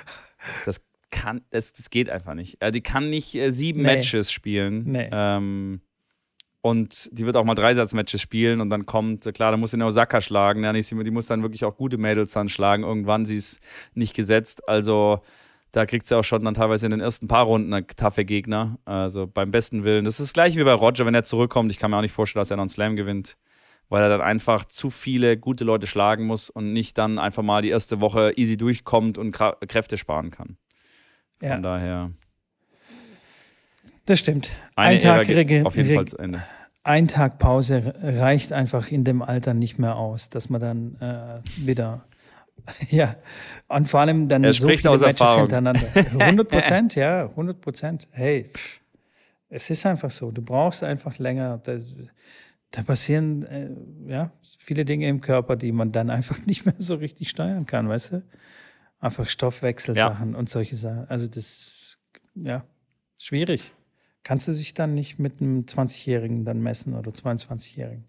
das 0.65 0.85
kann, 1.09 1.41
das, 1.51 1.71
das 1.71 1.89
geht 1.89 2.09
einfach 2.09 2.33
nicht. 2.33 2.61
Äh, 2.61 2.71
die 2.71 2.81
kann 2.81 3.09
nicht 3.09 3.33
äh, 3.35 3.51
sieben 3.51 3.81
nee. 3.81 3.95
Matches 3.95 4.29
spielen. 4.29 4.83
Nee. 4.91 5.09
Ähm, 5.11 5.79
und 6.59 7.09
die 7.13 7.25
wird 7.25 7.37
auch 7.37 7.45
mal 7.45 7.55
Dreisatzmatches 7.55 8.19
spielen 8.19 8.59
und 8.59 8.69
dann 8.69 8.85
kommt, 8.85 9.25
äh, 9.25 9.31
klar, 9.31 9.51
da 9.51 9.57
muss 9.57 9.71
sie 9.71 9.77
in 9.77 9.83
Osaka 9.83 10.19
schlagen. 10.19 10.63
Ja, 10.65 10.73
nicht, 10.73 10.91
die 10.91 11.11
muss 11.11 11.27
dann 11.27 11.41
wirklich 11.41 11.63
auch 11.63 11.77
gute 11.77 11.97
Mädels 11.97 12.33
dann 12.33 12.49
schlagen. 12.49 12.83
Irgendwann 12.83 13.25
sie 13.25 13.35
ist 13.35 13.61
nicht 13.93 14.15
gesetzt. 14.15 14.67
Also 14.67 15.21
da 15.75 15.85
kriegt 15.85 16.05
sie 16.05 16.17
auch 16.17 16.23
schon 16.23 16.45
dann 16.45 16.53
teilweise 16.53 16.85
in 16.85 16.91
den 16.91 17.01
ersten 17.01 17.27
paar 17.27 17.43
Runden 17.43 17.73
eine 17.73 17.85
taffe 17.85 18.23
Gegner. 18.23 18.79
Also 18.85 19.27
beim 19.27 19.51
besten 19.51 19.83
Willen. 19.83 20.05
Das 20.05 20.21
ist 20.21 20.29
das 20.29 20.33
gleiche 20.33 20.57
wie 20.57 20.63
bei 20.63 20.71
Roger, 20.71 21.05
wenn 21.05 21.13
er 21.13 21.25
zurückkommt. 21.25 21.69
Ich 21.69 21.79
kann 21.79 21.91
mir 21.91 21.97
auch 21.97 22.01
nicht 22.01 22.13
vorstellen, 22.13 22.41
dass 22.41 22.49
er 22.49 22.55
noch 22.55 22.63
einen 22.63 22.69
Slam 22.69 22.95
gewinnt, 22.95 23.35
weil 23.89 24.01
er 24.01 24.07
dann 24.07 24.21
einfach 24.21 24.63
zu 24.63 24.89
viele 24.89 25.35
gute 25.35 25.65
Leute 25.65 25.85
schlagen 25.85 26.25
muss 26.27 26.49
und 26.49 26.71
nicht 26.71 26.97
dann 26.97 27.19
einfach 27.19 27.43
mal 27.43 27.61
die 27.61 27.69
erste 27.69 27.99
Woche 27.99 28.31
easy 28.37 28.55
durchkommt 28.55 29.17
und 29.17 29.33
Kräfte 29.33 29.97
sparen 29.97 30.31
kann. 30.31 30.55
Von 31.39 31.49
ja. 31.49 31.57
daher. 31.57 32.11
Das 34.05 34.19
stimmt. 34.19 34.51
Ein 34.75 34.99
Tag 34.99 35.27
auf 35.65 35.75
jeden 35.75 35.93
Fall 35.93 36.05
zu 36.05 36.17
Ende. 36.17 36.41
Ein 36.83 37.09
Tag 37.09 37.37
Pause 37.37 37.95
reicht 38.01 38.53
einfach 38.53 38.91
in 38.91 39.03
dem 39.03 39.21
Alter 39.21 39.53
nicht 39.53 39.77
mehr 39.77 39.97
aus, 39.97 40.29
dass 40.29 40.49
man 40.49 40.61
dann 40.61 40.95
äh, 41.01 41.65
wieder 41.65 42.05
Ja, 42.89 43.15
und 43.67 43.87
vor 43.87 43.99
allem 43.99 44.27
dann 44.27 44.43
er 44.43 44.53
so 44.53 44.67
viele 44.67 44.89
aus 44.89 45.01
Matches 45.01 45.21
Erfahrung. 45.21 45.41
hintereinander. 45.41 45.87
100 46.19 46.49
Prozent, 46.49 46.95
ja, 46.95 47.25
100 47.25 47.61
Prozent. 47.61 48.07
Hey, 48.11 48.49
pff, 48.51 48.81
es 49.49 49.69
ist 49.69 49.85
einfach 49.85 50.11
so. 50.11 50.31
Du 50.31 50.41
brauchst 50.41 50.83
einfach 50.83 51.17
länger. 51.17 51.59
Da, 51.63 51.77
da 52.71 52.83
passieren 52.83 53.43
äh, 53.43 53.69
ja 54.11 54.31
viele 54.65 54.83
Dinge 54.83 55.07
im 55.07 55.21
Körper, 55.21 55.55
die 55.55 55.71
man 55.71 55.91
dann 55.91 56.09
einfach 56.09 56.39
nicht 56.45 56.65
mehr 56.65 56.75
so 56.77 56.95
richtig 56.95 57.29
steuern 57.29 57.65
kann, 57.65 57.87
weißt 57.87 58.13
du? 58.13 58.23
Einfach 58.99 59.27
Stoffwechselsachen 59.27 60.31
ja. 60.31 60.37
und 60.37 60.49
solche 60.49 60.75
Sachen. 60.75 61.07
Also 61.09 61.27
das, 61.27 61.97
ja, 62.33 62.65
schwierig. 63.17 63.71
Kannst 64.23 64.47
du 64.47 64.53
sich 64.53 64.73
dann 64.73 64.95
nicht 64.95 65.19
mit 65.19 65.39
einem 65.39 65.61
20-Jährigen 65.65 66.45
dann 66.45 66.61
messen 66.61 66.95
oder 66.95 67.11
22-Jährigen? 67.11 68.05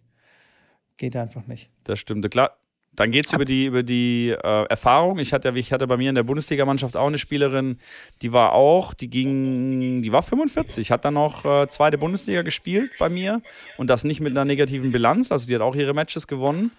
Geht 0.96 1.14
einfach 1.14 1.46
nicht. 1.46 1.70
Das 1.84 1.98
stimmt. 1.98 2.28
Klar, 2.30 2.56
dann 2.96 3.10
geht 3.10 3.26
es 3.26 3.32
über 3.32 3.44
die, 3.44 3.66
über 3.66 3.82
die 3.82 4.30
äh, 4.30 4.64
Erfahrung. 4.68 5.18
Ich 5.18 5.32
hatte, 5.32 5.52
ich 5.54 5.72
hatte 5.72 5.86
bei 5.86 5.96
mir 5.96 6.08
in 6.08 6.14
der 6.14 6.22
Bundesligamannschaft 6.22 6.96
auch 6.96 7.06
eine 7.06 7.18
Spielerin, 7.18 7.78
die 8.22 8.32
war 8.32 8.52
auch, 8.52 8.94
die 8.94 9.08
ging, 9.08 10.02
die 10.02 10.12
war 10.12 10.22
45, 10.22 10.90
hat 10.90 11.04
dann 11.04 11.14
noch 11.14 11.44
äh, 11.44 11.68
zweite 11.68 11.98
Bundesliga 11.98 12.42
gespielt 12.42 12.90
bei 12.98 13.08
mir 13.08 13.42
und 13.76 13.88
das 13.88 14.04
nicht 14.04 14.20
mit 14.20 14.32
einer 14.32 14.44
negativen 14.44 14.92
Bilanz. 14.92 15.30
Also 15.30 15.46
die 15.46 15.54
hat 15.54 15.62
auch 15.62 15.76
ihre 15.76 15.94
Matches 15.94 16.26
gewonnen. 16.26 16.72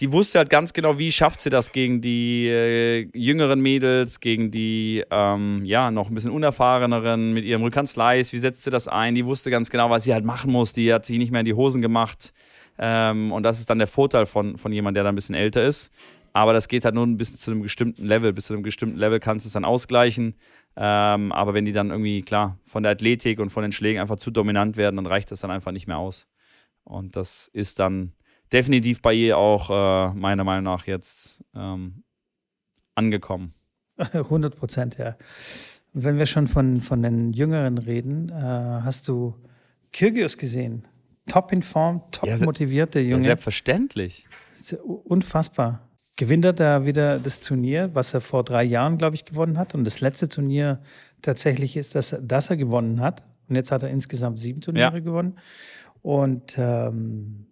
Die 0.00 0.10
wusste 0.10 0.38
halt 0.38 0.48
ganz 0.48 0.72
genau, 0.72 0.98
wie 0.98 1.12
schafft 1.12 1.40
sie 1.40 1.50
das 1.50 1.70
gegen 1.70 2.00
die 2.00 2.48
äh, 2.48 3.08
jüngeren 3.12 3.60
Mädels, 3.60 4.20
gegen 4.20 4.50
die 4.50 5.04
ähm, 5.10 5.64
ja 5.64 5.90
noch 5.90 6.08
ein 6.08 6.14
bisschen 6.14 6.30
unerfahreneren 6.30 7.32
mit 7.32 7.44
ihrem 7.44 7.62
Rückhandslice. 7.62 8.32
Wie 8.32 8.38
setzt 8.38 8.64
sie 8.64 8.70
das 8.70 8.88
ein? 8.88 9.14
Die 9.14 9.26
wusste 9.26 9.50
ganz 9.50 9.68
genau, 9.68 9.90
was 9.90 10.04
sie 10.04 10.14
halt 10.14 10.24
machen 10.24 10.50
muss. 10.50 10.72
Die 10.72 10.92
hat 10.92 11.04
sich 11.04 11.18
nicht 11.18 11.30
mehr 11.30 11.40
in 11.40 11.46
die 11.46 11.54
Hosen 11.54 11.82
gemacht 11.82 12.32
ähm, 12.78 13.32
und 13.32 13.42
das 13.42 13.60
ist 13.60 13.70
dann 13.70 13.78
der 13.78 13.86
Vorteil 13.86 14.26
von, 14.26 14.58
von 14.58 14.72
jemandem, 14.72 14.94
der 14.94 15.04
dann 15.04 15.12
ein 15.14 15.16
bisschen 15.16 15.34
älter 15.34 15.62
ist. 15.62 15.92
Aber 16.32 16.52
das 16.52 16.68
geht 16.68 16.84
halt 16.84 16.94
nur 16.94 17.06
bis 17.06 17.36
zu 17.36 17.50
einem 17.50 17.62
bestimmten 17.62 18.06
Level. 18.06 18.32
Bis 18.32 18.46
zu 18.46 18.54
einem 18.54 18.62
bestimmten 18.62 18.96
Level 18.96 19.20
kannst 19.20 19.44
du 19.44 19.48
es 19.48 19.52
dann 19.52 19.64
ausgleichen. 19.64 20.34
Ähm, 20.76 21.30
aber 21.32 21.52
wenn 21.52 21.66
die 21.66 21.72
dann 21.72 21.90
irgendwie, 21.90 22.22
klar, 22.22 22.58
von 22.64 22.82
der 22.82 22.92
Athletik 22.92 23.38
und 23.38 23.50
von 23.50 23.62
den 23.62 23.72
Schlägen 23.72 24.00
einfach 24.00 24.16
zu 24.16 24.30
dominant 24.30 24.76
werden, 24.76 24.96
dann 24.96 25.06
reicht 25.06 25.30
das 25.30 25.40
dann 25.40 25.50
einfach 25.50 25.72
nicht 25.72 25.86
mehr 25.86 25.98
aus. 25.98 26.26
Und 26.84 27.16
das 27.16 27.48
ist 27.52 27.78
dann 27.78 28.12
definitiv 28.52 29.02
bei 29.02 29.12
ihr 29.12 29.36
auch 29.36 29.70
äh, 29.70 30.14
meiner 30.14 30.44
Meinung 30.44 30.64
nach 30.64 30.86
jetzt 30.86 31.44
ähm, 31.54 32.02
angekommen. 32.94 33.54
100 33.98 34.56
Prozent, 34.56 34.98
ja. 34.98 35.16
Wenn 35.92 36.16
wir 36.16 36.26
schon 36.26 36.46
von, 36.46 36.80
von 36.80 37.02
den 37.02 37.34
Jüngeren 37.34 37.76
reden, 37.76 38.30
äh, 38.30 38.32
hast 38.32 39.08
du 39.08 39.34
Kyrgios 39.92 40.38
gesehen? 40.38 40.88
Top 41.26 41.52
in 41.52 41.62
Form, 41.62 42.02
top 42.10 42.28
ja, 42.28 42.36
motiviert, 42.38 42.94
der 42.94 43.02
Junge. 43.02 43.22
Ja, 43.22 43.26
selbstverständlich. 43.26 44.26
Unfassbar. 44.82 45.88
Gewinnt 46.16 46.44
er 46.44 46.52
da 46.52 46.84
wieder 46.84 47.18
das 47.18 47.40
Turnier, 47.40 47.90
was 47.94 48.14
er 48.14 48.20
vor 48.20 48.44
drei 48.44 48.64
Jahren, 48.64 48.98
glaube 48.98 49.16
ich, 49.16 49.24
gewonnen 49.24 49.58
hat. 49.58 49.74
Und 49.74 49.84
das 49.84 50.00
letzte 50.00 50.28
Turnier 50.28 50.80
tatsächlich 51.22 51.76
ist, 51.76 51.94
dass, 51.94 52.16
dass 52.20 52.50
er 52.50 52.56
gewonnen 52.56 53.00
hat. 53.00 53.24
Und 53.48 53.56
jetzt 53.56 53.72
hat 53.72 53.82
er 53.82 53.90
insgesamt 53.90 54.38
sieben 54.38 54.60
Turniere 54.60 54.94
ja. 54.94 55.00
gewonnen. 55.00 55.38
Und 56.02 56.56
ähm, 56.58 57.46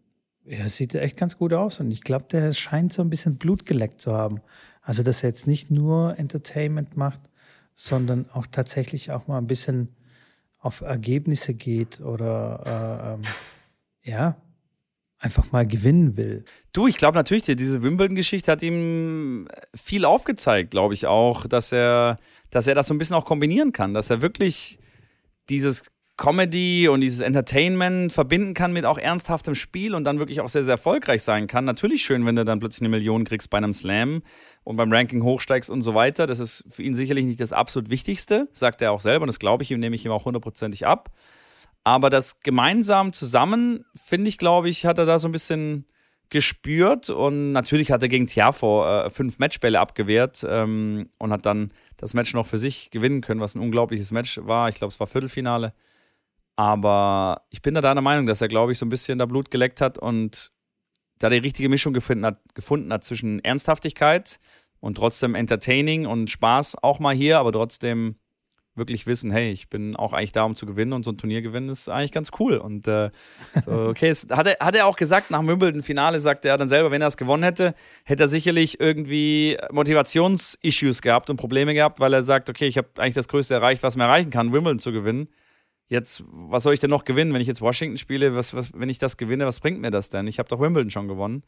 ja, 0.45 0.69
sieht 0.69 0.95
echt 0.95 1.17
ganz 1.17 1.37
gut 1.39 1.53
aus. 1.53 1.81
Und 1.81 1.91
ich 1.91 2.03
glaube, 2.03 2.27
der 2.31 2.53
scheint 2.53 2.93
so 2.93 3.03
ein 3.03 3.11
bisschen 3.11 3.39
Blut 3.39 3.67
geleckt 3.67 4.01
zu 4.01 4.13
haben. 4.13 4.41
Also, 4.83 5.03
dass 5.03 5.23
er 5.23 5.31
jetzt 5.31 5.47
nicht 5.47 5.71
nur 5.71 6.19
Entertainment 6.19 6.97
macht, 6.97 7.21
sondern 7.75 8.29
auch 8.33 8.47
tatsächlich 8.47 9.11
auch 9.11 9.27
mal 9.27 9.39
ein 9.39 9.47
bisschen 9.47 9.95
auf 10.59 10.83
Ergebnisse 10.83 11.55
geht 11.55 12.01
oder 12.01 12.63
äh, 12.67 13.15
ähm, 13.15 13.21
ja, 14.11 14.37
einfach 15.19 15.53
mal 15.53 15.67
gewinnen 15.67 16.17
will. 16.17 16.45
Du, 16.73 16.87
ich 16.87 16.97
glaube 16.97 17.17
natürlich, 17.17 17.45
diese 17.45 17.83
Wimbledon-Geschichte 17.83 18.51
hat 18.51 18.63
ihm 18.63 19.49
viel 19.75 20.05
aufgezeigt, 20.05 20.71
glaube 20.71 20.95
ich 20.95 21.07
auch, 21.07 21.47
dass 21.47 21.73
er, 21.73 22.19
dass 22.51 22.67
er 22.67 22.75
das 22.75 22.89
so 22.89 22.95
ein 22.95 22.99
bisschen 22.99 23.17
auch 23.17 23.25
kombinieren 23.25 23.73
kann, 23.73 23.95
dass 23.95 24.11
er 24.11 24.23
wirklich 24.23 24.79
dieses 25.49 25.91
Comedy 26.17 26.87
und 26.89 27.01
dieses 27.01 27.21
Entertainment 27.21 28.13
verbinden 28.13 28.53
kann 28.53 28.75
mit 28.75 28.85
auch 28.85 28.99
ernsthaftem 28.99 29.55
Spiel 29.55 29.95
und 29.95 30.05
dann 30.05 30.19
wirklich 30.19 30.43
auch 30.43 30.51
sehr, 30.51 30.65
sehr 30.65 30.73
erfolgreich 30.73 31.23
sein 31.23 31.47
kann. 31.47 31.65
Natürlich 31.65 32.03
schön, 32.03 32.27
wenn 32.27 32.37
du 32.37 32.45
dann 32.45 32.61
plötzlich 32.61 32.83
eine 32.83 32.91
Million 32.91 33.25
kriegst 33.25 33.49
bei 33.49 33.57
einem 33.57 33.73
Slam 33.73 34.23
und 34.63 34.77
beim 34.77 34.93
Ranking 34.93 35.23
hochsteigst 35.23 35.71
und 35.71 35.81
so 35.81 35.95
weiter. 35.95 36.27
Das 36.27 36.39
ist 36.39 36.65
für 36.69 36.83
ihn 36.83 36.93
sicherlich 36.93 37.25
nicht 37.25 37.41
das 37.41 37.55
absolut 37.55 37.89
Wichtigste, 37.89 38.49
sagt 38.53 38.83
er 38.83 38.93
auch 38.93 39.01
selber 39.01 39.23
und 39.23 39.29
das 39.29 39.39
glaube 39.39 39.63
ich 39.63 39.71
ihm, 39.71 39.81
nehme 39.81 39.97
ich 39.97 40.05
ihm 40.05 40.13
auch 40.13 40.27
hundertprozentig 40.27 40.87
ab. 40.87 41.11
Aber 41.85 42.11
das 42.11 42.41
gemeinsam 42.41 43.13
zusammen, 43.13 43.85
finde 43.95 44.29
ich, 44.29 44.39
glaube 44.39 44.69
ich, 44.69 44.87
hat 44.87 44.99
er 44.99 45.07
da 45.07 45.19
so 45.19 45.29
ein 45.29 45.33
bisschen 45.33 45.87
gespürt 46.29 47.11
und 47.11 47.53
natürlich 47.53 47.91
hat 47.91 48.03
er 48.03 48.09
gegen 48.09 48.27
Tiafo 48.27 48.85
äh, 48.87 49.11
fünf 49.11 49.39
Matchbälle 49.39 49.81
abgewehrt 49.81 50.47
ähm, 50.49 51.11
und 51.19 51.33
hat 51.33 51.45
dann 51.45 51.73
das 51.97 52.15
Match 52.15 52.35
noch 52.35 52.47
für 52.47 52.59
sich 52.59 52.91
gewinnen 52.91 53.21
können, 53.21 53.41
was 53.41 53.57
ein 53.57 53.61
unglaubliches 53.61 54.13
Match 54.13 54.39
war. 54.45 54.69
Ich 54.69 54.77
glaube, 54.77 54.93
es 54.93 55.01
war 55.01 55.09
Viertelfinale. 55.09 55.75
Aber 56.55 57.47
ich 57.51 57.63
bin 57.63 57.75
da 57.75 57.81
deiner 57.81 58.01
Meinung, 58.01 58.27
dass 58.27 58.41
er, 58.41 58.49
glaube 58.49 58.73
ich, 58.73 58.79
so 58.79 58.87
ein 58.87 58.91
bisschen 58.91 59.19
da 59.19 59.27
Blut 59.27 59.51
geleckt 59.51 59.81
hat 59.81 59.99
und 59.99 60.53
da 61.19 61.31
die 61.31 61.39
richtige 61.39 61.69
Mischung 61.69 61.93
gefunden 61.93 62.25
hat, 62.25 62.41
gefunden 62.55 62.93
hat 62.93 63.03
zwischen 63.03 63.43
Ernsthaftigkeit 63.43 64.39
und 64.79 64.97
trotzdem 64.97 65.35
Entertaining 65.35 66.07
und 66.07 66.31
Spaß 66.31 66.77
auch 66.83 67.01
mal 67.01 67.15
hier, 67.15 67.39
aber 67.39 67.53
trotzdem 67.53 68.17
wirklich 68.75 69.07
wissen, 69.07 69.31
hey, 69.31 69.51
ich 69.51 69.69
bin 69.69 69.97
auch 69.97 70.13
eigentlich 70.13 70.33
da, 70.33 70.45
um 70.45 70.55
zu 70.55 70.65
gewinnen 70.65 70.93
und 70.93 71.05
so 71.05 71.11
ein 71.11 71.19
Turnier 71.19 71.43
gewinnen 71.43 71.69
ist 71.69 71.89
eigentlich 71.89 72.13
ganz 72.13 72.31
cool. 72.39 72.57
Und 72.57 72.87
äh, 72.87 73.11
so, 73.65 73.73
okay, 73.91 74.09
es, 74.09 74.27
hat, 74.31 74.47
er, 74.47 74.65
hat 74.65 74.75
er 74.75 74.87
auch 74.87 74.97
gesagt, 74.97 75.31
nach 75.31 75.41
dem 75.41 75.49
Wimbledon-Finale 75.49 76.21
sagte 76.21 76.49
er 76.49 76.59
dann 76.59 76.69
selber, 76.69 76.91
wenn 76.91 77.03
er 77.03 77.09
es 77.09 77.17
gewonnen 77.17 77.43
hätte, 77.43 77.75
hätte 78.05 78.25
er 78.25 78.29
sicherlich 78.29 78.81
irgendwie 78.81 79.59
Motivationsissues 79.71 81.03
gehabt 81.03 81.31
und 81.31 81.37
Probleme 81.37 81.75
gehabt, 81.75 82.01
weil 82.01 82.13
er 82.13 82.23
sagt, 82.23 82.49
okay, 82.49 82.67
ich 82.67 82.79
habe 82.79 82.89
eigentlich 82.97 83.15
das 83.15 83.29
Größte 83.29 83.55
erreicht, 83.55 83.83
was 83.83 83.97
man 83.97 84.09
erreichen 84.09 84.31
kann, 84.31 84.53
Wimbledon 84.53 84.79
zu 84.79 84.93
gewinnen. 84.93 85.29
Jetzt, 85.89 86.23
was 86.29 86.63
soll 86.63 86.73
ich 86.73 86.81
denn 86.81 86.91
noch 86.91 87.05
gewinnen, 87.05 87.35
wenn 87.35 87.41
ich 87.41 87.49
jetzt 87.49 87.61
Washington 87.61 87.99
spiele? 87.99 88.37
Was, 88.37 88.55
was, 88.55 88.73
wenn 88.73 88.89
ich 88.89 88.99
das 88.99 89.17
gewinne, 89.17 89.47
was 89.47 89.59
bringt 89.59 89.81
mir 89.81 89.91
das 89.91 90.09
denn? 90.09 90.29
Ich 90.29 90.39
habe 90.39 90.49
doch 90.49 90.61
Wimbledon 90.61 90.91
schon 90.91 91.09
gewonnen. 91.09 91.43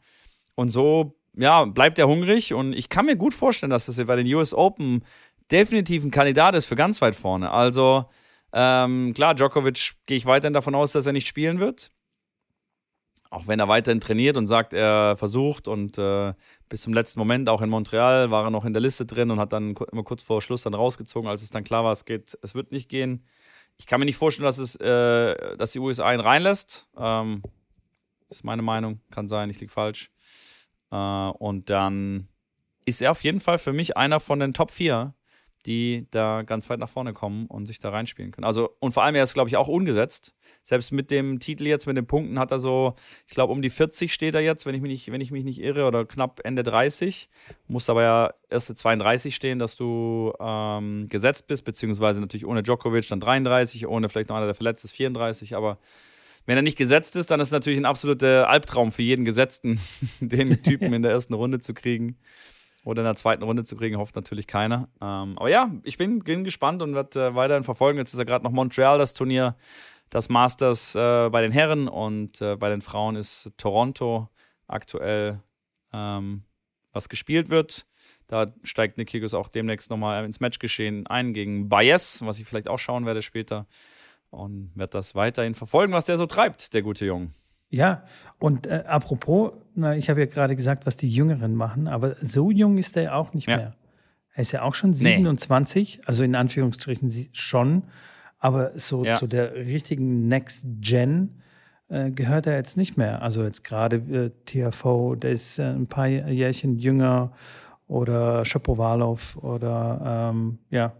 Und 0.55 0.69
so, 0.69 1.15
ja, 1.35 1.65
bleibt 1.65 1.97
er 1.97 2.07
hungrig 2.07 2.53
und 2.53 2.73
ich 2.73 2.89
kann 2.89 3.05
mir 3.05 3.15
gut 3.15 3.33
vorstellen, 3.33 3.71
dass 3.71 3.87
das 3.87 4.03
bei 4.05 4.15
den 4.15 4.31
US 4.33 4.53
Open 4.53 5.03
definitiv 5.53 6.03
ein 6.03 6.11
Kandidat 6.11 6.55
ist 6.55 6.65
für 6.65 6.75
ganz 6.75 7.01
weit 7.01 7.15
vorne. 7.15 7.51
Also 7.51 8.05
ähm, 8.51 9.13
klar, 9.13 9.35
Djokovic 9.35 9.93
gehe 10.05 10.17
ich 10.17 10.25
weiterhin 10.25 10.53
davon 10.53 10.75
aus, 10.75 10.91
dass 10.91 11.05
er 11.05 11.13
nicht 11.13 11.27
spielen 11.27 11.59
wird. 11.59 11.91
Auch 13.29 13.47
wenn 13.47 13.59
er 13.59 13.67
weiterhin 13.67 13.99
trainiert 13.99 14.37
und 14.37 14.47
sagt, 14.47 14.73
er 14.73 15.15
versucht 15.15 15.67
und 15.67 15.97
äh, 15.97 16.33
bis 16.69 16.81
zum 16.81 16.93
letzten 16.93 17.19
Moment, 17.19 17.49
auch 17.49 17.61
in 17.61 17.69
Montreal, 17.69 18.29
war 18.29 18.43
er 18.43 18.51
noch 18.51 18.65
in 18.65 18.73
der 18.73 18.81
Liste 18.81 19.05
drin 19.05 19.31
und 19.31 19.39
hat 19.39 19.53
dann 19.53 19.75
immer 19.91 20.03
kurz 20.03 20.21
vor 20.21 20.41
Schluss 20.41 20.63
dann 20.63 20.75
rausgezogen, 20.75 21.29
als 21.29 21.41
es 21.41 21.49
dann 21.49 21.63
klar 21.63 21.83
war, 21.83 21.91
es 21.91 22.05
geht, 22.05 22.37
es 22.43 22.53
wird 22.53 22.71
nicht 22.71 22.89
gehen. 22.89 23.25
Ich 23.77 23.87
kann 23.87 23.99
mir 23.99 24.05
nicht 24.05 24.17
vorstellen, 24.17 24.45
dass 24.45 24.59
es, 24.59 24.75
äh, 24.75 25.57
dass 25.57 25.71
die 25.71 25.79
USA 25.79 26.13
ihn 26.13 26.19
reinlässt. 26.19 26.87
Ähm, 26.95 27.41
ist 28.29 28.43
meine 28.43 28.61
Meinung, 28.61 29.01
kann 29.09 29.27
sein, 29.27 29.49
ich 29.49 29.59
liege 29.59 29.71
falsch. 29.71 30.11
Äh, 30.91 30.95
und 30.95 31.71
dann 31.71 32.27
ist 32.85 33.01
er 33.01 33.11
auf 33.11 33.23
jeden 33.23 33.39
Fall 33.39 33.57
für 33.57 33.73
mich 33.73 33.97
einer 33.97 34.19
von 34.19 34.39
den 34.39 34.53
Top 34.53 34.69
4 34.69 35.15
die 35.65 36.07
da 36.11 36.41
ganz 36.41 36.69
weit 36.69 36.79
nach 36.79 36.89
vorne 36.89 37.13
kommen 37.13 37.47
und 37.47 37.65
sich 37.65 37.79
da 37.79 37.89
reinspielen 37.89 38.31
können. 38.31 38.45
Also, 38.45 38.75
und 38.79 38.91
vor 38.93 39.03
allem, 39.03 39.15
er 39.15 39.23
ist, 39.23 39.33
glaube 39.33 39.49
ich, 39.49 39.57
auch 39.57 39.67
ungesetzt. 39.67 40.35
Selbst 40.63 40.91
mit 40.91 41.09
dem 41.09 41.39
Titel 41.39 41.65
jetzt, 41.65 41.87
mit 41.87 41.95
den 41.95 42.05
Punkten, 42.05 42.37
hat 42.37 42.51
er 42.51 42.59
so, 42.59 42.95
ich 43.27 43.33
glaube, 43.33 43.53
um 43.53 43.61
die 43.61 43.69
40 43.69 44.13
steht 44.13 44.35
er 44.35 44.41
jetzt, 44.41 44.65
wenn 44.65 44.75
ich 44.75 44.81
mich 44.81 44.91
nicht, 44.91 45.11
wenn 45.11 45.21
ich 45.21 45.31
mich 45.31 45.43
nicht 45.43 45.61
irre, 45.61 45.85
oder 45.85 46.05
knapp 46.05 46.41
Ende 46.43 46.63
30. 46.63 47.29
Muss 47.67 47.89
aber 47.89 48.03
ja 48.03 48.33
erste 48.49 48.75
32 48.75 49.35
stehen, 49.35 49.59
dass 49.59 49.75
du 49.75 50.33
ähm, 50.39 51.07
gesetzt 51.07 51.47
bist, 51.47 51.63
beziehungsweise 51.63 52.19
natürlich 52.19 52.45
ohne 52.45 52.63
Djokovic 52.63 53.07
dann 53.07 53.19
33, 53.19 53.87
ohne 53.87 54.09
vielleicht 54.09 54.29
noch 54.29 54.35
einer, 54.35 54.45
der 54.45 54.55
verletzt 54.55 54.83
ist, 54.83 54.91
34, 54.91 55.55
aber 55.55 55.79
wenn 56.45 56.57
er 56.57 56.61
nicht 56.61 56.77
gesetzt 56.77 57.15
ist, 57.15 57.31
dann 57.31 57.39
ist 57.39 57.47
es 57.47 57.53
natürlich 57.53 57.79
ein 57.79 57.85
absoluter 57.85 58.49
Albtraum 58.49 58.91
für 58.91 59.01
jeden 59.01 59.23
Gesetzten, 59.23 59.79
den 60.19 60.61
Typen 60.61 60.91
in 60.91 61.01
der 61.01 61.11
ersten 61.11 61.33
Runde 61.33 61.59
zu 61.59 61.73
kriegen 61.73 62.17
oder 62.83 63.01
in 63.01 63.05
der 63.05 63.15
zweiten 63.15 63.43
Runde 63.43 63.63
zu 63.63 63.75
kriegen, 63.75 63.97
hofft 63.97 64.15
natürlich 64.15 64.47
keiner. 64.47 64.89
Ähm, 65.01 65.37
aber 65.37 65.49
ja, 65.49 65.71
ich 65.83 65.97
bin, 65.97 66.19
bin 66.19 66.43
gespannt 66.43 66.81
und 66.81 66.95
werde 66.95 67.27
äh, 67.27 67.35
weiterhin 67.35 67.63
verfolgen. 67.63 67.97
Jetzt 67.97 68.13
ist 68.13 68.19
ja 68.19 68.25
gerade 68.25 68.43
noch 68.43 68.51
Montreal, 68.51 68.97
das 68.97 69.13
Turnier, 69.13 69.55
das 70.09 70.29
Masters 70.29 70.95
äh, 70.95 71.29
bei 71.29 71.41
den 71.41 71.51
Herren 71.51 71.87
und 71.87 72.41
äh, 72.41 72.55
bei 72.55 72.69
den 72.69 72.81
Frauen 72.81 73.15
ist 73.15 73.51
Toronto 73.57 74.29
aktuell, 74.67 75.41
ähm, 75.93 76.43
was 76.91 77.09
gespielt 77.09 77.49
wird. 77.49 77.85
Da 78.27 78.53
steigt 78.63 78.97
Kyrgios 78.97 79.33
auch 79.33 79.49
demnächst 79.49 79.89
nochmal 79.89 80.25
ins 80.25 80.39
Matchgeschehen 80.39 81.07
ein 81.07 81.33
gegen 81.33 81.69
Baez, 81.69 82.21
was 82.23 82.39
ich 82.39 82.45
vielleicht 82.45 82.67
auch 82.67 82.79
schauen 82.79 83.05
werde 83.05 83.21
später. 83.21 83.67
Und 84.29 84.71
werde 84.75 84.91
das 84.91 85.13
weiterhin 85.13 85.53
verfolgen, 85.53 85.93
was 85.93 86.05
der 86.05 86.17
so 86.17 86.25
treibt, 86.25 86.73
der 86.73 86.81
gute 86.81 87.05
Junge. 87.05 87.31
Ja, 87.73 88.03
und 88.37 88.67
äh, 88.67 88.83
apropos, 88.85 89.53
na, 89.73 89.97
ich 89.97 90.07
habe 90.07 90.19
ja 90.19 90.25
gerade 90.27 90.55
gesagt, 90.55 90.85
was 90.85 90.95
die 90.95 91.09
Jüngeren 91.09 91.55
machen, 91.55 91.87
aber 91.87 92.15
so 92.21 92.51
jung 92.51 92.77
ist 92.77 92.95
er 92.95 93.15
auch 93.15 93.33
nicht 93.33 93.47
ja. 93.47 93.57
mehr. 93.57 93.75
Er 94.35 94.41
ist 94.41 94.51
ja 94.51 94.61
auch 94.61 94.75
schon 94.75 94.93
27, 94.93 95.97
nee. 95.97 96.03
also 96.05 96.23
in 96.23 96.35
Anführungsstrichen 96.35 97.11
schon, 97.31 97.81
aber 98.37 98.77
so 98.77 99.03
ja. 99.03 99.15
zu 99.15 99.25
der 99.25 99.55
richtigen 99.55 100.27
Next 100.27 100.67
Gen 100.81 101.41
äh, 101.89 102.11
gehört 102.11 102.45
er 102.45 102.57
jetzt 102.57 102.77
nicht 102.77 102.95
mehr. 102.95 103.23
Also 103.23 103.43
jetzt 103.43 103.63
gerade 103.63 103.95
äh, 103.95 104.29
TFO, 104.45 105.15
der 105.15 105.31
ist 105.31 105.57
äh, 105.57 105.63
ein 105.63 105.87
paar 105.87 106.05
Jährchen 106.07 106.77
jünger 106.77 107.31
oder 107.87 108.45
Shapovalov 108.45 109.35
oder 109.37 110.29
ähm, 110.31 110.59
ja, 110.69 110.93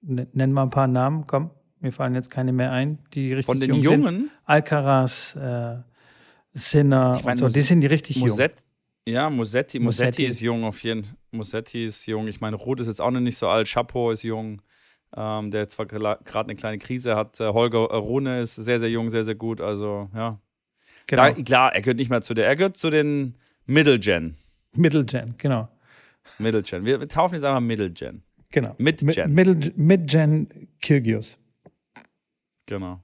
nenn 0.00 0.52
mal 0.52 0.62
ein 0.62 0.70
paar 0.70 0.86
Namen, 0.86 1.26
komm. 1.26 1.50
Mir 1.82 1.90
fallen 1.92 2.14
jetzt 2.14 2.30
keine 2.30 2.52
mehr 2.52 2.70
ein, 2.70 2.98
die 3.12 3.32
richtig 3.32 3.46
Von 3.46 3.58
den 3.58 3.74
jung 3.74 3.82
Jungen? 3.82 4.14
Sind. 4.14 4.30
Alcaraz, 4.44 5.34
äh, 5.36 5.78
Sinner 6.54 7.16
ich 7.18 7.24
mein, 7.24 7.32
und 7.32 7.38
so, 7.38 7.48
die 7.48 7.62
sind 7.62 7.80
die 7.80 7.88
richtig 7.88 8.18
Muset 8.20 8.52
jung. 8.52 9.14
Ja, 9.14 9.28
Musetti, 9.28 9.80
Musetti, 9.80 10.06
Musetti 10.06 10.24
ist 10.26 10.40
jung 10.40 10.62
auf 10.62 10.80
jeden 10.84 11.02
Fall. 11.02 11.16
Musetti 11.32 11.84
ist 11.84 12.06
jung. 12.06 12.28
Ich 12.28 12.40
meine, 12.40 12.54
Ruth 12.54 12.78
ist 12.78 12.86
jetzt 12.86 13.00
auch 13.00 13.10
noch 13.10 13.20
nicht 13.20 13.36
so 13.36 13.48
alt. 13.48 13.66
Chapo 13.66 14.12
ist 14.12 14.22
jung, 14.22 14.62
ähm, 15.16 15.50
der 15.50 15.68
zwar 15.68 15.86
gerade 15.86 16.20
eine 16.34 16.54
kleine 16.54 16.78
Krise 16.78 17.16
hat. 17.16 17.40
Äh, 17.40 17.48
Holger 17.48 17.78
Rune 17.78 18.42
ist 18.42 18.54
sehr, 18.54 18.78
sehr 18.78 18.90
jung, 18.90 19.10
sehr, 19.10 19.24
sehr 19.24 19.34
gut. 19.34 19.60
Also, 19.60 20.08
ja. 20.14 20.38
Genau. 21.08 21.22
Da, 21.22 21.32
klar, 21.32 21.74
er 21.74 21.80
gehört 21.82 21.96
nicht 21.96 22.10
mehr 22.10 22.22
zu 22.22 22.32
der, 22.32 22.46
er 22.46 22.54
gehört 22.54 22.76
zu 22.76 22.90
den 22.90 23.34
Middle 23.66 23.98
Gen. 23.98 24.36
Middle 24.76 25.04
Gen, 25.04 25.34
genau. 25.36 25.68
Middle 26.38 26.62
Gen. 26.62 26.84
Wir, 26.84 27.00
wir 27.00 27.08
taufen 27.08 27.34
jetzt 27.34 27.44
einfach 27.44 27.60
Middle 27.60 27.90
Gen. 27.90 28.22
Genau. 28.52 28.74
Mid 28.78 28.98
Gen. 28.98 29.32
Middle, 29.32 29.72
Mid 29.74 30.06
Gen 30.08 30.68
Kyrgios. 30.80 31.38
Genau. 32.66 33.02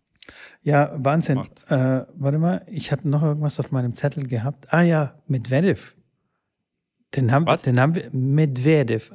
Ja, 0.62 0.92
Wahnsinn. 0.94 1.38
Äh, 1.68 2.04
warte 2.14 2.38
mal, 2.38 2.62
ich 2.66 2.92
hatte 2.92 3.09
noch 3.09 3.22
irgendwas 3.22 3.59
auf 3.61 3.70
meinem 3.70 3.94
Zettel 3.94 4.26
gehabt. 4.26 4.72
Ah 4.72 4.82
ja, 4.82 5.14
Medvedev. 5.26 5.94
Den 7.14 7.32
haben, 7.32 7.46
Was? 7.46 7.62
Den 7.62 7.80
haben 7.80 7.94
wir, 7.94 8.11
Medvedev. 8.12 9.11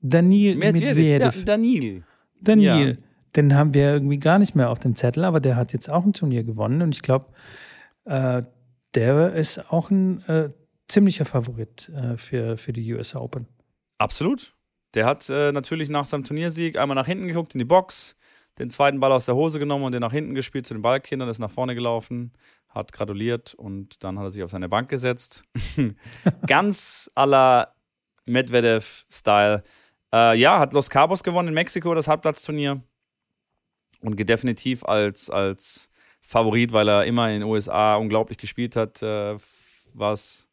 Daniel 0.00 0.56
Medvedev. 0.56 0.96
Medvedev. 0.96 1.44
Da, 1.44 1.52
Daniel. 1.52 2.04
Daniel. 2.40 2.90
Ja. 2.90 3.06
Den 3.36 3.54
haben 3.54 3.74
wir 3.74 3.92
irgendwie 3.92 4.18
gar 4.18 4.38
nicht 4.38 4.54
mehr 4.54 4.70
auf 4.70 4.78
dem 4.78 4.94
Zettel, 4.94 5.24
aber 5.24 5.40
der 5.40 5.56
hat 5.56 5.72
jetzt 5.72 5.90
auch 5.90 6.04
ein 6.04 6.12
Turnier 6.12 6.42
gewonnen 6.42 6.82
und 6.82 6.94
ich 6.94 7.02
glaube, 7.02 7.26
äh, 8.04 8.42
der 8.94 9.34
ist 9.34 9.70
auch 9.70 9.90
ein 9.90 10.22
äh, 10.26 10.50
ziemlicher 10.88 11.24
Favorit 11.24 11.88
äh, 11.90 12.16
für, 12.16 12.56
für 12.56 12.72
die 12.72 12.92
US 12.92 13.14
Open. 13.14 13.46
Absolut. 13.98 14.54
Der 14.94 15.06
hat 15.06 15.28
äh, 15.30 15.52
natürlich 15.52 15.88
nach 15.88 16.04
seinem 16.04 16.24
Turniersieg 16.24 16.76
einmal 16.76 16.96
nach 16.96 17.06
hinten 17.06 17.28
geguckt 17.28 17.54
in 17.54 17.60
die 17.60 17.64
Box, 17.64 18.16
den 18.60 18.70
zweiten 18.70 19.00
Ball 19.00 19.10
aus 19.10 19.24
der 19.24 19.34
Hose 19.34 19.58
genommen 19.58 19.86
und 19.86 19.92
den 19.92 20.02
nach 20.02 20.12
hinten 20.12 20.34
gespielt 20.34 20.66
zu 20.66 20.74
den 20.74 20.82
Ballkindern, 20.82 21.28
ist 21.28 21.38
nach 21.38 21.50
vorne 21.50 21.74
gelaufen, 21.74 22.32
hat 22.68 22.92
gratuliert 22.92 23.54
und 23.54 24.04
dann 24.04 24.18
hat 24.18 24.26
er 24.26 24.30
sich 24.30 24.42
auf 24.42 24.50
seine 24.50 24.68
Bank 24.68 24.90
gesetzt. 24.90 25.44
Ganz 26.46 27.10
aller 27.14 27.74
Medvedev-Style. 28.26 29.62
Äh, 30.12 30.38
ja, 30.38 30.58
hat 30.58 30.74
Los 30.74 30.90
Cabos 30.90 31.22
gewonnen 31.22 31.48
in 31.48 31.54
Mexiko, 31.54 31.94
das 31.94 32.06
Halbplatzturnier. 32.06 32.82
Und 34.02 34.16
geht 34.16 34.28
definitiv 34.28 34.84
als, 34.84 35.30
als 35.30 35.90
Favorit, 36.20 36.72
weil 36.72 36.88
er 36.88 37.06
immer 37.06 37.28
in 37.30 37.40
den 37.40 37.48
USA 37.48 37.96
unglaublich 37.96 38.38
gespielt 38.38 38.76
hat. 38.76 39.02
Äh, 39.02 39.36
was, 39.94 40.50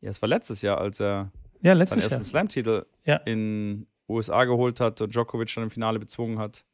ja, 0.00 0.10
es 0.10 0.20
war 0.22 0.28
letztes 0.28 0.62
Jahr, 0.62 0.78
als 0.78 1.00
er 1.00 1.30
ja, 1.60 1.74
seinen 1.84 2.00
ersten 2.00 2.24
Slam-Titel 2.24 2.86
ja. 3.04 3.16
in 3.16 3.86
USA 4.08 4.44
geholt 4.44 4.80
hat 4.80 5.00
und 5.00 5.14
Djokovic 5.14 5.54
dann 5.54 5.64
im 5.64 5.70
Finale 5.70 5.98
bezwungen 5.98 6.38
hat. 6.38 6.64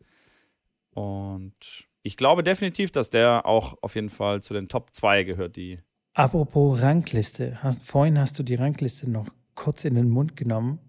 Und 0.99 1.87
ich 2.03 2.17
glaube 2.17 2.43
definitiv, 2.43 2.91
dass 2.91 3.09
der 3.09 3.47
auch 3.47 3.77
auf 3.83 3.95
jeden 3.95 4.09
Fall 4.09 4.43
zu 4.43 4.53
den 4.53 4.69
Top 4.69 4.95
2 4.95 5.23
gehört, 5.23 5.55
die. 5.55 5.79
Apropos 6.15 6.83
Rangliste. 6.83 7.63
Hast, 7.63 7.85
vorhin 7.85 8.19
hast 8.19 8.37
du 8.39 8.43
die 8.43 8.57
Rangliste 8.57 9.09
noch 9.09 9.29
kurz 9.55 9.85
in 9.85 9.95
den 9.95 10.09
Mund 10.09 10.35
genommen. 10.35 10.81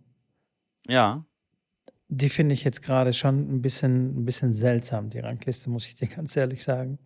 Ja. 0.88 1.26
Die 2.08 2.30
finde 2.30 2.54
ich 2.54 2.64
jetzt 2.64 2.82
gerade 2.82 3.14
schon 3.14 3.54
ein 3.54 3.62
bisschen, 3.62 4.22
ein 4.22 4.26
bisschen 4.26 4.54
seltsam, 4.54 5.12
die 5.12 5.20
Rangliste, 5.20 5.70
muss 5.70 5.86
ich 5.86 5.94
dir 6.00 6.08
ganz 6.08 6.36
ehrlich 6.36 6.64
sagen. 6.64 6.98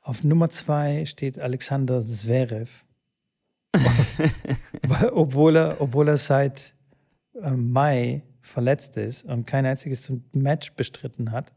Auf 0.00 0.24
Nummer 0.24 0.48
2 0.48 1.04
steht 1.04 1.38
Alexander 1.38 2.00
Zverev. 2.00 2.84
obwohl, 5.12 5.56
er, 5.56 5.80
obwohl 5.80 6.08
er 6.08 6.16
seit 6.16 6.74
äh, 7.34 7.50
Mai 7.50 8.22
verletzt 8.40 8.96
ist 8.96 9.24
und 9.24 9.46
kein 9.46 9.66
einziges 9.66 10.10
Match 10.32 10.72
bestritten 10.72 11.30
hat. 11.32 11.52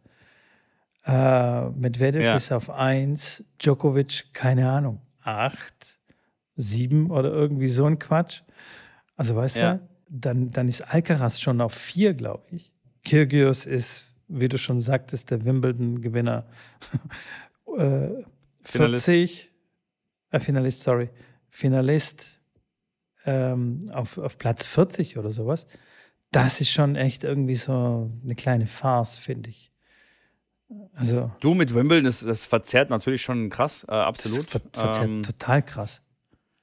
Äh, 1.06 1.70
Medvedev 1.72 2.24
ja. 2.24 2.36
ist 2.36 2.52
auf 2.52 2.70
1, 2.70 3.44
Djokovic, 3.60 4.34
keine 4.34 4.70
Ahnung, 4.70 5.02
8, 5.24 6.00
7 6.56 7.10
oder 7.10 7.32
irgendwie 7.32 7.68
so 7.68 7.86
ein 7.86 7.98
Quatsch. 7.98 8.42
Also 9.16 9.36
weißt 9.36 9.58
ja. 9.58 9.74
du, 9.76 9.90
dann, 10.10 10.52
dann 10.52 10.68
ist 10.68 10.82
Alcaraz 10.82 11.40
schon 11.40 11.62
auf 11.62 11.74
4, 11.74 12.14
glaube 12.14 12.44
ich. 12.52 12.72
Kyrgios 13.04 13.66
ist, 13.66 14.14
wie 14.28 14.48
du 14.48 14.58
schon 14.58 14.80
sagtest, 14.80 15.32
der 15.32 15.44
Wimbledon-Gewinner. 15.44 16.46
äh, 17.78 18.10
40, 18.64 19.52
äh, 20.30 20.40
Finalist, 20.40 20.82
sorry, 20.82 21.10
Finalist 21.50 22.40
ähm, 23.26 23.90
auf, 23.94 24.18
auf 24.18 24.38
Platz 24.38 24.66
40 24.66 25.18
oder 25.18 25.32
sowas. 25.32 25.68
Das 26.32 26.62
ist 26.62 26.70
schon 26.70 26.96
echt 26.96 27.24
irgendwie 27.24 27.56
so 27.56 28.12
eine 28.24 28.36
kleine 28.36 28.68
Farce, 28.68 29.18
finde 29.18 29.50
ich. 29.50 29.71
Also, 30.96 31.32
du 31.40 31.54
mit 31.54 31.74
Wimbledon, 31.74 32.06
das, 32.06 32.22
das 32.22 32.46
verzerrt 32.46 32.90
natürlich 32.90 33.22
schon 33.22 33.50
krass, 33.50 33.86
äh, 33.88 33.92
absolut. 33.92 34.50
Ver 34.50 34.62
verzerrt 34.72 35.08
ähm, 35.08 35.22
total 35.24 35.62
krass. 35.64 36.02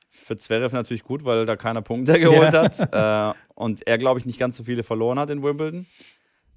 Für 0.08 0.36
Zverev 0.36 0.74
natürlich 0.74 1.04
gut, 1.04 1.24
weil 1.24 1.46
da 1.46 1.56
keiner 1.56 1.82
Punkte 1.82 2.18
geholt 2.20 2.52
ja. 2.52 2.62
hat. 2.62 3.34
Äh, 3.34 3.38
und 3.54 3.86
er, 3.86 3.98
glaube 3.98 4.18
ich, 4.20 4.26
nicht 4.26 4.38
ganz 4.38 4.56
so 4.56 4.64
viele 4.64 4.82
verloren 4.82 5.18
hat 5.18 5.30
in 5.30 5.42
Wimbledon. 5.42 5.86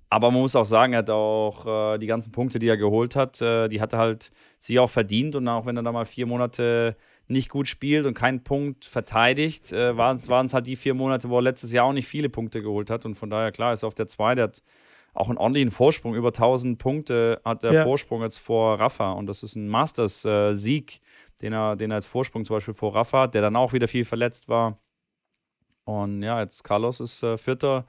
Aber 0.10 0.30
man 0.30 0.41
muss 0.41 0.58
auch 0.58 0.66
sagen, 0.66 0.93
er 0.93 0.99
hat 0.99 1.10
auch 1.10 1.93
äh, 1.93 1.97
die 1.97 2.06
ganzen 2.06 2.32
Punkte, 2.34 2.60
die 2.60 2.68
er 2.68 2.76
geholt 2.76 3.16
hat, 3.16 3.41
äh, 3.41 3.70
die 3.70 3.80
hat 3.80 3.93
er 3.93 3.99
halt 3.99 4.32
sich 4.60 4.78
auch 4.78 4.89
verdient. 4.89 5.36
Und 5.36 5.47
auch 5.47 5.66
wenn 5.66 5.78
er 5.78 5.84
da 5.84 5.91
mal 5.91 6.06
vier 6.06 6.28
Monate 6.28 6.97
nicht 7.28 7.49
gut 7.49 7.68
spielt 7.68 8.06
und 8.06 8.14
keinen 8.14 8.43
Punkt 8.43 8.84
verteidigt, 8.84 9.72
äh, 9.72 9.95
waren 9.95 10.18
es 10.18 10.54
halt 10.54 10.68
die 10.68 10.76
vier 10.76 10.93
Monate, 10.93 11.30
wo 11.30 11.38
er 11.38 11.43
letztes 11.43 11.72
Jahr 11.72 11.86
auch 11.86 11.93
nicht 11.93 12.08
viele 12.08 12.28
Punkte 12.28 12.62
geholt 12.62 12.89
hat. 12.89 13.06
Und 13.06 13.16
von 13.16 13.30
daher, 13.30 13.54
klar, 13.54 13.72
ist 13.72 13.84
er 13.84 13.88
auf 13.88 13.93
der 13.93 14.08
2, 14.08 14.36
der 14.36 14.43
hat 14.45 14.62
auch 15.14 15.30
einen 15.30 15.38
ordentlichen 15.38 15.72
Vorsprung. 15.72 16.16
Über 16.16 16.30
1000 16.30 16.78
Punkte 16.78 17.41
hat 17.43 17.64
der 17.64 17.74
ja. 17.74 17.84
Vorsprung 17.84 18.22
jetzt 18.22 18.38
vor 18.38 18.80
Rafa 18.80 19.12
und 19.12 19.28
das 19.28 19.43
ist 19.43 19.55
ein 19.55 19.68
Masters-Sieg, 19.68 20.95
äh, 20.95 21.41
den, 21.41 21.53
er, 21.53 21.76
den 21.76 21.91
er 21.91 21.95
als 21.95 22.05
Vorsprung 22.05 22.45
zum 22.45 22.55
Beispiel 22.55 22.74
vor 22.74 22.95
Rafa 22.95 23.22
hat, 23.24 23.34
der 23.34 23.41
dann 23.41 23.55
auch 23.55 23.74
wieder 23.74 23.88
viel 23.88 24.05
verletzt 24.05 24.47
war. 24.47 24.80
Und 25.84 26.22
ja, 26.24 26.39
jetzt 26.41 26.64
Carlos 26.64 26.99
ist 26.99 27.24
äh, 27.24 27.38
Vierter, 27.38 27.86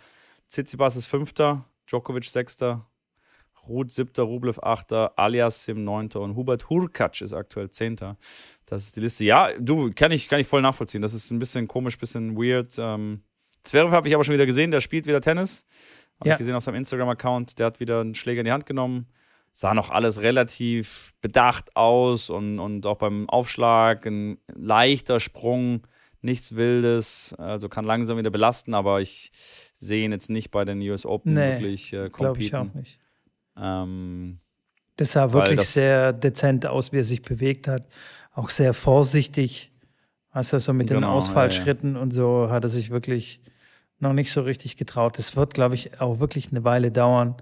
Tsitsipas 0.49 0.97
ist 0.97 1.07
Fünfter, 1.07 1.65
Djokovic 1.87 2.25
Sechster, 2.25 2.87
Ruth 3.69 3.93
Siebter, 3.93 4.25
Rublev 4.25 4.59
Achter, 4.61 5.13
Alias 5.17 5.65
Sim 5.65 5.85
Neunter 5.85 6.21
und 6.21 6.35
Hubert 6.35 6.69
Hurkacz 6.69 7.21
ist 7.21 7.33
aktuell 7.33 7.71
Zehnter. 7.71 8.17
Das 8.67 8.85
ist 8.85 8.97
die 8.97 9.01
Liste. 9.01 9.25
Ja, 9.25 9.51
du, 9.59 9.93
kann 9.95 10.11
ich, 10.11 10.29
kann 10.29 10.41
ich 10.41 10.47
voll 10.47 10.63
nachvollziehen. 10.63 11.03
Das 11.03 11.15
ist 11.15 11.31
ein 11.31 11.39
bisschen 11.39 11.69
komisch, 11.69 11.97
ein 11.97 12.01
bisschen 12.01 12.37
weird. 12.37 12.75
Ähm, 12.79 13.23
Zverev 13.63 13.93
habe 13.93 14.09
ich 14.09 14.15
aber 14.15 14.25
schon 14.25 14.35
wieder 14.35 14.47
gesehen, 14.47 14.73
der 14.73 14.81
spielt 14.81 15.07
wieder 15.07 15.21
Tennis. 15.21 15.65
Habe 16.23 16.29
ja. 16.29 16.35
ich 16.37 16.39
gesehen 16.39 16.55
auf 16.55 16.63
seinem 16.63 16.77
Instagram-Account. 16.77 17.59
Der 17.59 17.67
hat 17.67 17.81
wieder 17.81 18.01
einen 18.01 18.15
Schläger 18.15 18.43
in 18.43 18.45
die 18.45 18.53
Hand 18.53 18.65
genommen. 18.65 19.09
Sah 19.51 19.75
noch 19.75 19.91
alles 19.91 20.23
relativ 20.23 21.15
bedacht 21.21 21.77
aus 21.77 22.31
und, 22.31 22.61
und 22.61 22.87
auch 22.87 22.97
beim 22.97 23.29
Aufschlag 23.29 24.07
ein 24.07 24.39
leichter 24.55 25.19
Sprung, 25.19 25.85
nichts 26.21 26.55
Wildes. 26.55 27.35
Also 27.39 27.69
kann 27.69 27.85
langsam 27.85 28.19
wieder 28.19 28.31
belasten, 28.31 28.73
aber 28.73 29.01
ich 29.01 29.33
sehe 29.75 30.05
ihn 30.05 30.13
jetzt 30.13 30.31
nicht 30.31 30.53
bei 30.53 30.65
den 30.65 30.81
US 30.89 31.05
Open 31.05 31.33
nee, 31.33 31.55
wirklich 31.55 31.93
äh, 31.93 32.09
Glaube 32.09 32.41
ich 32.41 32.55
auch 32.55 32.73
nicht. 32.73 33.01
Ähm, 33.57 34.39
das 34.95 35.11
sah 35.11 35.33
wirklich 35.33 35.59
das 35.59 35.73
sehr 35.73 36.13
dezent 36.13 36.65
aus, 36.65 36.93
wie 36.93 36.99
er 36.99 37.05
sich 37.05 37.23
bewegt 37.23 37.67
hat. 37.67 37.89
Auch 38.33 38.49
sehr 38.49 38.75
vorsichtig. 38.75 39.73
Also 40.31 40.57
so 40.59 40.73
mit 40.73 40.87
genau, 40.87 41.01
den 41.01 41.05
Ausfallschritten 41.05 41.91
ja, 41.91 41.97
ja. 41.97 42.03
und 42.03 42.13
so 42.13 42.49
hat 42.49 42.65
er 42.65 42.69
sich 42.69 42.91
wirklich 42.91 43.41
noch 44.03 44.13
nicht 44.13 44.33
so 44.33 44.43
richtig 44.43 44.77
getraut. 44.77 45.19
Das 45.19 45.37
wird, 45.37 45.55
glaube 45.55 45.75
ich, 45.75 46.01
auch 46.01 46.19
wirklich 46.19 46.51
eine 46.51 46.65
Weile 46.65 46.91
dauern. 46.91 47.37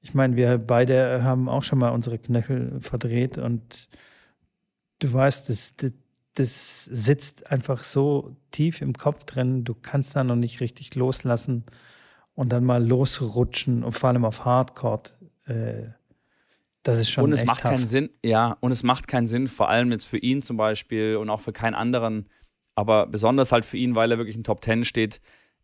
Ich 0.00 0.14
meine, 0.14 0.34
wir 0.36 0.58
beide 0.58 1.22
haben 1.22 1.48
auch 1.48 1.62
schon 1.62 1.78
mal 1.78 1.90
unsere 1.90 2.18
Knöchel 2.18 2.80
verdreht 2.80 3.38
und 3.38 3.88
du 4.98 5.12
weißt, 5.12 5.48
das, 5.48 5.76
das, 5.76 5.92
das 6.34 6.84
sitzt 6.86 7.50
einfach 7.50 7.84
so 7.84 8.34
tief 8.50 8.80
im 8.80 8.94
Kopf 8.94 9.24
drin, 9.24 9.64
du 9.64 9.74
kannst 9.74 10.16
da 10.16 10.24
noch 10.24 10.36
nicht 10.36 10.60
richtig 10.60 10.94
loslassen 10.94 11.64
und 12.34 12.52
dann 12.52 12.64
mal 12.64 12.84
losrutschen 12.84 13.84
und 13.84 13.92
vor 13.92 14.08
allem 14.08 14.24
auf 14.24 14.44
Hardcore. 14.44 15.02
Äh, 15.46 15.90
das 16.82 16.98
ist 16.98 17.10
schon. 17.10 17.24
Und 17.24 17.32
es 17.32 17.44
macht 17.44 17.62
tough. 17.62 17.70
keinen 17.70 17.86
Sinn, 17.86 18.10
ja, 18.24 18.56
und 18.60 18.72
es 18.72 18.82
macht 18.82 19.06
keinen 19.06 19.28
Sinn, 19.28 19.46
vor 19.46 19.68
allem 19.68 19.92
jetzt 19.92 20.06
für 20.06 20.18
ihn 20.18 20.42
zum 20.42 20.56
Beispiel 20.56 21.16
und 21.16 21.30
auch 21.30 21.40
für 21.40 21.52
keinen 21.52 21.74
anderen, 21.74 22.28
aber 22.74 23.06
besonders 23.06 23.52
halt 23.52 23.64
für 23.64 23.76
ihn, 23.76 23.94
weil 23.94 24.10
er 24.10 24.18
wirklich 24.18 24.36
in 24.36 24.42
Top 24.42 24.62
Ten 24.62 24.84
steht, 24.84 25.20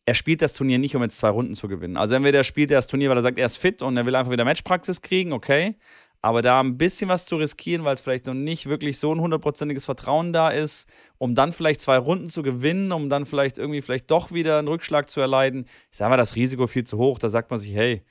er 0.08 0.14
spielt 0.14 0.40
das 0.40 0.54
Turnier 0.54 0.78
nicht, 0.78 0.96
um 0.96 1.02
jetzt 1.02 1.18
zwei 1.18 1.28
Runden 1.28 1.54
zu 1.54 1.68
gewinnen. 1.68 1.98
Also 1.98 2.14
entweder 2.14 2.42
spielt 2.42 2.70
er 2.70 2.78
das 2.78 2.86
Turnier, 2.86 3.10
weil 3.10 3.18
er 3.18 3.22
sagt, 3.22 3.36
er 3.36 3.44
ist 3.44 3.58
fit 3.58 3.82
und 3.82 3.94
er 3.94 4.06
will 4.06 4.16
einfach 4.16 4.32
wieder 4.32 4.46
Matchpraxis 4.46 5.02
kriegen, 5.02 5.34
okay. 5.34 5.76
Aber 6.22 6.40
da 6.40 6.60
ein 6.60 6.78
bisschen 6.78 7.10
was 7.10 7.26
zu 7.26 7.36
riskieren, 7.36 7.84
weil 7.84 7.92
es 7.92 8.00
vielleicht 8.00 8.26
noch 8.26 8.32
nicht 8.32 8.64
wirklich 8.70 8.96
so 8.98 9.14
ein 9.14 9.20
hundertprozentiges 9.20 9.84
Vertrauen 9.84 10.32
da 10.32 10.48
ist, 10.48 10.88
um 11.18 11.34
dann 11.34 11.52
vielleicht 11.52 11.82
zwei 11.82 11.98
Runden 11.98 12.30
zu 12.30 12.42
gewinnen, 12.42 12.90
um 12.90 13.10
dann 13.10 13.26
vielleicht 13.26 13.58
irgendwie 13.58 13.82
vielleicht 13.82 14.10
doch 14.10 14.32
wieder 14.32 14.58
einen 14.58 14.68
Rückschlag 14.68 15.10
zu 15.10 15.20
erleiden, 15.20 15.66
ist 15.92 16.00
einfach 16.00 16.16
das 16.16 16.36
Risiko 16.36 16.66
viel 16.66 16.84
zu 16.84 16.96
hoch. 16.96 17.18
Da 17.18 17.28
sagt 17.28 17.50
man 17.50 17.60
sich, 17.60 17.74
hey, 17.74 18.02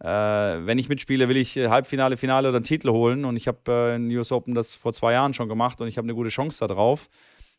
äh, 0.00 0.06
wenn 0.06 0.76
ich 0.76 0.90
mitspiele, 0.90 1.26
will 1.26 1.38
ich 1.38 1.56
Halbfinale, 1.56 2.18
Finale 2.18 2.50
oder 2.50 2.56
einen 2.56 2.64
Titel 2.64 2.90
holen. 2.90 3.24
Und 3.24 3.36
ich 3.36 3.48
habe 3.48 3.60
äh, 3.72 3.96
in 3.96 4.14
US 4.14 4.30
Open 4.30 4.54
das 4.54 4.74
vor 4.74 4.92
zwei 4.92 5.14
Jahren 5.14 5.32
schon 5.32 5.48
gemacht 5.48 5.80
und 5.80 5.88
ich 5.88 5.96
habe 5.96 6.04
eine 6.04 6.14
gute 6.14 6.28
Chance 6.28 6.58
da 6.60 6.66
drauf. 6.66 7.08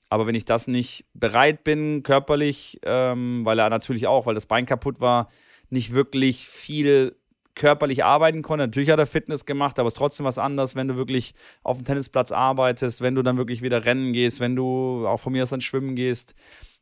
Aber 0.10 0.28
wenn 0.28 0.36
ich 0.36 0.46
das 0.46 0.68
nicht 0.68 1.06
bereit 1.14 1.64
bin, 1.64 2.04
körperlich, 2.04 2.80
ähm, 2.84 3.44
weil 3.44 3.60
er 3.60 3.70
natürlich 3.70 4.08
auch, 4.08 4.26
weil 4.26 4.36
das 4.36 4.46
Bein 4.46 4.66
kaputt 4.66 5.02
war, 5.02 5.28
nicht 5.70 5.94
wirklich 5.94 6.48
viel 6.48 7.18
körperlich 7.56 8.06
arbeiten 8.06 8.44
konnte. 8.44 8.66
Natürlich 8.66 8.90
hat 8.90 9.00
er 9.00 9.06
Fitness 9.06 9.46
gemacht, 9.46 9.80
aber 9.80 9.88
es 9.88 9.94
ist 9.94 9.98
trotzdem 9.98 10.26
was 10.26 10.38
anderes, 10.38 10.76
wenn 10.76 10.88
du 10.88 10.96
wirklich 10.96 11.34
auf 11.64 11.78
dem 11.78 11.86
Tennisplatz 11.86 12.32
arbeitest, 12.32 13.02
wenn 13.02 13.16
du 13.16 13.24
dann 13.24 13.38
wirklich 13.38 13.62
wieder 13.62 13.84
rennen 13.84 14.14
gehst, 14.14 14.40
wenn 14.40 14.56
du 14.56 15.06
auch 15.08 15.18
von 15.18 15.34
mir 15.34 15.44
aus 15.44 15.50
dann 15.50 15.62
schwimmen 15.62 15.96
gehst, 15.96 16.36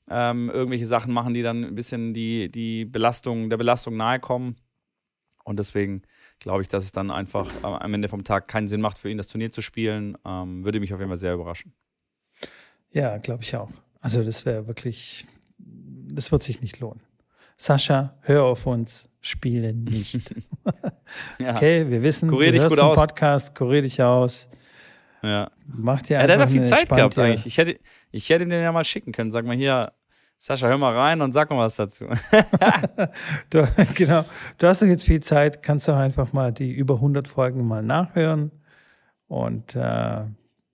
ähm, 0.10 0.52
irgendwelche 0.54 0.86
Sachen 0.86 1.14
machen, 1.14 1.34
die 1.34 1.42
dann 1.42 1.64
ein 1.64 1.76
bisschen 1.76 2.14
die, 2.14 2.52
die 2.52 2.86
Belastung, 2.86 3.50
der 3.50 3.58
Belastung 3.58 3.98
nahe 3.98 4.20
kommen. 4.20 4.58
Und 5.46 5.58
deswegen 5.58 6.04
glaube 6.40 6.62
ich, 6.62 6.68
dass 6.68 6.84
es 6.84 6.92
dann 6.92 7.10
einfach 7.10 7.50
am 7.64 7.94
Ende 7.94 8.10
vom 8.10 8.24
Tag 8.24 8.48
keinen 8.48 8.68
Sinn 8.68 8.82
macht, 8.82 9.00
für 9.00 9.10
ihn 9.10 9.18
das 9.18 9.28
Turnier 9.28 9.52
zu 9.52 9.62
spielen. 9.62 10.18
Ähm, 10.26 10.66
würde 10.66 10.80
mich 10.80 10.94
auf 10.94 11.00
jeden 11.00 11.10
Fall 11.10 11.18
sehr 11.18 11.34
überraschen. 11.34 11.74
Ja, 12.96 13.18
glaube 13.18 13.44
ich 13.44 13.54
auch. 13.58 13.70
Also 14.00 14.24
das 14.24 14.46
wäre 14.46 14.68
wirklich, 14.68 15.26
das 15.58 16.32
wird 16.32 16.44
sich 16.44 16.62
nicht 16.62 16.80
lohnen. 16.80 17.02
Sascha, 17.58 18.16
hör 18.22 18.44
auf 18.44 18.66
uns, 18.66 19.10
spiele 19.20 19.74
nicht. 19.74 20.34
ja. 21.40 21.56
Okay, 21.56 21.90
wir 21.90 22.02
wissen, 22.04 22.30
kurier 22.30 22.54
du 22.54 22.60
hörst 22.60 22.74
gut 22.74 22.84
aus. 22.84 22.98
Podcast, 22.98 23.54
kurier 23.54 23.82
dich 23.82 24.02
aus. 24.02 24.48
Ja. 25.22 25.52
Mach 25.68 26.04
dir 26.04 26.20
ja, 26.20 26.28
der 26.28 26.40
hat 26.40 26.50
viel 26.50 26.66
Zeit 26.66 26.88
gehabt 26.88 27.20
eigentlich. 27.20 27.46
Ich 27.46 27.58
hätte, 27.58 27.78
ich 28.12 28.30
hätte 28.30 28.46
ihn 28.46 28.52
ja 28.52 28.72
mal 28.72 28.86
schicken 28.86 29.12
können. 29.12 29.30
Sag 29.30 29.46
mal 29.46 29.58
hier, 29.58 29.92
Sascha, 30.38 30.68
hör 30.68 30.78
mal 30.78 30.94
rein 30.94 31.22
und 31.22 31.34
sag 31.34 31.50
mal 31.50 31.58
was 31.58 31.76
dazu. 31.76 32.06
du, 33.50 33.68
genau. 33.96 34.24
Du 34.58 34.68
hast 34.68 34.82
doch 34.82 34.88
jetzt 34.88 35.04
viel 35.04 35.20
Zeit, 35.20 35.62
kannst 35.62 35.90
doch 35.90 35.98
einfach 35.98 36.32
mal 36.32 36.54
die 36.54 36.72
über 36.72 36.96
100 36.96 37.28
Folgen 37.28 37.68
mal 37.68 37.84
nachhören 37.84 38.52
und 39.28 39.76
äh, 39.76 40.22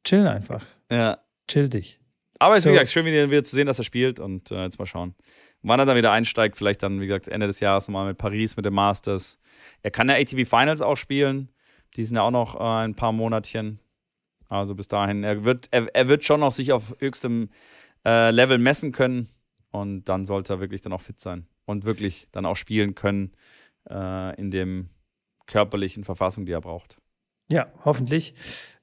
chillen 0.04 0.28
einfach. 0.28 0.64
Ja. 0.92 1.18
Chill 1.48 1.68
dich. 1.68 2.01
Aber 2.42 2.56
es 2.56 2.60
ist, 2.60 2.64
so. 2.64 2.70
wie 2.70 2.74
gesagt, 2.74 2.90
schön 2.90 3.06
wieder 3.06 3.44
zu 3.44 3.56
sehen, 3.56 3.68
dass 3.68 3.78
er 3.78 3.86
spielt 3.86 4.20
und 4.20 4.50
äh, 4.50 4.64
jetzt 4.64 4.80
mal 4.80 4.88
schauen. 4.88 5.14
Wann 5.62 5.80
er 5.80 5.86
dann 5.86 5.96
wieder 5.96 6.12
einsteigt, 6.12 6.58
vielleicht 6.58 6.82
dann, 6.82 7.00
wie 7.00 7.06
gesagt, 7.06 7.28
Ende 7.28 7.46
des 7.46 7.60
Jahres 7.60 7.88
nochmal 7.88 8.08
mit 8.08 8.18
Paris, 8.18 8.58
mit 8.58 8.66
dem 8.66 8.74
Masters. 8.74 9.40
Er 9.84 9.92
kann 9.92 10.10
ja 10.10 10.16
ATP 10.16 10.48
Finals 10.48 10.82
auch 10.82 10.98
spielen. 10.98 11.50
Die 11.96 12.04
sind 12.04 12.16
ja 12.16 12.24
auch 12.24 12.32
noch 12.32 12.60
äh, 12.60 12.84
ein 12.84 12.96
paar 12.96 13.12
Monatchen. 13.12 13.80
Also 14.50 14.74
bis 14.74 14.88
dahin. 14.88 15.24
Er 15.24 15.44
wird, 15.44 15.68
er, 15.70 15.94
er 15.94 16.10
wird 16.10 16.24
schon 16.24 16.40
noch 16.40 16.52
sich 16.52 16.72
auf 16.74 16.96
höchstem 16.98 17.50
äh, 18.06 18.32
Level 18.32 18.58
messen 18.58 18.92
können. 18.92 19.30
Und 19.70 20.06
dann 20.06 20.26
sollte 20.26 20.54
er 20.54 20.60
wirklich 20.60 20.82
dann 20.82 20.94
auch 20.94 21.02
fit 21.02 21.20
sein. 21.20 21.46
Und 21.66 21.86
wirklich 21.86 22.28
dann 22.32 22.48
auch 22.48 22.58
spielen 22.58 22.96
können 22.96 23.34
äh, 23.88 24.36
in 24.40 24.50
dem 24.50 24.90
körperlichen 25.46 26.04
Verfassung, 26.04 26.48
die 26.48 26.54
er 26.54 26.62
braucht. 26.62 26.98
Ja, 27.50 27.72
hoffentlich. 27.86 28.34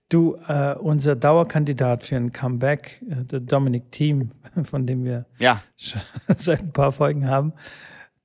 Du, 0.08 0.36
äh, 0.48 0.74
unser 0.74 1.16
Dauerkandidat 1.16 2.02
für 2.02 2.16
ein 2.16 2.32
Comeback, 2.32 3.02
äh, 3.08 3.24
der 3.24 3.40
Dominic 3.40 3.92
Team, 3.92 4.30
von 4.64 4.86
dem 4.86 5.04
wir 5.04 5.26
ja. 5.38 5.62
seit 6.28 6.60
ein 6.60 6.72
paar 6.72 6.92
Folgen 6.92 7.28
haben, 7.28 7.52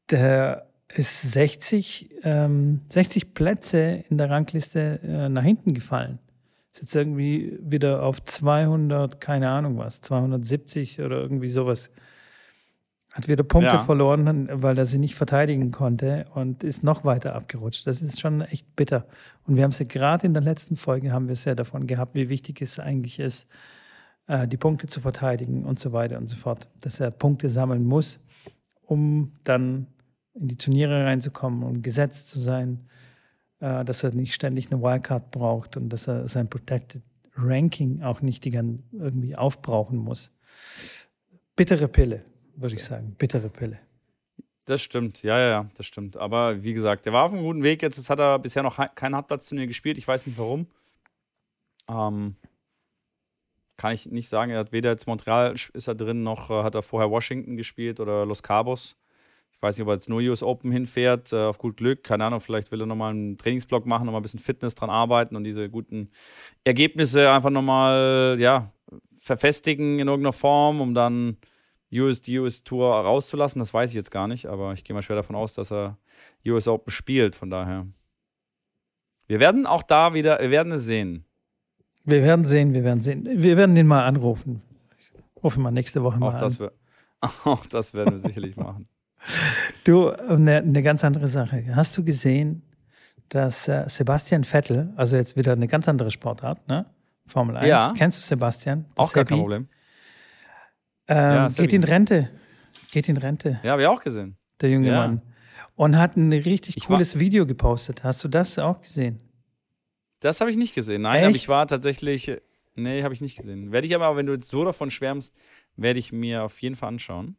der 0.10 0.68
ist 0.88 1.22
60, 1.32 2.10
ähm, 2.24 2.82
60 2.90 3.34
Plätze 3.34 4.04
in 4.10 4.18
der 4.18 4.30
Rangliste 4.30 5.00
äh, 5.04 5.30
nach 5.30 5.44
hinten 5.44 5.74
gefallen. 5.74 6.20
Ist 6.72 6.82
jetzt 6.82 6.96
irgendwie 6.96 7.60
wieder 7.62 8.04
auf 8.04 8.24
200, 8.24 9.20
keine 9.20 9.50
Ahnung 9.50 9.78
was, 9.78 10.02
270 10.02 11.02
oder 11.02 11.18
irgendwie 11.20 11.50
sowas 11.50 11.92
hat 13.14 13.28
wieder 13.28 13.44
Punkte 13.44 13.76
ja. 13.76 13.78
verloren, 13.78 14.50
weil 14.52 14.78
er 14.78 14.86
sie 14.86 14.98
nicht 14.98 15.14
verteidigen 15.14 15.70
konnte 15.72 16.26
und 16.34 16.64
ist 16.64 16.84
noch 16.84 17.06
weiter 17.06 17.36
abgerutscht. 17.36 17.86
Das 17.86 18.02
ist 18.02 18.20
schon 18.20 18.42
echt 18.42 18.76
bitter. 18.76 19.06
Und 19.46 19.56
wir 19.56 19.64
haben 19.64 19.70
es 19.70 19.78
ja 19.78 19.86
gerade 19.86 20.26
in 20.26 20.34
der 20.34 20.42
letzten 20.42 20.76
Folge 20.76 21.12
haben 21.12 21.28
wir 21.28 21.34
es 21.34 21.46
ja 21.46 21.54
davon 21.54 21.86
gehabt, 21.86 22.16
wie 22.16 22.28
wichtig 22.28 22.62
es 22.62 22.80
eigentlich 22.80 23.20
ist, 23.20 23.48
äh, 24.28 24.48
die 24.48 24.58
Punkte 24.58 24.88
zu 24.88 25.00
verteidigen 25.00 25.64
und 25.64 25.78
so 25.78 25.94
weiter 25.94 26.18
und 26.18 26.28
so 26.28 26.36
fort. 26.36 26.68
Dass 26.82 27.00
er 27.00 27.12
Punkte 27.12 27.50
sammeln 27.50 27.86
muss, 27.86 28.20
um 28.82 29.32
dann 29.44 29.86
in 30.34 30.48
die 30.48 30.58
Turniere 30.58 31.06
reinzukommen, 31.06 31.62
um 31.62 31.84
gesetzt 31.84 32.30
zu 32.30 32.40
sein. 32.40 32.90
äh, 33.60 33.86
dass 33.86 34.04
er 34.04 34.12
nicht 34.12 34.34
ständig 34.34 34.72
eine 34.72 34.82
Wildcard 34.82 35.32
braucht 35.32 35.78
und 35.78 35.90
dass 35.90 36.08
er 36.08 36.28
sein 36.28 36.50
Protected 36.50 37.02
Ranking 37.36 38.04
auch 38.04 38.22
nicht 38.22 38.44
die 38.44 38.52
irgendwie 38.52 39.36
aufbrauchen 39.36 39.98
muss. 39.98 40.32
Bittere 41.56 41.88
Pille, 41.88 42.26
würde 42.56 42.76
ich 42.76 42.84
sagen. 42.84 43.16
Bittere 43.18 43.50
Pille. 43.50 43.80
Das 44.66 44.82
stimmt, 44.82 45.24
ja, 45.24 45.38
ja, 45.38 45.50
ja, 45.50 45.70
das 45.76 45.86
stimmt. 45.86 46.16
Aber 46.16 46.64
wie 46.64 46.74
gesagt, 46.74 47.06
der 47.06 47.14
war 47.14 47.26
auf 47.26 47.34
einem 47.34 47.44
guten 47.44 47.64
Weg. 47.64 47.82
Jetzt, 47.82 47.98
jetzt 47.98 48.10
hat 48.10 48.20
er 48.20 48.40
bisher 48.40 48.64
noch 48.64 48.80
kein 48.96 49.16
Hartplatzturnier 49.16 49.68
gespielt. 49.68 49.98
Ich 49.98 50.08
weiß 50.08 50.26
nicht 50.26 50.38
warum. 50.38 50.68
Ähm, 51.90 52.36
kann 53.76 53.94
ich 53.94 54.06
nicht 54.06 54.30
sagen. 54.30 54.52
Er 54.52 54.60
hat 54.60 54.72
weder 54.72 54.92
jetzt 54.92 55.08
Montreal 55.08 55.54
ist 55.74 55.88
er 55.88 55.96
drin, 55.96 56.24
noch 56.24 56.50
äh, 56.50 56.64
hat 56.64 56.76
er 56.76 56.82
vorher 56.82 57.12
Washington 57.12 57.58
gespielt 57.58 58.00
oder 58.00 58.26
Los 58.26 58.42
Cabos. 58.42 58.96
Ich 59.52 59.62
weiß 59.62 59.78
nicht, 59.78 59.84
ob 59.84 59.90
er 59.90 59.96
jetzt 59.96 60.10
nur 60.10 60.22
US 60.22 60.44
Open 60.44 60.72
hinfährt, 60.72 61.34
äh, 61.34 61.44
auf 61.44 61.58
gut 61.58 61.78
Glück. 61.78 62.04
Keine 62.04 62.24
Ahnung, 62.26 62.40
vielleicht 62.40 62.72
will 62.72 62.82
er 62.82 62.86
nochmal 62.86 63.12
einen 63.12 63.38
Trainingsblock 63.38 63.86
machen, 63.86 64.06
nochmal 64.06 64.22
ein 64.22 64.24
bisschen 64.24 64.40
Fitness 64.40 64.76
dran 64.76 64.90
arbeiten 64.90 65.36
und 65.36 65.44
diese 65.44 65.70
guten 65.70 66.10
Ergebnisse 66.64 67.32
einfach 67.32 67.50
nochmal, 67.50 68.38
ja, 68.40 68.72
verfestigen 69.18 70.00
in 70.00 70.08
irgendeiner 70.08 70.34
Form, 70.34 70.80
um 70.80 70.94
dann 70.94 71.38
US, 71.94 72.22
die 72.22 72.40
US 72.40 72.64
Tour 72.64 72.92
rauszulassen. 72.94 73.60
Das 73.60 73.74
weiß 73.74 73.90
ich 73.90 73.96
jetzt 73.96 74.12
gar 74.12 74.28
nicht, 74.28 74.46
aber 74.48 74.74
ich 74.74 74.84
gehe 74.84 74.94
mal 74.94 75.02
schwer 75.02 75.16
davon 75.16 75.36
aus, 75.36 75.54
dass 75.54 75.72
er 75.72 75.98
US 76.46 76.68
Open 76.68 76.92
spielt. 76.92 77.36
Von 77.36 77.50
daher. 77.50 77.88
Wir 79.28 79.40
werden 79.40 79.66
auch 79.66 79.84
da 79.84 80.14
wieder, 80.14 80.40
wir 80.40 80.52
werden 80.52 80.74
es 80.74 80.84
sehen. 80.84 81.26
Wir 82.04 82.22
werden 82.22 82.46
sehen, 82.46 82.74
wir 82.74 82.84
werden 82.84 83.00
sehen. 83.00 83.26
Wir 83.26 83.58
werden 83.58 83.76
den 83.76 83.88
mal 83.88 84.06
anrufen. 84.06 84.62
Ich 85.00 85.44
rufe 85.44 85.60
mal 85.60 85.72
nächste 85.72 86.04
Woche 86.04 86.20
mal 86.20 86.36
auch 86.36 86.40
das 86.40 86.60
an. 86.60 86.68
Wir, 86.68 86.74
auch 87.46 87.66
das 87.66 87.94
werden 87.94 88.14
wir 88.14 88.20
sicherlich 88.20 88.56
machen. 88.56 88.88
Du, 89.86 90.10
eine, 90.10 90.58
eine 90.58 90.84
ganz 90.84 91.04
andere 91.06 91.28
Sache. 91.28 91.64
Hast 91.76 91.98
du 91.98 92.04
gesehen, 92.04 92.62
dass 93.30 93.68
äh, 93.70 93.86
Sebastian 93.88 94.44
Vettel, 94.44 94.92
also 94.98 95.16
jetzt 95.16 95.38
wieder 95.38 95.54
eine 95.54 95.68
ganz 95.68 95.88
andere 95.88 96.12
Sportart, 96.12 96.68
ne? 96.68 96.86
Formel 97.26 97.56
1. 97.58 97.68
Ja. 97.68 97.94
Kennst 97.98 98.20
du 98.20 98.24
Sebastian? 98.24 98.86
Auch 98.96 99.14
gar 99.14 99.22
Seppi? 99.22 99.30
kein 99.30 99.40
Problem. 99.40 99.68
Ähm, 101.08 101.16
Ja, 101.36 101.48
geht 101.50 101.74
in 101.74 101.84
Rente. 101.84 102.30
Geht 102.92 103.10
in 103.10 103.18
Rente, 103.18 103.60
Ja, 103.64 103.72
habe 103.72 103.82
ich 103.82 103.88
auch 103.88 104.02
gesehen. 104.02 104.38
der 104.62 104.70
junge 104.70 104.88
Ja. 104.90 104.96
Mann. 104.96 105.22
Und 105.76 105.98
hat 105.98 106.16
ein 106.16 106.32
richtig 106.32 106.78
Ich 106.78 106.86
cooles 106.86 107.18
Video 107.20 107.46
gepostet. 107.48 108.04
Hast 108.04 108.24
du 108.24 108.28
das 108.28 108.60
auch 108.60 108.82
gesehen? 108.82 109.20
Das 110.20 110.40
habe 110.40 110.52
ich 110.52 110.58
nicht 110.58 110.76
gesehen. 110.76 111.02
Nein, 111.02 111.18
aber 111.22 111.28
Echt? 111.28 111.36
ich 111.38 111.50
war 111.50 111.68
tatsächlich. 111.68 112.32
Nee, 112.76 113.04
habe 113.04 113.14
ich 113.14 113.22
nicht 113.22 113.38
gesehen. 113.38 113.72
Werde 113.72 113.86
ich 113.88 113.96
aber, 113.96 114.16
wenn 114.16 114.26
du 114.28 114.34
jetzt 114.34 114.50
so 114.50 114.64
davon 114.64 114.90
schwärmst, 114.92 115.36
werde 115.76 116.00
ich 116.00 116.12
mir 116.12 116.44
auf 116.44 116.60
jeden 116.62 116.76
Fall 116.76 116.90
anschauen. 116.90 117.36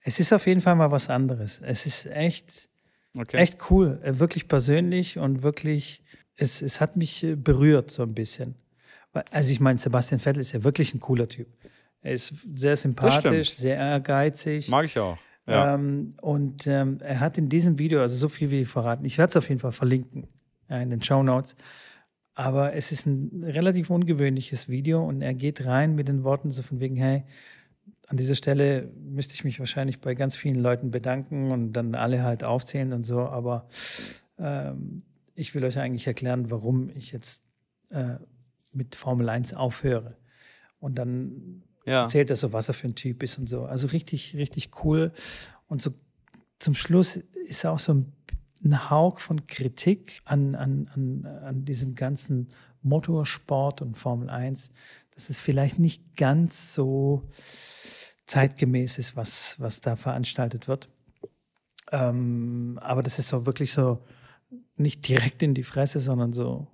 Es 0.00 0.18
ist 0.20 0.32
auf 0.32 0.46
jeden 0.46 0.60
Fall 0.60 0.76
mal 0.76 0.90
was 0.92 1.08
anderes. 1.10 1.60
Es 1.64 1.86
ist 1.86 2.06
echt, 2.06 2.68
Okay. 3.16 3.36
echt 3.38 3.70
cool. 3.70 4.00
Äh, 4.02 4.18
Wirklich 4.18 4.46
persönlich 4.48 5.18
und 5.18 5.42
wirklich, 5.42 6.02
es, 6.36 6.62
es 6.62 6.80
hat 6.80 6.96
mich 6.96 7.22
äh, 7.24 7.34
berührt 7.34 7.90
so 7.90 8.02
ein 8.02 8.14
bisschen. 8.14 8.54
Also 9.30 9.50
ich 9.50 9.60
meine, 9.60 9.78
Sebastian 9.78 10.20
Vettel 10.20 10.40
ist 10.40 10.52
ja 10.52 10.62
wirklich 10.64 10.94
ein 10.94 11.00
cooler 11.00 11.28
Typ. 11.28 11.48
Er 12.06 12.12
ist 12.12 12.32
sehr 12.54 12.76
sympathisch, 12.76 13.50
sehr 13.50 13.76
ehrgeizig. 13.76 14.68
Mag 14.68 14.84
ich 14.84 14.96
auch. 14.96 15.18
Ja. 15.44 15.74
Ähm, 15.74 16.14
und 16.20 16.64
ähm, 16.68 16.98
er 17.00 17.18
hat 17.18 17.36
in 17.36 17.48
diesem 17.48 17.80
Video, 17.80 18.00
also 18.00 18.14
so 18.14 18.28
viel 18.28 18.52
wie 18.52 18.60
ich 18.60 18.68
verraten, 18.68 19.04
ich 19.04 19.18
werde 19.18 19.30
es 19.30 19.36
auf 19.36 19.48
jeden 19.48 19.60
Fall 19.60 19.72
verlinken 19.72 20.28
ja, 20.70 20.80
in 20.80 20.90
den 20.90 21.02
Show 21.02 21.24
Notes. 21.24 21.56
Aber 22.34 22.74
es 22.74 22.92
ist 22.92 23.06
ein 23.06 23.42
relativ 23.42 23.90
ungewöhnliches 23.90 24.68
Video 24.68 25.04
und 25.04 25.20
er 25.20 25.34
geht 25.34 25.64
rein 25.64 25.96
mit 25.96 26.06
den 26.06 26.22
Worten 26.22 26.52
so 26.52 26.62
von 26.62 26.78
wegen, 26.78 26.94
hey, 26.94 27.24
an 28.06 28.16
dieser 28.16 28.36
Stelle 28.36 28.88
müsste 29.02 29.34
ich 29.34 29.42
mich 29.42 29.58
wahrscheinlich 29.58 30.00
bei 30.00 30.14
ganz 30.14 30.36
vielen 30.36 30.60
Leuten 30.60 30.92
bedanken 30.92 31.50
und 31.50 31.72
dann 31.72 31.96
alle 31.96 32.22
halt 32.22 32.44
aufzählen 32.44 32.92
und 32.92 33.02
so, 33.02 33.22
aber 33.22 33.66
ähm, 34.38 35.02
ich 35.34 35.56
will 35.56 35.64
euch 35.64 35.80
eigentlich 35.80 36.06
erklären, 36.06 36.52
warum 36.52 36.88
ich 36.90 37.10
jetzt 37.10 37.42
äh, 37.90 38.14
mit 38.70 38.94
Formel 38.94 39.28
1 39.28 39.54
aufhöre. 39.54 40.16
Und 40.78 40.98
dann 40.98 41.64
ja. 41.86 42.02
erzählt 42.02 42.30
er 42.30 42.36
so, 42.36 42.52
was 42.52 42.68
er 42.68 42.74
für 42.74 42.88
ein 42.88 42.94
Typ 42.94 43.22
ist 43.22 43.38
und 43.38 43.48
so. 43.48 43.64
Also 43.64 43.86
richtig, 43.86 44.36
richtig 44.36 44.70
cool. 44.84 45.12
Und 45.68 45.80
so 45.80 45.94
zum 46.58 46.74
Schluss 46.74 47.16
ist 47.46 47.64
auch 47.64 47.78
so 47.78 47.94
ein, 47.94 48.12
ein 48.64 48.90
Hauch 48.90 49.20
von 49.20 49.46
Kritik 49.46 50.20
an, 50.24 50.54
an, 50.54 50.90
an, 50.94 51.26
an 51.26 51.64
diesem 51.64 51.94
ganzen 51.94 52.48
Motorsport 52.82 53.82
und 53.82 53.96
Formel 53.96 54.30
1, 54.30 54.70
dass 55.14 55.30
es 55.30 55.38
vielleicht 55.38 55.78
nicht 55.78 56.16
ganz 56.16 56.74
so 56.74 57.28
zeitgemäß 58.26 58.98
ist, 58.98 59.16
was, 59.16 59.56
was 59.58 59.80
da 59.80 59.96
veranstaltet 59.96 60.68
wird. 60.68 60.88
Ähm, 61.92 62.78
aber 62.82 63.02
das 63.02 63.18
ist 63.18 63.28
so 63.28 63.46
wirklich 63.46 63.72
so 63.72 64.04
nicht 64.76 65.06
direkt 65.06 65.42
in 65.42 65.54
die 65.54 65.62
Fresse, 65.62 66.00
sondern 66.00 66.32
so 66.32 66.66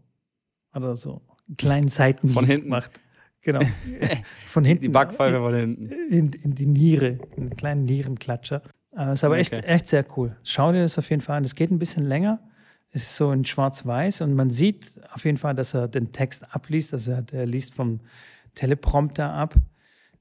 oder 0.74 0.96
so 0.96 1.22
einen 1.46 1.56
kleinen 1.56 1.88
Seitenhieb 1.88 2.34
Von 2.34 2.46
hinten. 2.46 2.68
macht. 2.68 3.00
Genau. 3.42 3.60
Von 4.46 4.64
hinten. 4.64 4.82
Die 4.82 4.88
Backpfeife 4.88 5.38
von 5.38 5.54
hinten. 5.54 5.90
In, 5.90 6.32
in 6.32 6.54
die 6.54 6.66
Niere, 6.66 7.18
einen 7.36 7.50
kleinen 7.50 7.84
Nierenklatscher. 7.84 8.62
Äh, 8.96 9.12
ist 9.12 9.24
aber 9.24 9.38
echt, 9.38 9.54
Okay. 9.54 9.66
echt 9.66 9.86
sehr 9.88 10.04
cool. 10.16 10.36
Schau 10.44 10.70
dir 10.72 10.82
das 10.82 10.98
auf 10.98 11.10
jeden 11.10 11.22
Fall 11.22 11.38
an. 11.38 11.44
Es 11.44 11.54
geht 11.54 11.70
ein 11.70 11.78
bisschen 11.78 12.04
länger. 12.04 12.40
Es 12.90 13.02
ist 13.02 13.16
so 13.16 13.32
in 13.32 13.44
Schwarz-Weiß 13.44 14.20
und 14.20 14.34
man 14.34 14.50
sieht 14.50 15.00
auf 15.12 15.24
jeden 15.24 15.38
Fall, 15.38 15.54
dass 15.54 15.74
er 15.74 15.88
den 15.88 16.12
Text 16.12 16.44
abliest. 16.54 16.92
Also 16.92 17.12
er, 17.12 17.24
er 17.32 17.46
liest 17.46 17.74
vom 17.74 18.00
Teleprompter 18.54 19.30
ab. 19.32 19.54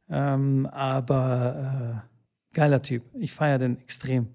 Ähm, 0.09 0.65
aber 0.67 2.03
äh, 2.53 2.55
geiler 2.55 2.81
Typ. 2.81 3.03
Ich 3.13 3.33
feiere 3.33 3.59
den 3.59 3.77
extrem. 3.79 4.29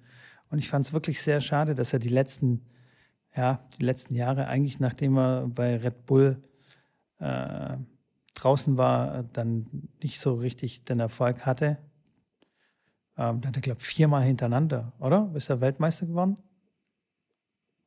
Und 0.50 0.58
ich 0.58 0.68
fand 0.68 0.84
es 0.84 0.92
wirklich 0.92 1.20
sehr 1.20 1.40
schade, 1.40 1.74
dass 1.74 1.92
er 1.92 1.98
die 1.98 2.08
letzten, 2.08 2.62
ja, 3.34 3.66
die 3.78 3.84
letzten 3.84 4.14
Jahre, 4.14 4.46
eigentlich 4.46 4.78
nachdem 4.80 5.16
er 5.18 5.48
bei 5.48 5.76
Red 5.76 6.06
Bull 6.06 6.42
äh, 7.18 7.76
draußen 8.36 8.76
war, 8.76 9.24
dann 9.32 9.66
nicht 10.02 10.20
so 10.20 10.34
richtig 10.34 10.84
den 10.84 11.00
Erfolg 11.00 11.44
hatte. 11.44 11.78
Ähm, 13.18 13.40
da 13.40 13.48
hat 13.48 13.56
er, 13.56 13.62
glaube 13.62 13.80
ich, 13.80 13.86
viermal 13.86 14.22
hintereinander, 14.22 14.92
oder? 14.98 15.30
Ist 15.34 15.48
er 15.48 15.60
Weltmeister 15.60 16.06
geworden? 16.06 16.38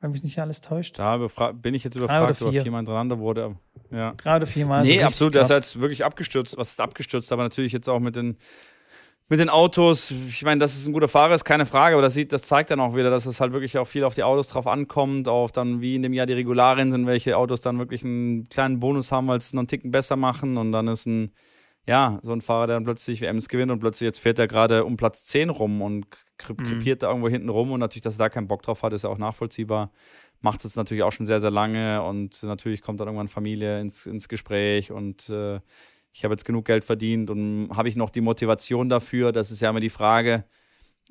Wenn 0.02 0.12
mich 0.12 0.24
nicht 0.24 0.40
alles 0.40 0.62
täuscht. 0.62 0.98
Da 0.98 1.18
bin 1.52 1.74
ich 1.74 1.84
jetzt 1.84 1.96
überfragt, 1.96 2.42
ob 2.42 2.48
er 2.48 2.52
vier. 2.52 2.64
viermal 2.64 2.80
hintereinander 2.80 3.20
wurde. 3.20 3.58
Ja. 3.92 4.14
Drei 4.14 4.38
oder 4.38 4.46
viermal. 4.46 4.82
nee, 4.82 4.88
so 4.88 4.92
richtig 4.92 5.06
absolut. 5.06 5.36
Das 5.36 5.42
ist 5.42 5.48
krass. 5.50 5.74
jetzt 5.74 5.82
wirklich 5.82 6.06
abgestürzt. 6.06 6.58
Was 6.58 6.70
ist 6.72 6.80
abgestürzt? 6.80 7.32
Aber 7.32 7.44
natürlich 7.44 7.74
jetzt 7.74 7.90
auch 7.90 8.00
mit 8.00 8.16
den, 8.16 8.38
mit 9.30 9.40
den 9.40 9.50
Autos. 9.50 10.12
Ich 10.12 10.44
meine, 10.44 10.60
dass 10.60 10.76
es 10.76 10.86
ein 10.88 10.94
guter 10.94 11.08
Fahrer 11.08 11.36
ist, 11.36 11.46
keine 11.46 11.66
Frage. 11.66 11.96
Aber 11.96 12.02
das, 12.02 12.16
sieht, 12.16 12.34
das 12.34 12.42
zeigt 12.42 12.72
dann 12.72 12.80
auch 12.80 12.96
wieder, 12.96 13.10
dass 13.10 13.26
es 13.26 13.40
halt 13.40 13.54
wirklich 13.54 13.78
auch 13.78 13.86
viel 13.86 14.04
auf 14.04 14.16
die 14.16 14.24
Autos 14.24 14.48
drauf 14.48 14.68
ankommt. 14.68 15.28
Auf 15.28 15.52
dann, 15.52 15.82
wie 15.82 15.96
in 15.96 16.04
dem 16.04 16.14
Jahr 16.14 16.26
die 16.26 16.34
Regularien 16.34 16.92
sind, 16.92 17.06
welche 17.06 17.38
Autos 17.38 17.62
dann 17.62 17.78
wirklich 17.78 18.04
einen 18.04 18.50
kleinen 18.50 18.80
Bonus 18.80 19.12
haben, 19.12 19.28
weil 19.28 19.38
es 19.38 19.54
noch 19.54 19.62
einen 19.62 19.68
Ticken 19.68 19.92
besser 19.92 20.16
machen. 20.16 20.58
Und 20.58 20.72
dann 20.72 20.88
ist 20.88 21.06
ein, 21.06 21.32
ja, 21.86 22.20
so 22.24 22.34
ein 22.34 22.42
Fahrer, 22.42 22.68
der 22.68 22.76
dann 22.78 22.84
plötzlich 22.86 23.22
WMs 23.22 23.50
gewinnt 23.50 23.72
und 23.72 23.80
plötzlich 23.80 24.06
jetzt 24.08 24.20
fährt 24.20 24.40
er 24.40 24.48
gerade 24.48 24.84
um 24.84 24.98
Platz 24.98 25.26
10 25.26 25.50
rum 25.50 25.82
und 25.82 26.06
Mhm. 26.06 26.56
krepiert 26.56 27.04
da 27.04 27.10
irgendwo 27.10 27.30
hinten 27.30 27.50
rum. 27.50 27.72
Und 27.72 27.80
natürlich, 27.80 28.04
dass 28.04 28.16
er 28.16 28.20
da 28.20 28.30
keinen 28.30 28.48
Bock 28.48 28.64
drauf 28.64 28.82
hat, 28.84 28.94
ist 28.94 29.04
ja 29.04 29.10
auch 29.10 29.18
nachvollziehbar 29.18 29.92
macht 30.42 30.64
es 30.64 30.76
natürlich 30.76 31.04
auch 31.04 31.12
schon 31.12 31.26
sehr, 31.26 31.42
sehr 31.42 31.52
lange 31.52 32.02
und 32.02 32.42
natürlich 32.44 32.82
kommt 32.82 33.00
dann 33.00 33.08
irgendwann 33.08 33.28
Familie 33.28 33.82
ins, 33.82 34.06
ins 34.06 34.30
Gespräch 34.30 34.90
und 34.92 35.30
äh, 35.30 35.60
ich 36.12 36.24
habe 36.24 36.34
jetzt 36.34 36.46
genug 36.46 36.66
Geld 36.66 36.84
verdient 36.84 37.30
und 37.30 37.70
habe 37.76 37.90
ich 37.90 37.96
noch 37.96 38.10
die 38.10 38.22
Motivation 38.22 38.90
dafür? 38.90 39.32
Das 39.32 39.52
ist 39.52 39.60
ja 39.62 39.70
immer 39.70 39.80
die 39.80 39.90
Frage, 39.90 40.44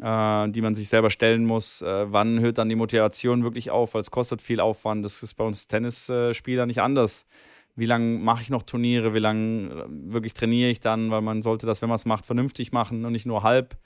äh, 0.01 0.49
die 0.51 0.61
man 0.61 0.75
sich 0.75 0.89
selber 0.89 1.11
stellen 1.11 1.45
muss. 1.45 1.83
Äh, 1.83 2.13
wann 2.13 2.41
hört 2.41 2.59
dann 2.59 2.69
die 2.69 2.77
Motivation 2.77 3.43
wirklich 3.45 3.71
auf? 3.71 3.95
Weil 3.95 4.01
es 4.03 4.11
kostet 4.11 4.41
viel 4.43 4.61
Aufwand. 4.61 5.05
Das 5.05 5.23
ist 5.23 5.35
bei 5.35 5.45
uns 5.45 5.69
Tennisspieler 5.69 6.67
nicht 6.67 6.81
anders. 6.81 7.27
Wie 7.77 7.85
lange 7.87 8.19
mache 8.19 8.43
ich 8.43 8.51
noch 8.51 8.65
Turniere? 8.65 9.15
Wie 9.15 9.21
lange 9.21 9.71
äh, 9.71 9.85
wirklich 9.89 10.35
trainiere 10.35 10.71
ich 10.71 10.81
dann? 10.81 11.11
Weil 11.11 11.23
man 11.23 11.43
sollte 11.43 11.67
das, 11.67 11.81
wenn 11.81 11.89
man 11.89 11.97
es 11.97 12.05
macht, 12.07 12.27
vernünftig 12.27 12.73
machen 12.73 13.05
und 13.05 13.13
nicht 13.13 13.27
nur 13.27 13.43
halb 13.45 13.77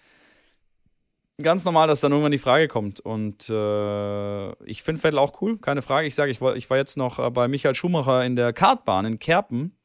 ganz 1.42 1.64
normal, 1.64 1.88
dass 1.88 2.00
dann 2.00 2.12
irgendwann 2.12 2.30
die 2.32 2.38
Frage 2.38 2.68
kommt. 2.68 3.00
Und 3.00 3.48
äh, 3.48 4.64
ich 4.64 4.82
finde 4.82 5.00
Vettel 5.00 5.18
auch 5.18 5.40
cool, 5.42 5.58
keine 5.58 5.82
Frage. 5.82 6.06
Ich 6.06 6.14
sage, 6.14 6.30
ich, 6.30 6.40
war- 6.40 6.56
ich 6.56 6.70
war 6.70 6.76
jetzt 6.76 6.96
noch 6.96 7.18
äh, 7.18 7.30
bei 7.30 7.48
Michael 7.48 7.74
Schumacher 7.74 8.24
in 8.24 8.36
der 8.36 8.52
Kartbahn 8.52 9.04
in 9.06 9.18
Kerpen 9.18 9.76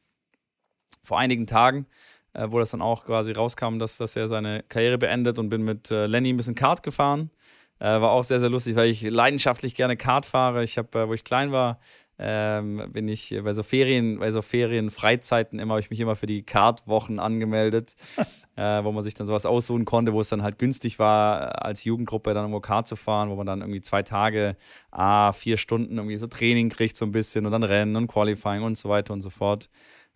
vor 1.02 1.20
einigen 1.20 1.48
Tagen, 1.48 1.86
äh, 2.34 2.48
wo 2.50 2.60
das 2.60 2.72
dann 2.72 2.82
auch 2.82 3.06
quasi 3.06 3.32
rauskam, 3.32 3.80
dass, 3.80 3.98
dass 3.98 4.16
er 4.16 4.28
seine 4.28 4.64
Karriere 4.70 4.98
beendet 4.98 5.40
und 5.40 5.50
bin 5.50 5.64
mit 5.64 5.92
äh, 5.92 6.06
Lenny 6.06 6.34
ein 6.34 6.38
bisschen 6.38 6.56
Kart 6.56 6.84
gefahren. 6.84 7.32
Äh, 7.80 8.02
war 8.02 8.12
auch 8.12 8.24
sehr, 8.24 8.40
sehr 8.40 8.50
lustig, 8.50 8.76
weil 8.76 8.90
ich 8.90 9.04
leidenschaftlich 9.04 9.76
gerne 9.76 9.98
Kart 9.98 10.26
fahre. 10.26 10.64
Ich 10.64 10.78
habe, 10.78 11.00
äh, 11.00 11.08
wo 11.08 11.14
ich 11.14 11.24
klein 11.24 11.52
war, 11.52 11.80
ähm, 12.20 12.84
bin 12.92 13.08
ich 13.08 13.36
bei 13.44 13.54
so 13.54 13.62
Ferien, 13.62 14.18
bei 14.20 14.32
so 14.32 14.42
Ferienfreizeiten 14.42 15.60
immer, 15.60 15.74
habe 15.74 15.82
ich 15.82 15.92
mich 15.92 16.00
immer 16.00 16.16
für 16.16 16.26
die 16.26 16.42
Kartwochen 16.44 17.20
angemeldet, 17.20 17.96
äh, 18.56 18.84
wo 18.84 18.92
man 18.92 19.04
sich 19.04 19.14
dann 19.14 19.28
sowas 19.28 19.46
aussuchen 19.46 19.86
konnte, 19.86 20.14
wo 20.14 20.20
es 20.20 20.30
dann 20.30 20.42
halt 20.42 20.58
günstig 20.58 20.98
war, 20.98 21.64
als 21.64 21.84
Jugendgruppe 21.84 22.34
dann 22.34 22.46
irgendwo 22.46 22.60
Kart 22.62 22.88
zu 22.88 22.96
fahren, 22.96 23.30
wo 23.30 23.36
man 23.36 23.46
dann 23.46 23.62
irgendwie 23.62 23.82
zwei 23.82 24.02
Tage, 24.02 24.58
ah, 24.90 25.32
vier 25.32 25.58
Stunden 25.58 25.98
irgendwie 25.98 26.18
so 26.18 26.26
Training 26.26 26.70
kriegt, 26.70 26.98
so 26.98 27.06
ein 27.06 27.12
bisschen 27.12 27.46
und 27.46 27.52
dann 27.52 27.64
Rennen 27.64 27.96
und 27.96 28.08
Qualifying 28.08 28.64
und 28.64 28.80
so 28.80 28.90
weiter 28.90 29.14
und 29.14 29.22
so 29.22 29.30
fort. 29.30 29.70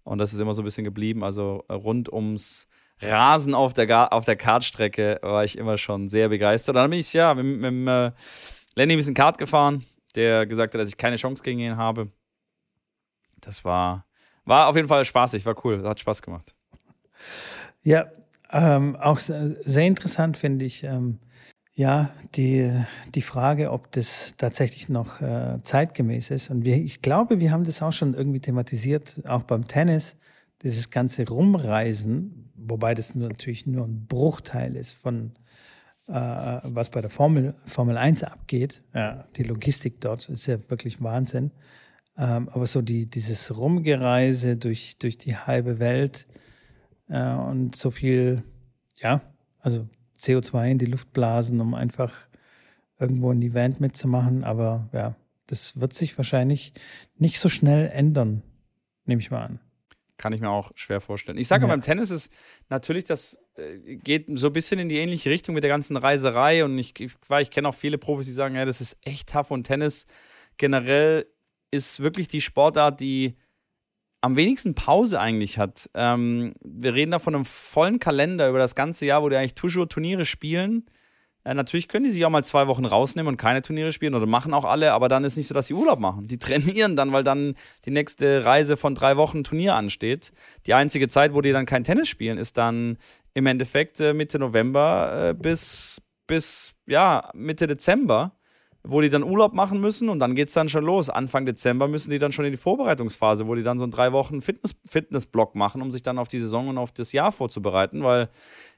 Und 0.04 0.18
das 0.18 0.34
ist 0.34 0.40
immer 0.40 0.54
so 0.54 0.62
ein 0.62 0.66
bisschen 0.66 0.84
geblieben. 0.84 1.24
Also 1.24 1.64
äh, 1.68 1.74
rund 1.74 2.12
ums 2.12 2.68
Rasen 3.02 3.56
auf 3.56 3.74
der, 3.74 3.88
Ga 3.88 4.08
auf 4.08 4.26
der 4.26 4.36
Kartstrecke 4.36 5.20
war 5.22 5.44
ich 5.44 5.58
immer 5.58 5.78
schon 5.78 6.10
sehr 6.10 6.30
begeistert. 6.30 6.76
Dann 6.76 6.90
bin 6.90 7.00
ich 7.00 7.14
ja 7.14 7.34
mit, 7.34 7.46
mit, 7.46 7.74
mit 7.74 7.88
äh, 7.88 8.12
Lenny 8.76 8.94
ein 8.94 8.98
bisschen 8.98 9.14
Kart 9.14 9.38
gefahren. 9.38 9.86
der 10.16 10.46
gesagt 10.46 10.74
hat, 10.74 10.82
dass 10.82 10.90
ich 10.90 10.98
keine 10.98 11.16
Chance 11.16 11.44
gegen 11.44 11.60
ihn 11.60 11.78
habe. 11.78 12.12
Das 13.40 13.66
war, 13.66 14.06
war 14.46 14.68
auf 14.68 14.76
jeden 14.76 14.88
Fall 14.88 15.04
spaßig, 15.04 15.46
war 15.46 15.56
cool, 15.66 15.84
hat 15.84 16.00
Spaß 16.00 16.22
gemacht. 16.22 16.54
Ja, 17.84 18.12
ähm, 18.52 18.96
auch 18.98 19.20
sehr 19.20 19.88
interessant 19.88 20.38
finde 20.38 20.66
ich, 20.66 20.84
ähm, 20.84 21.20
ja, 21.74 22.12
die, 22.36 22.72
die 23.16 23.22
Frage, 23.22 23.72
ob 23.72 23.92
das 23.92 24.34
tatsächlich 24.38 24.90
noch 24.90 25.22
äh, 25.22 25.60
zeitgemäß 25.64 26.30
ist. 26.30 26.50
Und 26.50 26.66
wir, 26.66 26.76
ich 26.76 27.02
glaube, 27.02 27.40
wir 27.40 27.52
haben 27.52 27.64
das 27.64 27.82
auch 27.82 27.94
schon 27.94 28.14
irgendwie 28.14 28.42
thematisiert, 28.42 29.22
auch 29.26 29.44
beim 29.44 29.68
Tennis, 29.68 30.18
dieses 30.64 30.90
ganze 30.90 31.28
Rumreisen, 31.28 32.52
wobei 32.56 32.94
das 32.94 33.16
natürlich 33.16 33.66
nur 33.66 33.86
ein 33.86 34.06
Bruchteil 34.06 34.76
ist 34.76 34.94
von, 34.94 35.32
äh, 36.08 36.14
was 36.14 36.90
bei 36.90 37.02
der 37.02 37.10
Formel, 37.10 37.56
Formel 37.66 37.98
1 37.98 38.24
abgeht. 38.24 38.84
Ja, 38.94 39.26
die 39.36 39.44
Logistik 39.44 40.02
dort 40.02 40.30
ist 40.30 40.46
ja 40.48 40.58
wirklich 40.70 41.02
Wahnsinn. 41.02 41.52
Ähm, 42.18 42.50
aber 42.50 42.66
so 42.66 42.82
die, 42.82 43.10
dieses 43.10 43.58
Rumgereise 43.58 44.58
durch, 44.58 44.98
durch 45.00 45.18
die 45.18 45.38
halbe 45.38 45.80
Welt 45.80 46.28
äh, 47.08 47.34
und 47.34 47.76
so 47.76 47.90
viel, 47.90 48.44
ja, 48.98 49.22
also 49.62 49.88
CO2 50.22 50.72
in 50.72 50.78
die 50.78 50.86
Luft 50.86 51.12
blasen, 51.14 51.60
um 51.60 51.74
einfach 51.74 52.14
irgendwo 53.00 53.32
ein 53.32 53.42
Event 53.42 53.82
mitzumachen. 53.82 54.44
Aber 54.44 54.90
ja, 54.94 55.16
das 55.48 55.80
wird 55.80 55.94
sich 55.94 56.18
wahrscheinlich 56.18 56.74
nicht 57.18 57.40
so 57.40 57.50
schnell 57.50 57.90
ändern, 57.90 58.44
nehme 59.06 59.22
ich 59.22 59.32
mal 59.32 59.44
an. 59.44 59.60
Kann 60.18 60.34
ich 60.34 60.42
mir 60.42 60.52
auch 60.52 60.72
schwer 60.76 61.02
vorstellen. 61.02 61.40
Ich 61.40 61.48
sage 61.48 61.64
ja. 61.64 61.68
beim 61.68 61.82
Tennis 61.82 62.12
ist 62.12 62.32
natürlich, 62.70 63.06
das 63.06 63.40
äh, 63.56 63.96
geht 63.96 64.28
so 64.38 64.48
ein 64.48 64.54
bisschen 64.54 64.80
in 64.80 64.88
die 64.88 64.98
ähnliche 64.98 65.32
Richtung 65.32 65.56
mit 65.56 65.64
der 65.64 65.70
ganzen 65.70 65.98
Reiserei. 65.98 66.64
Und 66.64 66.78
ich, 66.78 66.98
ich, 67.00 67.16
ich 67.40 67.50
kenne 67.50 67.68
auch 67.68 67.76
viele 67.76 67.98
Profis, 67.98 68.28
die 68.28 68.34
sagen, 68.34 68.56
ja, 68.56 68.66
das 68.66 68.82
ist 68.82 68.98
echt 69.02 69.30
tough. 69.30 69.50
Und 69.50 69.64
Tennis 69.64 70.06
generell 70.58 71.26
ist 71.72 72.02
wirklich 72.02 72.28
die 72.28 72.42
Sportart, 72.42 73.00
die 73.00 73.36
am 74.22 74.36
wenigsten 74.36 74.76
Pause 74.76 75.20
eigentlich 75.20 75.58
hat. 75.58 75.90
Ähm, 75.96 76.54
wir 76.64 76.94
reden 76.94 77.12
da 77.12 77.20
von 77.20 77.36
einem 77.36 77.46
vollen 77.46 78.00
Kalender 78.00 78.48
über 78.48 78.60
das 78.60 78.76
ganze 78.76 79.06
Jahr, 79.06 79.24
wo 79.24 79.30
die 79.30 79.36
eigentlich 79.36 79.56
toujours 79.56 79.90
Turniere 79.90 80.26
spielen. 80.26 80.86
Äh, 81.44 81.56
natürlich 81.56 81.88
können 81.88 82.06
die 82.06 82.12
sich 82.12 82.24
auch 82.24 82.30
mal 82.30 82.44
zwei 82.44 82.68
Wochen 82.68 82.86
rausnehmen 82.86 83.28
und 83.28 83.38
keine 83.38 83.64
Turniere 83.64 83.92
spielen 83.92 84.14
oder 84.14 84.28
machen 84.28 84.54
auch 84.54 84.66
alle, 84.66 84.94
aber 84.94 85.10
dann 85.10 85.24
ist 85.24 85.38
nicht 85.38 85.48
so, 85.48 85.56
dass 85.56 85.68
sie 85.68 85.74
Urlaub 85.74 86.00
machen. 86.00 86.28
Die 86.28 86.38
trainieren 86.40 86.96
dann, 86.96 87.12
weil 87.14 87.24
dann 87.24 87.56
die 87.86 87.92
nächste 87.92 88.46
Reise 88.46 88.78
von 88.78 88.94
drei 88.94 89.18
Wochen 89.18 89.44
Turnier 89.44 89.76
ansteht. 89.76 90.32
Die 90.68 90.76
einzige 90.76 91.08
Zeit, 91.08 91.34
wo 91.34 91.42
die 91.42 91.52
dann 91.52 91.66
kein 91.66 91.84
Tennis 91.84 92.08
spielen, 92.08 92.38
ist 92.38 92.58
dann 92.58 92.98
im 93.34 93.48
Endeffekt 93.48 94.00
äh, 94.00 94.14
Mitte 94.14 94.38
November 94.38 95.30
äh, 95.30 95.34
bis, 95.34 96.02
bis 96.28 96.76
ja, 96.86 97.32
Mitte 97.34 97.66
Dezember 97.66 98.34
wo 98.84 99.02
die 99.02 99.10
dann 99.10 99.24
Urlaub 99.24 99.54
machen 99.54 99.80
müssen 99.80 100.10
und 100.10 100.20
dann 100.20 100.36
geht 100.36 100.48
es 100.48 100.54
dann 100.54 100.70
schon 100.70 100.84
los. 100.84 101.10
Anfang 101.10 101.46
Dezember 101.46 101.88
müssen 101.88 102.10
die 102.10 102.20
dann 102.20 102.32
schon 102.32 102.46
in 102.46 102.52
die 102.52 102.58
Vorbereitungsphase, 102.58 103.48
wo 103.48 103.56
die 103.56 103.64
dann 103.64 103.80
so 103.80 103.88
drei 103.88 104.12
Wochen 104.12 104.42
Fitness, 104.42 104.76
Fitnessblock 104.86 105.56
machen, 105.56 105.82
um 105.82 105.92
sich 105.92 106.02
dann 106.02 106.18
auf 106.18 106.28
die 106.28 106.40
Saison 106.40 106.68
und 106.68 106.78
auf 106.78 106.92
das 106.92 107.12
Jahr 107.12 107.32
vorzubereiten, 107.32 108.04
weil 108.04 108.30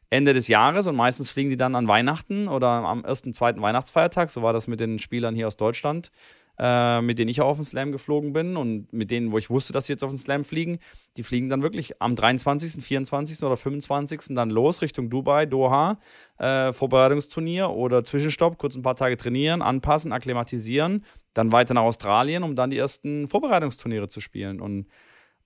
Ende 0.09 0.33
des 0.33 0.47
Jahres 0.47 0.87
und 0.87 0.95
meistens 0.95 1.29
fliegen 1.29 1.49
die 1.49 1.57
dann 1.57 1.75
an 1.75 1.87
Weihnachten 1.87 2.47
oder 2.47 2.67
am 2.67 3.03
ersten, 3.03 3.33
zweiten 3.33 3.61
Weihnachtsfeiertag, 3.61 4.29
so 4.29 4.43
war 4.43 4.53
das 4.53 4.67
mit 4.67 4.79
den 4.79 4.99
Spielern 4.99 5.35
hier 5.35 5.47
aus 5.47 5.57
Deutschland, 5.57 6.11
äh, 6.59 7.01
mit 7.01 7.17
denen 7.17 7.29
ich 7.29 7.41
auch 7.41 7.47
auf 7.47 7.57
den 7.57 7.63
Slam 7.63 7.91
geflogen 7.91 8.33
bin 8.33 8.55
und 8.57 8.91
mit 8.93 9.11
denen, 9.11 9.31
wo 9.31 9.37
ich 9.37 9.49
wusste, 9.49 9.73
dass 9.73 9.87
sie 9.87 9.93
jetzt 9.93 10.03
auf 10.03 10.11
den 10.11 10.17
Slam 10.17 10.43
fliegen, 10.43 10.79
die 11.17 11.23
fliegen 11.23 11.49
dann 11.49 11.63
wirklich 11.63 12.01
am 12.01 12.15
23., 12.15 12.83
24. 12.83 13.43
oder 13.43 13.57
25. 13.57 14.35
dann 14.35 14.49
los 14.49 14.81
Richtung 14.81 15.09
Dubai, 15.09 15.45
Doha, 15.45 15.99
äh, 16.37 16.71
Vorbereitungsturnier 16.71 17.69
oder 17.69 18.03
Zwischenstopp, 18.03 18.57
kurz 18.57 18.75
ein 18.75 18.83
paar 18.83 18.95
Tage 18.95 19.17
trainieren, 19.17 19.61
anpassen, 19.61 20.11
akklimatisieren, 20.11 21.03
dann 21.33 21.51
weiter 21.51 21.73
nach 21.73 21.81
Australien, 21.81 22.43
um 22.43 22.55
dann 22.55 22.69
die 22.69 22.77
ersten 22.77 23.27
Vorbereitungsturniere 23.27 24.07
zu 24.07 24.21
spielen 24.21 24.61
und 24.61 24.87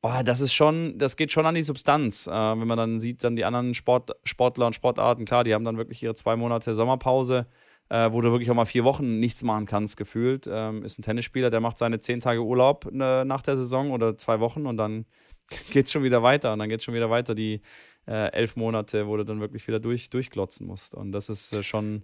Oh, 0.04 0.22
das 0.24 0.42
ist 0.42 0.54
schon, 0.54 1.00
das 1.00 1.18
geht 1.18 1.32
schon 1.32 1.48
an 1.48 1.56
die 1.56 1.64
Substanz. 1.64 2.28
Äh, 2.28 2.32
wenn 2.32 2.68
man 2.68 2.78
dann 2.78 3.00
sieht, 3.00 3.24
dann 3.24 3.36
die 3.36 3.44
anderen 3.44 3.74
Sport, 3.74 4.12
Sportler 4.24 4.68
und 4.68 4.74
Sportarten, 4.74 5.26
klar, 5.26 5.44
die 5.44 5.56
haben 5.56 5.66
dann 5.66 5.78
wirklich 5.78 6.04
ihre 6.04 6.14
zwei 6.14 6.36
Monate 6.36 6.76
Sommerpause 6.76 7.48
äh, 7.90 8.12
wo 8.12 8.22
du 8.22 8.32
wirklich 8.32 8.50
auch 8.52 8.56
mal 8.56 8.66
vier 8.66 8.84
Wochen 8.84 9.20
nichts 9.20 9.44
machen 9.44 9.66
kannst, 9.66 9.98
gefühlt. 9.98 10.48
Ähm, 10.52 10.84
ist 10.84 11.00
ein 11.00 11.04
Tennisspieler, 11.04 11.50
der 11.50 11.62
macht 11.62 11.78
seine 11.78 12.00
zehn 12.00 12.20
Tage 12.20 12.42
Urlaub 12.44 12.86
äh, 12.86 13.24
nach 13.24 13.42
der 13.42 13.58
Saison 13.58 13.92
oder 13.92 14.18
zwei 14.18 14.40
Wochen 14.40 14.66
und 14.66 14.78
dann 14.78 15.06
geht 15.72 15.86
es 15.86 15.92
schon 15.92 16.04
wieder 16.04 16.24
weiter. 16.24 16.54
Und 16.54 16.60
dann 16.60 16.70
geht 16.70 16.80
es 16.80 16.84
schon 16.84 16.94
wieder 16.94 17.10
weiter, 17.10 17.36
die 17.36 17.62
äh, 18.08 18.32
elf 18.32 18.56
Monate, 18.56 19.08
wo 19.08 19.18
du 19.18 19.26
dann 19.26 19.40
wirklich 19.40 19.68
wieder 19.68 19.80
durch, 19.80 20.10
durchglotzen 20.10 20.66
musst. 20.68 20.96
Und 20.96 21.12
das 21.12 21.30
ist 21.30 21.54
äh, 21.54 21.64
schon 21.64 22.04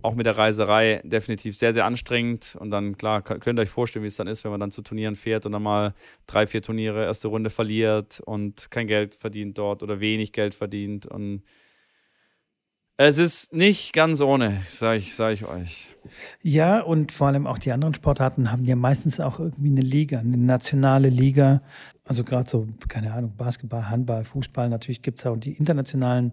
auch 0.00 0.14
mit 0.14 0.26
der 0.26 0.38
Reiserei 0.38 1.00
definitiv 1.04 1.56
sehr, 1.56 1.72
sehr 1.74 1.84
anstrengend. 1.84 2.56
Und 2.58 2.70
dann, 2.70 2.96
klar, 2.96 3.22
könnt 3.22 3.58
ihr 3.58 3.62
euch 3.62 3.68
vorstellen, 3.68 4.02
wie 4.02 4.08
es 4.08 4.16
dann 4.16 4.26
ist, 4.26 4.44
wenn 4.44 4.50
man 4.50 4.60
dann 4.60 4.70
zu 4.70 4.82
Turnieren 4.82 5.16
fährt 5.16 5.46
und 5.46 5.52
dann 5.52 5.62
mal 5.62 5.94
drei, 6.26 6.46
vier 6.46 6.62
Turniere, 6.62 7.04
erste 7.04 7.28
Runde 7.28 7.50
verliert 7.50 8.20
und 8.20 8.70
kein 8.70 8.86
Geld 8.86 9.14
verdient 9.14 9.58
dort 9.58 9.82
oder 9.82 10.00
wenig 10.00 10.32
Geld 10.32 10.54
verdient. 10.54 11.06
Und 11.06 11.42
es 13.06 13.18
ist 13.18 13.52
nicht 13.52 13.92
ganz 13.92 14.20
ohne, 14.20 14.62
sage 14.68 14.98
ich, 14.98 15.14
sag 15.14 15.32
ich 15.32 15.44
euch. 15.44 15.88
Ja, 16.42 16.80
und 16.80 17.12
vor 17.12 17.28
allem 17.28 17.46
auch 17.46 17.58
die 17.58 17.72
anderen 17.72 17.94
Sportarten 17.94 18.50
haben 18.50 18.64
ja 18.64 18.76
meistens 18.76 19.20
auch 19.20 19.38
irgendwie 19.38 19.70
eine 19.70 19.80
Liga, 19.80 20.18
eine 20.18 20.36
nationale 20.36 21.08
Liga. 21.08 21.62
Also 22.04 22.24
gerade 22.24 22.50
so, 22.50 22.66
keine 22.88 23.12
Ahnung, 23.12 23.34
Basketball, 23.36 23.88
Handball, 23.88 24.24
Fußball. 24.24 24.68
Natürlich 24.68 25.02
gibt 25.02 25.18
es 25.18 25.26
auch 25.26 25.36
die 25.36 25.52
internationalen 25.52 26.32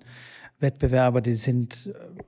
Wettbewerbe, 0.60 1.22
die 1.22 1.36
sind 1.36 1.88
äh, 1.88 2.24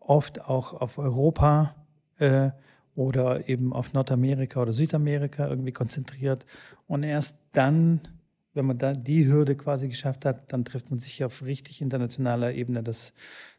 oft 0.00 0.40
auch 0.40 0.72
auf 0.74 0.98
Europa 0.98 1.74
äh, 2.18 2.50
oder 2.94 3.48
eben 3.48 3.72
auf 3.72 3.92
Nordamerika 3.92 4.60
oder 4.60 4.72
Südamerika 4.72 5.46
irgendwie 5.48 5.72
konzentriert. 5.72 6.46
Und 6.86 7.02
erst 7.02 7.38
dann 7.52 8.00
wenn 8.56 8.66
man 8.66 8.78
da 8.78 8.94
die 8.94 9.26
Hürde 9.26 9.54
quasi 9.54 9.86
geschafft 9.88 10.24
hat, 10.24 10.50
dann 10.52 10.64
trifft 10.64 10.90
man 10.90 10.98
sich 10.98 11.22
auf 11.22 11.44
richtig 11.44 11.82
internationaler 11.82 12.54
Ebene, 12.54 12.82
dass 12.82 13.12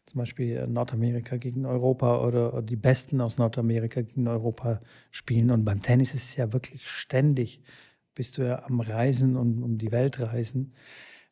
zum 0.08 0.18
Beispiel 0.20 0.66
Nordamerika 0.68 1.38
gegen 1.38 1.66
Europa 1.66 2.22
oder, 2.26 2.62
die 2.62 2.78
Besten 2.78 3.20
aus 3.22 3.38
Nordamerika 3.38 4.02
gegen 4.02 4.28
Europa 4.28 4.82
spielen. 5.12 5.52
Und 5.52 5.64
beim 5.66 5.82
Tennis 5.82 6.16
ist 6.16 6.30
es 6.30 6.38
ja 6.38 6.54
wirklich 6.54 6.88
ständig, 6.88 7.62
bist 8.16 8.38
du 8.38 8.44
ja 8.44 8.64
am 8.64 8.80
Reisen 8.80 9.36
und 9.36 9.62
um 9.62 9.78
die 9.78 9.92
Welt 9.92 10.22
reisen. 10.22 10.72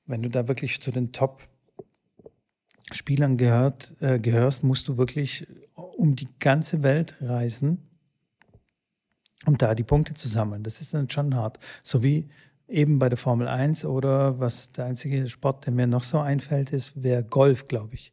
Wenn 0.05 0.21
du 0.21 0.29
da 0.29 0.49
wirklich 0.49 0.81
zu 0.81 0.91
den 0.91 1.13
Top-Spielern 1.13 3.39
äh, 3.39 3.71
gehörst, 4.19 4.63
musst 4.63 4.89
du 4.89 4.97
wirklich 4.97 5.47
um 5.73 6.17
die 6.17 6.27
ganze 6.39 6.83
Welt 6.83 7.15
reisen, 7.21 7.87
um 9.45 9.57
da 9.57 9.73
die 9.73 9.83
Punkte 9.83 10.15
zu 10.15 10.27
sammeln. 10.27 10.63
Das 10.63 10.81
ist 10.81 10.93
dann 10.93 11.09
schon 11.09 11.35
hart. 11.35 11.59
So 11.81 12.03
wie 12.03 12.27
eben 12.67 12.99
bei 12.99 13.07
der 13.07 13.17
Formel 13.17 13.47
1 13.47 13.85
oder 13.85 14.37
was 14.39 14.73
der 14.73 14.83
einzige 14.85 15.29
Sport, 15.29 15.65
der 15.65 15.73
mir 15.73 15.87
noch 15.87 16.03
so 16.03 16.19
einfällt, 16.19 16.73
ist, 16.73 17.01
wäre 17.01 17.23
Golf, 17.23 17.69
glaube 17.69 17.95
ich. 17.95 18.11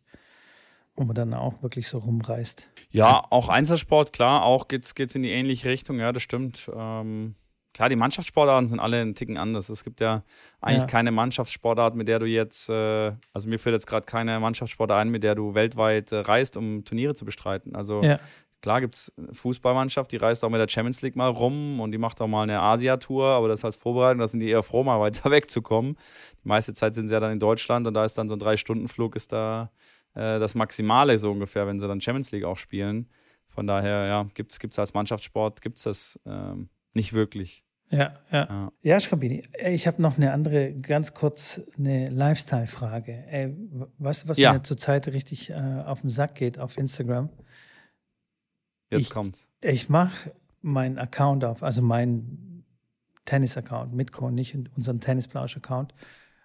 Wo 0.94 1.04
man 1.04 1.14
dann 1.14 1.32
auch 1.32 1.62
wirklich 1.62 1.88
so 1.88 1.98
rumreist. 1.98 2.68
Ja, 2.90 3.24
auch 3.30 3.48
Einzelsport, 3.48 4.12
klar, 4.12 4.44
auch 4.44 4.68
geht 4.68 4.84
es 4.84 5.14
in 5.14 5.22
die 5.22 5.30
ähnliche 5.30 5.68
Richtung, 5.68 5.98
ja, 5.98 6.12
das 6.12 6.22
stimmt. 6.22 6.70
Ähm, 6.74 7.34
klar, 7.72 7.88
die 7.88 7.96
Mannschaftssportarten 7.96 8.68
sind 8.68 8.78
alle 8.78 9.00
einen 9.00 9.14
Ticken 9.14 9.38
anders. 9.38 9.70
Es 9.70 9.84
gibt 9.84 10.00
ja 10.00 10.22
eigentlich 10.60 10.82
ja. 10.82 10.88
keine 10.88 11.10
Mannschaftssportart, 11.10 11.94
mit 11.94 12.08
der 12.08 12.18
du 12.18 12.26
jetzt, 12.26 12.68
äh, 12.68 13.12
also 13.32 13.48
mir 13.48 13.58
fällt 13.58 13.72
jetzt 13.72 13.86
gerade 13.86 14.04
keine 14.04 14.38
Mannschaftssportart 14.38 15.00
ein, 15.00 15.08
mit 15.08 15.22
der 15.22 15.34
du 15.34 15.54
weltweit 15.54 16.12
äh, 16.12 16.16
reist, 16.16 16.58
um 16.58 16.84
Turniere 16.84 17.14
zu 17.14 17.24
bestreiten. 17.24 17.74
Also 17.74 18.02
ja. 18.02 18.18
Klar 18.62 18.80
gibt 18.80 18.94
es 18.94 19.12
eine 19.18 19.34
Fußballmannschaft, 19.34 20.12
die 20.12 20.18
reist 20.18 20.44
auch 20.44 20.48
mit 20.48 20.60
der 20.60 20.68
Champions 20.68 21.02
League 21.02 21.16
mal 21.16 21.28
rum 21.28 21.80
und 21.80 21.90
die 21.90 21.98
macht 21.98 22.20
auch 22.20 22.28
mal 22.28 22.44
eine 22.44 22.60
Asia-Tour, 22.60 23.26
aber 23.26 23.48
das 23.48 23.64
als 23.64 23.74
Vorbereitung, 23.74 24.20
da 24.20 24.28
sind 24.28 24.38
die 24.38 24.48
eher 24.48 24.62
froh, 24.62 24.84
mal 24.84 25.00
weiter 25.00 25.32
wegzukommen. 25.32 25.96
Die 26.44 26.48
meiste 26.48 26.72
Zeit 26.72 26.94
sind 26.94 27.08
sie 27.08 27.14
ja 27.14 27.18
dann 27.18 27.32
in 27.32 27.40
Deutschland 27.40 27.88
und 27.88 27.94
da 27.94 28.04
ist 28.04 28.16
dann 28.16 28.28
so 28.28 28.36
ein 28.36 28.38
Drei-Stunden-Flug, 28.38 29.16
ist 29.16 29.32
da 29.32 29.72
äh, 30.14 30.38
das 30.38 30.54
Maximale 30.54 31.18
so 31.18 31.30
ungefähr, 31.30 31.66
wenn 31.66 31.78
sie 31.78 31.88
dann 31.88 32.00
Champions 32.00 32.30
League 32.32 32.44
auch 32.44 32.58
spielen. 32.58 33.08
Von 33.46 33.66
daher, 33.66 34.06
ja, 34.06 34.28
gibt 34.34 34.52
es 34.52 34.78
als 34.78 34.94
Mannschaftssport, 34.94 35.60
gibt 35.60 35.76
es 35.76 35.84
das 35.84 36.20
ähm, 36.24 36.68
nicht 36.94 37.12
wirklich. 37.12 37.64
Ja, 37.90 38.14
ja. 38.30 38.46
Ja, 38.48 38.72
ja 38.80 39.00
Schrambini, 39.00 39.42
ich 39.68 39.86
habe 39.86 40.00
noch 40.00 40.16
eine 40.16 40.32
andere, 40.32 40.72
ganz 40.72 41.12
kurz 41.12 41.60
eine 41.76 42.08
Lifestyle-Frage. 42.08 43.54
Weißt 43.98 44.24
du, 44.24 44.28
was 44.28 44.38
ja. 44.38 44.54
mir 44.54 44.62
zurzeit 44.62 45.08
richtig 45.08 45.50
äh, 45.50 45.54
auf 45.84 46.00
den 46.00 46.08
Sack 46.08 46.34
geht 46.34 46.58
auf 46.58 46.78
Instagram? 46.78 47.28
Jetzt 48.88 49.02
ich, 49.02 49.10
kommt's. 49.10 49.46
Ich 49.60 49.90
mache 49.90 50.32
meinen 50.62 50.98
Account 50.98 51.44
auf, 51.44 51.62
also 51.62 51.82
meinen 51.82 52.64
Tennis-Account, 53.26 53.92
Mitco, 53.92 54.30
nicht 54.30 54.56
unseren 54.74 55.00
Tennisplausch-Account. 55.00 55.94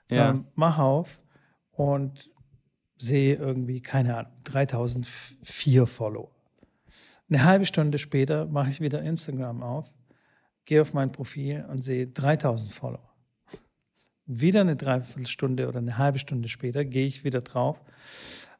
Ja. 0.09 0.43
Mach 0.55 0.77
auf 0.79 1.21
und 1.71 2.29
sehe 2.97 3.35
irgendwie, 3.35 3.81
keine 3.81 4.17
Ahnung, 4.17 4.31
3004 4.45 5.85
Follow. 5.87 6.31
Eine 7.29 7.43
halbe 7.43 7.65
Stunde 7.65 7.97
später 7.97 8.45
mache 8.45 8.69
ich 8.69 8.79
wieder 8.79 9.01
Instagram 9.01 9.61
auf, 9.61 9.91
gehe 10.65 10.81
auf 10.81 10.93
mein 10.93 11.11
Profil 11.11 11.65
und 11.69 11.83
sehe 11.83 12.07
3000 12.07 12.71
Follow. 12.71 13.01
Wieder 14.25 14.61
eine 14.61 14.75
Dreiviertelstunde 14.75 15.67
oder 15.67 15.79
eine 15.79 15.97
halbe 15.97 16.19
Stunde 16.19 16.49
später 16.49 16.83
gehe 16.85 17.05
ich 17.05 17.23
wieder 17.23 17.41
drauf. 17.41 17.81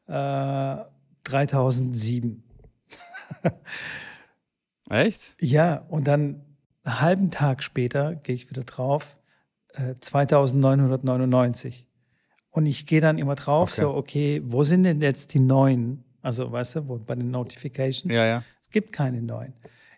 Äh, 0.06 0.76
3007. 1.24 2.42
Echt? 4.90 5.36
Ja, 5.40 5.84
und 5.88 6.08
dann 6.08 6.42
einen 6.84 7.00
halben 7.00 7.30
Tag 7.30 7.62
später 7.62 8.14
gehe 8.14 8.34
ich 8.34 8.50
wieder 8.50 8.64
drauf, 8.64 9.18
äh, 9.74 9.94
2999. 10.00 11.87
Und 12.50 12.66
ich 12.66 12.86
gehe 12.86 13.00
dann 13.00 13.18
immer 13.18 13.34
drauf, 13.34 13.72
Okay. 13.72 13.82
so, 13.82 13.94
okay, 13.94 14.42
wo 14.44 14.62
sind 14.62 14.82
denn 14.84 15.00
jetzt 15.00 15.34
die 15.34 15.40
neuen? 15.40 16.04
Also, 16.22 16.50
weißt 16.50 16.76
du, 16.76 16.88
wo, 16.88 16.98
bei 16.98 17.14
den 17.14 17.30
Notifications? 17.30 18.12
Ja, 18.12 18.24
ja. 18.26 18.42
Es 18.62 18.70
gibt 18.70 18.92
keine 18.92 19.22
neuen. 19.22 19.52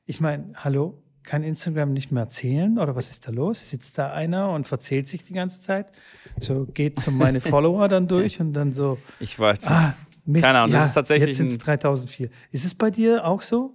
Ich 0.07 0.21
meine, 0.21 0.53
hallo, 0.57 1.03
kann 1.23 1.43
Instagram 1.45 1.93
nicht 1.93 2.11
mehr 2.13 2.25
erzählen 2.25 2.79
oder 2.79 2.97
was 2.97 3.11
ist 3.11 3.27
da 3.27 3.31
los? 3.31 3.71
Sitzt 3.71 3.99
da 3.99 4.13
einer 4.13 4.51
und 4.51 4.67
verzählt 4.67 5.07
sich 5.09 5.23
die 5.25 5.33
ganze 5.35 5.61
Zeit? 5.61 5.93
So 6.41 6.67
geht 6.67 6.99
so 7.01 7.11
meine 7.11 7.41
Follower 7.41 7.87
dann 7.89 8.09
durch 8.09 8.41
und 8.41 8.53
dann 8.53 8.73
so, 8.73 8.99
Ich 9.21 9.39
weiß. 9.39 9.67
ah, 9.67 9.95
Mist, 10.25 10.45
Keine 10.45 10.59
Ahnung, 10.59 10.73
das 10.73 10.81
ja, 10.81 10.87
ist 10.87 10.95
tatsächlich 10.95 11.29
jetzt 11.29 11.37
sind 11.39 11.47
es 11.47 11.55
ein- 11.55 11.59
3004. 11.79 12.31
Ist 12.51 12.65
es 12.65 12.75
bei 12.75 12.91
dir 12.91 13.25
auch 13.25 13.43
so? 13.43 13.75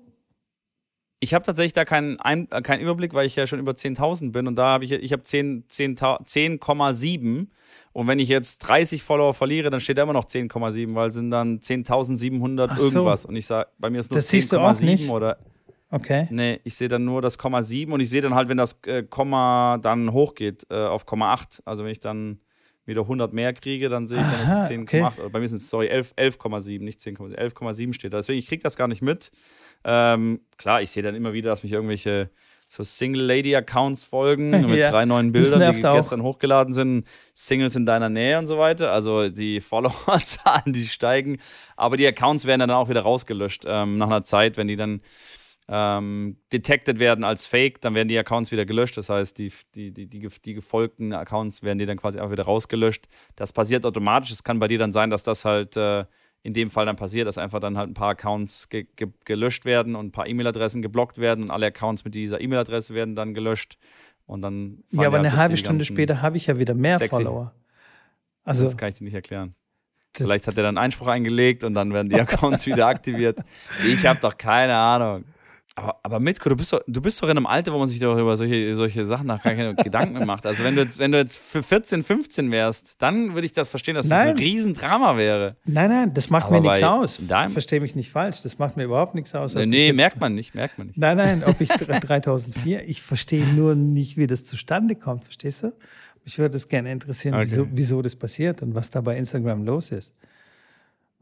Ich 1.26 1.34
habe 1.34 1.44
tatsächlich 1.44 1.74
da 1.74 1.86
keinen, 1.86 2.20
Ein 2.20 2.48
äh, 2.52 2.62
keinen 2.62 2.82
Überblick, 2.82 3.16
weil 3.16 3.26
ich 3.26 3.36
ja 3.36 3.48
schon 3.48 3.58
über 3.58 3.72
10.000 3.72 4.32
bin 4.32 4.46
und 4.46 4.56
da 4.56 4.68
habe 4.68 4.84
ich, 4.86 4.92
ich 4.92 5.12
habe 5.12 5.24
10 5.24 5.64
10.000 5.68 6.60
10,7 6.62 7.48
und 7.94 8.08
wenn 8.08 8.20
ich 8.20 8.30
jetzt 8.30 8.60
30 8.60 9.02
Follower 9.02 9.34
verliere, 9.34 9.72
dann 9.72 9.80
steht 9.80 9.98
da 9.98 10.04
immer 10.04 10.14
noch 10.14 10.26
10,7, 10.26 10.94
weil 10.94 11.12
sind 11.12 11.32
dann 11.32 11.60
10.700 11.62 12.68
Ach 12.70 12.78
so. 12.78 12.86
irgendwas 12.86 13.26
und 13.26 13.36
ich 13.36 13.48
sage, 13.48 13.70
bei 13.80 13.90
mir 13.90 14.02
ist 14.02 14.12
nur 14.12 14.18
Das 14.18 14.28
siehst 14.28 14.52
du 14.52 14.60
auch 14.60 14.80
nicht? 14.80 15.04
10,7 15.04 15.10
oder 15.10 15.38
Okay. 15.90 16.28
nee, 16.30 16.60
ich 16.64 16.76
sehe 16.76 16.90
dann 16.90 17.06
nur 17.06 17.24
das 17.24 17.40
Komma 17.40 17.64
7 17.64 17.92
und 17.92 18.02
ich 18.02 18.10
sehe 18.12 18.22
dann 18.22 18.36
halt, 18.36 18.48
wenn 18.48 18.58
das 18.58 18.80
äh, 18.86 19.02
Komma 19.02 19.80
dann 19.82 20.14
hochgeht 20.14 20.68
äh, 20.70 20.76
auf 20.76 21.08
Komma 21.08 21.34
8, 21.34 21.64
also 21.66 21.84
wenn 21.84 21.92
ich 21.92 22.00
dann 22.00 22.40
wieder 22.86 23.02
100 23.02 23.34
mehr 23.34 23.54
kriege, 23.54 23.90
dann 23.90 24.08
sehe 24.08 24.18
ich, 24.20 24.24
dann 24.24 24.42
Aha, 24.48 24.64
ist 24.66 24.72
es 24.72 24.78
10,8. 24.78 24.82
okay. 24.84 25.30
Bei 25.32 25.40
mir 25.40 25.48
sind 25.48 25.58
es, 25.58 25.70
sorry, 25.70 25.88
11 25.88 26.14
11,7, 26.18 26.82
nicht 26.84 27.00
10,7. 27.00 27.36
11,7 27.38 27.94
steht 27.94 28.14
da. 28.14 28.18
Deswegen, 28.18 28.40
ich 28.40 28.48
kriege 28.48 28.64
das 28.64 28.76
gar 28.76 28.88
nicht 28.88 29.02
mit. 29.02 29.32
Ähm, 29.84 30.42
klar, 30.58 30.82
ich 30.82 30.92
sehe 30.92 31.04
dann 31.04 31.16
immer 31.16 31.34
wieder, 31.34 31.50
dass 31.50 31.64
mich 31.64 31.72
irgendwelche 31.72 32.30
so 32.68 32.84
Single-Lady-Accounts 32.84 34.04
folgen 34.04 34.50
mit 34.70 34.78
Ja, 34.80 34.90
drei 34.92 35.06
neuen 35.06 35.32
Bildern, 35.32 35.60
die 35.60 35.66
nervt 35.66 35.86
auch. 35.86 35.96
gestern 35.96 36.24
hochgeladen 36.24 36.74
sind. 36.74 37.06
Singles 37.34 37.76
in 37.76 37.86
deiner 37.86 38.10
Nähe 38.10 38.38
und 38.40 38.48
so 38.48 38.58
weiter. 38.58 38.92
Also 38.92 39.30
die 39.30 39.62
Followerzahlen, 39.62 40.74
die 40.74 40.86
steigen. 40.88 41.38
Aber 41.76 41.98
die 41.98 42.08
Accounts 42.08 42.46
werden 42.46 42.62
dann 42.62 42.72
auch 42.72 42.90
wieder 42.90 43.02
rausgelöscht. 43.02 43.64
Ähm, 43.68 43.98
nach 43.98 44.08
einer 44.08 44.24
Zeit, 44.24 44.58
wenn 44.58 44.68
die 44.68 44.76
dann 44.76 45.02
ähm, 45.68 46.38
detected 46.54 47.00
werden 47.00 47.24
als 47.24 47.48
Fake, 47.48 47.82
dann 47.82 47.96
werden 47.96 48.08
die 48.08 48.18
Accounts 48.18 48.52
wieder 48.52 48.66
gelöscht. 48.66 48.98
Das 48.98 49.10
heißt, 49.10 49.38
die, 49.38 49.52
die, 49.74 49.92
die, 49.92 50.08
die, 50.08 50.28
die 50.28 50.54
gefolgten 50.54 51.12
Accounts 51.14 51.64
werden 51.64 51.80
die 51.80 51.86
dann 51.88 51.98
quasi 51.98 52.20
auch 52.20 52.32
wieder 52.32 52.44
rausgelöscht. 52.44 53.08
Das 53.36 53.52
passiert 53.52 53.86
automatisch. 53.86 54.32
Es 54.32 54.44
kann 54.44 54.60
bei 54.60 54.68
dir 54.68 54.78
dann 54.78 54.92
sein, 54.92 55.10
dass 55.10 55.24
das 55.24 55.44
halt 55.44 55.76
äh, 55.76 56.06
in 56.44 56.54
dem 56.54 56.70
Fall 56.70 56.86
dann 56.86 56.96
passiert, 56.96 57.28
dass 57.28 57.40
einfach 57.40 57.60
dann 57.60 57.78
halt 57.78 57.90
ein 57.90 57.96
paar 57.96 58.10
Accounts 58.12 58.70
ge 58.70 58.86
ge 58.96 59.08
gelöscht 59.26 59.66
werden 59.66 59.96
und 59.96 60.08
ein 60.08 60.12
paar 60.12 60.28
E-Mail-Adressen 60.28 60.84
geblockt 60.84 61.18
werden 61.18 61.46
und 61.46 61.50
alle 61.50 61.66
Accounts 61.66 62.06
mit 62.06 62.14
dieser 62.14 62.40
E-Mail-Adresse 62.40 62.94
werden 62.94 63.16
dann 63.16 63.34
gelöscht. 63.34 63.78
Und 64.28 64.42
dann 64.44 64.84
Ja, 64.92 65.08
aber 65.08 65.18
dir 65.18 65.24
halt 65.24 65.26
eine 65.26 65.36
halbe 65.38 65.58
Stunde 65.58 65.86
später 65.86 66.22
habe 66.22 66.38
ich 66.38 66.46
ja 66.46 66.60
wieder 66.60 66.76
mehr 66.76 67.00
sexy- 67.00 67.10
Follower. 67.10 67.54
Also, 68.44 68.64
Das 68.66 68.78
kann 68.78 68.90
ich 68.90 68.96
dir 68.96 69.04
nicht 69.06 69.16
erklären. 69.16 69.56
Vielleicht 70.16 70.48
hat 70.48 70.56
er 70.56 70.64
dann 70.64 70.78
Einspruch 70.78 71.08
eingelegt 71.08 71.64
und 71.64 71.74
dann 71.74 71.92
werden 71.92 72.10
die 72.10 72.16
Accounts 72.20 72.68
wieder 72.68 72.86
aktiviert. 72.88 73.40
Ich 73.88 74.06
habe 74.06 74.20
doch 74.22 74.38
keine 74.38 74.76
Ahnung. 74.76 75.26
Aber, 75.78 76.00
aber 76.04 76.20
Mitko, 76.22 76.48
du 76.48 76.56
bist, 76.56 76.72
doch, 76.72 76.80
du 76.88 77.02
bist 77.02 77.22
doch 77.22 77.28
in 77.28 77.36
einem 77.36 77.46
Alter, 77.46 77.74
wo 77.74 77.78
man 77.80 77.90
sich 77.90 78.00
doch 78.00 78.18
über 78.18 78.38
solche, 78.38 78.76
solche 78.78 79.06
Sachen 79.06 79.28
nach 79.28 79.44
gar 79.44 79.54
keine 79.56 79.76
Gedanken 79.84 80.26
macht. 80.26 80.46
Also 80.46 80.64
wenn 80.64 80.74
du 80.76 80.84
jetzt, 80.84 81.00
wenn 81.00 81.12
du 81.12 81.18
jetzt 81.18 81.38
für 81.38 81.62
14, 81.64 82.02
15 82.02 82.50
wärst, 82.50 83.02
dann 83.02 83.34
würde 83.34 83.46
ich 83.46 83.52
das 83.52 83.68
verstehen, 83.68 83.96
dass 83.96 84.08
das 84.08 84.18
Nein. 84.20 84.30
ein 84.30 84.38
Riesendrama 84.38 85.18
wäre. 85.18 85.58
nein, 85.66 85.90
nein, 85.90 86.14
das 86.14 86.30
macht 86.30 86.46
Aber 86.46 86.62
mir 86.62 86.70
nichts 86.70 86.82
aus. 86.82 87.20
deinem- 87.28 87.52
Verstehe 87.52 87.82
mich 87.82 87.94
nicht 87.94 88.10
falsch. 88.10 88.42
Das 88.42 88.58
macht 88.58 88.78
mir 88.78 88.86
überhaupt 88.86 89.16
nichts 89.16 89.36
aus. 89.36 89.54
ich 89.54 89.66
nee, 89.68 89.88
jetzt- 89.88 89.96
merkt 89.98 90.20
man 90.22 90.34
nicht, 90.34 90.56
merkt 90.56 90.78
man 90.78 90.88
nicht. 90.88 90.98
Nein, 90.98 91.18
nein, 91.18 91.44
ob 91.46 91.60
ich 91.60 91.68
3004, 92.16 92.88
ich 92.88 93.02
verstehe 93.02 93.46
nur 93.46 93.76
nicht, 93.76 94.16
wie 94.16 94.28
das 94.28 94.46
zustande 94.46 94.96
kommt, 94.96 95.26
verstehst 95.26 95.64
du? 95.64 95.74
Mich 96.24 96.38
würde 96.40 96.56
es 96.56 96.70
gerne 96.70 96.90
interessieren, 96.92 97.36
Okay. 97.36 97.44
wieso, 97.48 97.68
wieso 97.72 98.02
das 98.02 98.16
passiert 98.16 98.64
und 98.64 98.76
was 98.76 98.90
da 98.90 99.02
bei 99.02 99.18
Instagram 99.18 99.66
los 99.66 99.92
ist. 99.92 100.14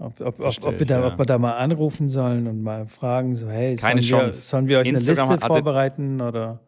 Ob, 0.04 0.20
ob, 0.20 0.40
ob, 0.42 0.64
ob, 0.66 0.80
wir 0.80 0.86
da, 0.86 1.00
ja. 1.00 1.08
ob 1.08 1.18
wir 1.18 1.26
da 1.26 1.38
mal 1.38 1.54
anrufen 1.54 2.10
sollen 2.10 2.46
und 2.48 2.62
mal 2.62 2.88
fragen, 2.88 3.36
so, 3.36 3.48
hey, 3.50 3.78
Keine 3.78 4.02
sollen, 4.02 4.12
wir, 4.12 4.26
Chance. 4.26 4.42
sollen 4.42 4.68
wir 4.68 4.80
euch 4.80 4.88
Instagram 4.88 5.30
eine 5.30 5.36
Liste 5.36 5.48
vorbereiten 5.48 6.22
oder? 6.22 6.60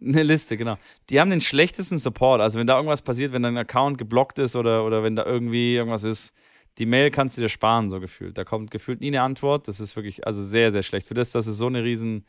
Eine 0.00 0.24
Liste, 0.24 0.56
genau. 0.56 0.74
Die 1.08 1.20
haben 1.20 1.30
den 1.30 1.40
schlechtesten 1.40 1.98
Support. 1.98 2.40
Also 2.40 2.58
wenn 2.58 2.66
da 2.66 2.74
irgendwas 2.74 3.02
passiert, 3.02 3.32
wenn 3.32 3.42
dein 3.42 3.56
Account 3.56 3.96
geblockt 3.96 4.40
ist 4.40 4.56
oder, 4.56 4.84
oder 4.84 5.04
wenn 5.04 5.14
da 5.14 5.24
irgendwie 5.24 5.76
irgendwas 5.76 6.02
ist, 6.02 6.34
die 6.78 6.86
Mail 6.86 7.12
kannst 7.12 7.36
du 7.36 7.42
dir 7.42 7.48
sparen, 7.48 7.90
so 7.90 8.00
gefühlt. 8.00 8.36
Da 8.36 8.44
kommt 8.44 8.72
gefühlt 8.72 9.00
nie 9.00 9.08
eine 9.08 9.22
Antwort. 9.22 9.68
Das 9.68 9.78
ist 9.78 9.94
wirklich, 9.94 10.26
also 10.26 10.44
sehr, 10.44 10.72
sehr 10.72 10.82
schlecht. 10.82 11.06
Für 11.06 11.14
das, 11.14 11.30
dass 11.30 11.46
es 11.46 11.58
so 11.58 11.66
eine 11.66 11.84
riesen, 11.84 12.24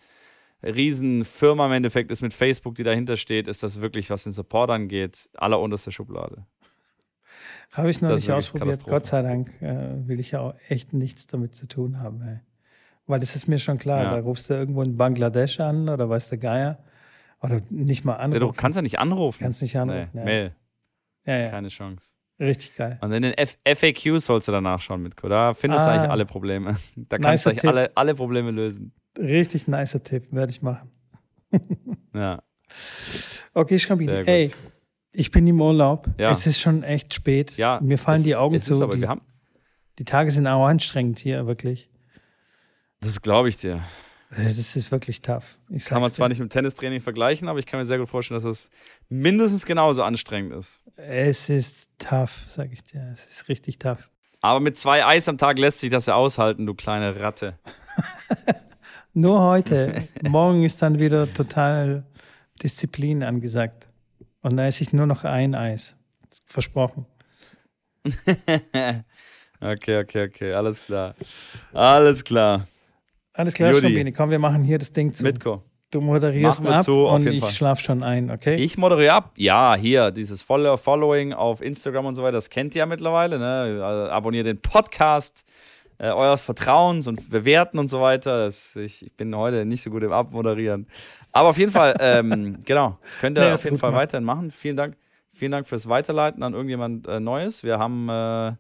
riesen 0.64 1.26
Firma 1.26 1.66
im 1.66 1.72
Endeffekt 1.72 2.12
ist 2.12 2.22
mit 2.22 2.34
Facebook, 2.36 2.76
die 2.76 2.84
dahinter 2.84 3.18
steht, 3.18 3.48
ist 3.48 3.64
das 3.64 3.82
wirklich, 3.82 4.12
was 4.12 4.26
den 4.26 4.34
Support 4.34 4.70
angeht, 4.70 5.30
allerunterste 5.36 5.92
Schublade. 5.92 6.46
Habe 7.74 7.90
ich 7.90 8.02
noch 8.02 8.10
Das 8.10 8.22
nicht 8.22 8.32
ausprobiert. 8.32 8.84
Gott 8.86 9.06
sei 9.06 9.22
Dank 9.22 9.62
äh, 9.62 10.08
will 10.08 10.20
ich 10.20 10.32
ja 10.32 10.40
auch 10.42 10.56
echt 10.70 10.94
nichts 10.94 11.28
damit 11.28 11.56
zu 11.56 11.68
tun 11.68 12.00
haben. 12.00 12.22
Ey. 12.22 12.40
Weil 13.08 13.20
das 13.20 13.36
ist 13.36 13.48
mir 13.48 13.60
schon 13.60 13.78
klar. 13.78 14.04
Ja. 14.04 14.16
Da 14.16 14.20
rufst 14.22 14.50
du 14.50 14.54
irgendwo 14.56 14.82
in 14.82 14.98
Bangladesch 14.98 15.60
an 15.60 15.90
oder 15.90 16.10
weiß 16.10 16.30
der 16.30 16.38
Geier. 16.40 16.80
Oder 17.42 17.60
nicht 17.70 18.04
mal 18.06 18.14
Ja, 18.14 18.20
anrufen. 18.20 18.40
du 18.42 18.52
kannst 18.52 18.76
ja 18.76 18.82
nicht 18.82 19.00
anrufen. 19.00 19.40
Kannst 19.44 19.62
nicht 19.62 19.78
anrufen, 19.78 20.10
Nee, 20.14 20.20
ja. 20.20 20.26
Mail, 20.26 20.56
ja, 21.26 21.38
ja. 21.38 21.50
keine 21.50 21.70
Chance. 21.70 22.14
Richtig 22.40 22.76
geil. 22.76 22.98
Und 23.02 23.12
in 23.12 23.22
den 23.22 23.34
F 23.34 23.58
FAQs 23.66 24.26
sollst 24.26 24.48
du 24.48 24.52
danach 24.52 24.80
schauen, 24.82 25.04
Mitko. 25.04 25.28
Da 25.30 25.54
findest 25.54 25.86
du 25.86 25.90
Ah. 25.90 25.94
eigentlich 25.96 26.10
alle 26.12 26.26
Probleme. 26.26 26.78
Da 26.96 27.18
kannst 27.18 27.46
du 27.46 27.50
eigentlich 27.50 27.62
Tipp. 27.62 27.70
alle, 27.70 27.92
alle 27.96 28.16
Probleme 28.16 28.52
lösen. 28.52 28.94
Richtig 29.18 29.68
nicer 29.68 30.02
Tipp, 30.04 30.28
werde 30.32 30.52
ich 30.52 30.62
machen. 30.62 30.90
Ja. 32.14 32.42
Okay, 33.54 33.80
Schrambini, 33.80 34.12
ey, 34.12 34.52
ich 35.12 35.32
bin 35.32 35.46
im 35.48 35.60
Urlaub. 35.62 36.08
Ja. 36.18 36.30
Es 36.32 36.46
ist 36.48 36.60
schon 36.60 36.84
echt 36.84 37.14
spät. 37.14 37.58
Ja, 37.58 37.80
Mir 37.82 37.98
fallen 37.98 38.24
die 38.24 38.32
ist- 38.32 38.38
Augen 38.38 38.62
zu. 38.62 38.82
aber, 38.84 38.96
die, 38.96 39.08
haben, 39.08 39.22
die 39.98 40.06
Tage 40.06 40.32
sind 40.32 40.48
auch 40.48 40.66
anstrengend 40.66 41.20
hier, 41.20 41.46
wirklich. 41.48 41.90
das 43.02 43.22
glaube 43.22 43.50
ich 43.50 43.58
dir. 43.58 43.82
Es 44.32 44.60
ist, 44.76 44.92
wirklich 44.92 45.22
tough. 45.22 45.58
Ich 45.70 45.86
Kann 45.86 46.02
man 46.02 46.12
zwar 46.12 46.28
dir. 46.28 46.34
nicht 46.34 46.40
mit 46.40 46.52
Tennistraining 46.52 47.00
vergleichen, 47.02 47.48
aber 47.48 47.58
ich 47.58 47.66
kann 47.66 47.80
mir 47.80 47.86
sehr 47.86 47.98
gut 47.98 48.10
vorstellen, 48.10 48.36
dass 48.40 48.46
es 48.46 48.70
mindestens 49.10 49.66
genauso 49.66 50.04
anstrengend 50.04 50.54
ist. 50.54 50.82
Es 50.98 51.50
ist 51.50 51.90
tough, 51.98 52.46
sag 52.48 52.72
ich 52.72 52.84
dir. 52.84 53.10
Es 53.12 53.26
ist 53.26 53.50
richtig 53.50 53.80
tough. 53.80 54.12
Aber 54.42 54.60
mit 54.60 54.78
zwei 54.78 55.04
Eis 55.04 55.28
am 55.28 55.40
Tag 55.40 55.58
lässt 55.58 55.80
sich 55.80 55.90
das 55.90 56.06
ja 56.06 56.14
aushalten, 56.14 56.68
du 56.68 56.76
kleine 56.76 57.20
Ratte. 57.20 57.58
Nur 59.14 59.42
heute. 59.42 60.08
Morgen 60.22 60.64
ist 60.64 60.80
dann 60.84 61.00
wieder 61.00 61.34
total 61.34 62.06
Disziplin 62.62 63.24
angesagt. 63.24 63.88
Und 64.42 64.58
da 64.58 64.66
esse 64.66 64.84
ich 64.84 64.94
nur 64.94 65.06
noch 65.06 65.24
ein 65.24 65.56
Eis. 65.56 65.96
Versprochen. 66.46 67.06
Okay, 69.62 70.00
okay, 70.00 70.28
okay, 70.28 70.54
alles 70.54 70.82
klar. 70.82 71.16
Alles 71.74 72.24
klar. 72.24 72.66
Alles 73.34 73.54
klar, 73.54 73.72
Judy. 73.72 73.88
Schrambini. 73.88 74.14
Komm, 74.14 74.30
wir 74.30 74.40
machen 74.40 74.64
hier 74.64 74.78
das 74.78 74.94
Ding 74.94 75.12
zu. 75.12 75.24
Mitko. 75.24 75.64
Du 75.92 76.02
moderierst 76.02 76.66
ab 76.66 76.84
zu, 76.84 77.08
und 77.08 77.26
ich 77.26 77.44
schlaf 77.50 77.80
schon 77.80 78.04
ein, 78.04 78.30
okay? 78.30 78.56
Ich 78.56 78.78
moderiere 78.78 79.12
ab. 79.12 79.32
Ja, 79.36 79.76
hier, 79.76 80.12
dieses 80.12 80.44
Follow 80.44 80.78
Following 80.78 81.34
auf 81.34 81.62
Instagram 81.62 82.06
und 82.06 82.16
so 82.16 82.22
weiter, 82.22 82.34
das 82.34 82.50
kennt 82.50 82.76
ihr 82.76 82.80
ja 82.80 82.86
mittlerweile. 82.86 83.40
Ne? 83.40 83.84
Also 83.84 84.12
abonniert 84.12 84.46
den 84.46 84.62
Podcast 84.62 85.44
äh, 86.00 86.12
eures 86.12 86.42
Vertrauens 86.42 87.08
und 87.08 87.30
bewerten 87.30 87.78
und 87.78 87.90
so 87.90 88.02
weiter. 88.02 88.46
Das, 88.46 88.76
ich, 88.78 89.06
ich 89.06 89.16
bin 89.16 89.36
heute 89.36 89.66
nicht 89.66 89.82
so 89.84 89.90
gut 89.90 90.02
im 90.02 90.14
Abmoderieren. 90.14 90.88
Aber 91.32 91.50
auf 91.50 91.58
jeden 91.58 91.72
Fall, 91.72 91.96
ähm, 92.00 92.60
genau, 92.66 92.98
könnt 93.20 93.38
ihr 93.38 93.44
Nee, 93.44 93.52
auf 93.52 93.64
jeden 93.66 93.78
Fall 93.78 93.92
gemacht. 93.92 94.04
weiterhin 94.04 94.24
machen. 94.24 94.50
Vielen 94.50 94.78
Dank. 94.78 94.98
Vielen 95.32 95.52
Dank 95.52 95.68
fürs 95.68 95.88
Weiterleiten 95.88 96.42
an 96.42 96.54
irgendjemand 96.54 97.08
äh, 97.08 97.20
Neues. 97.20 97.64
Wir 97.64 97.78
haben 97.78 98.10
äh, 98.10 98.56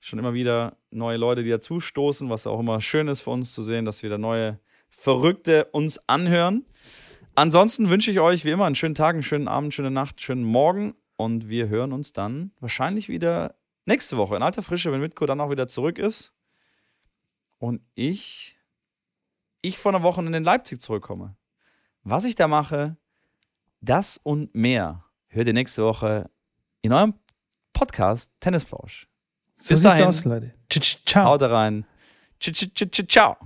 schon 0.00 0.18
immer 0.18 0.34
wieder 0.34 0.76
neue 0.90 1.16
Leute, 1.16 1.42
die 1.42 1.50
dazustoßen, 1.50 2.28
was 2.28 2.46
auch 2.46 2.60
immer 2.60 2.80
schön 2.80 3.08
ist 3.08 3.22
für 3.22 3.30
uns 3.30 3.54
zu 3.54 3.62
sehen, 3.62 3.84
dass 3.84 4.02
wieder 4.02 4.18
neue 4.18 4.58
Verrückte 4.90 5.66
uns 5.66 6.06
anhören. 6.08 6.66
Ansonsten 7.34 7.88
wünsche 7.88 8.10
ich 8.10 8.20
euch 8.20 8.44
wie 8.44 8.50
immer 8.50 8.66
einen 8.66 8.74
schönen 8.74 8.94
Tag, 8.94 9.14
einen 9.14 9.22
schönen 9.22 9.48
Abend, 9.48 9.72
schöne 9.72 9.90
Nacht, 9.90 10.20
schönen 10.20 10.44
Morgen 10.44 10.94
und 11.16 11.48
wir 11.48 11.68
hören 11.68 11.92
uns 11.92 12.12
dann 12.12 12.50
wahrscheinlich 12.60 13.08
wieder 13.08 13.54
nächste 13.86 14.18
Woche 14.18 14.36
in 14.36 14.42
alter 14.42 14.62
Frische, 14.62 14.92
wenn 14.92 15.00
Mitko 15.00 15.24
dann 15.24 15.40
auch 15.40 15.50
wieder 15.50 15.66
zurück 15.66 15.98
ist 15.98 16.34
und 17.62 17.80
ich 17.94 18.58
ich 19.60 19.78
vor 19.78 19.94
einer 19.94 20.02
Woche 20.02 20.20
in 20.20 20.44
Leipzig 20.44 20.82
zurückkomme. 20.82 21.36
Was 22.02 22.24
ich 22.24 22.34
da 22.34 22.48
mache, 22.48 22.96
das 23.80 24.18
und 24.20 24.52
mehr 24.52 25.04
hört 25.28 25.46
ihr 25.46 25.52
nächste 25.52 25.84
Woche 25.84 26.28
in 26.80 26.92
eurem 26.92 27.14
Podcast 27.72 28.32
Tennisplausch. 28.40 29.08
so 29.54 29.68
bis 29.68 29.68
sieht's 29.68 29.82
dahin. 29.82 30.06
aus, 30.06 30.24
Leute. 30.24 30.54
Ciao. 30.68 31.26
Haut 31.26 31.42
rein. 31.42 31.86
Ciao. 32.40 33.36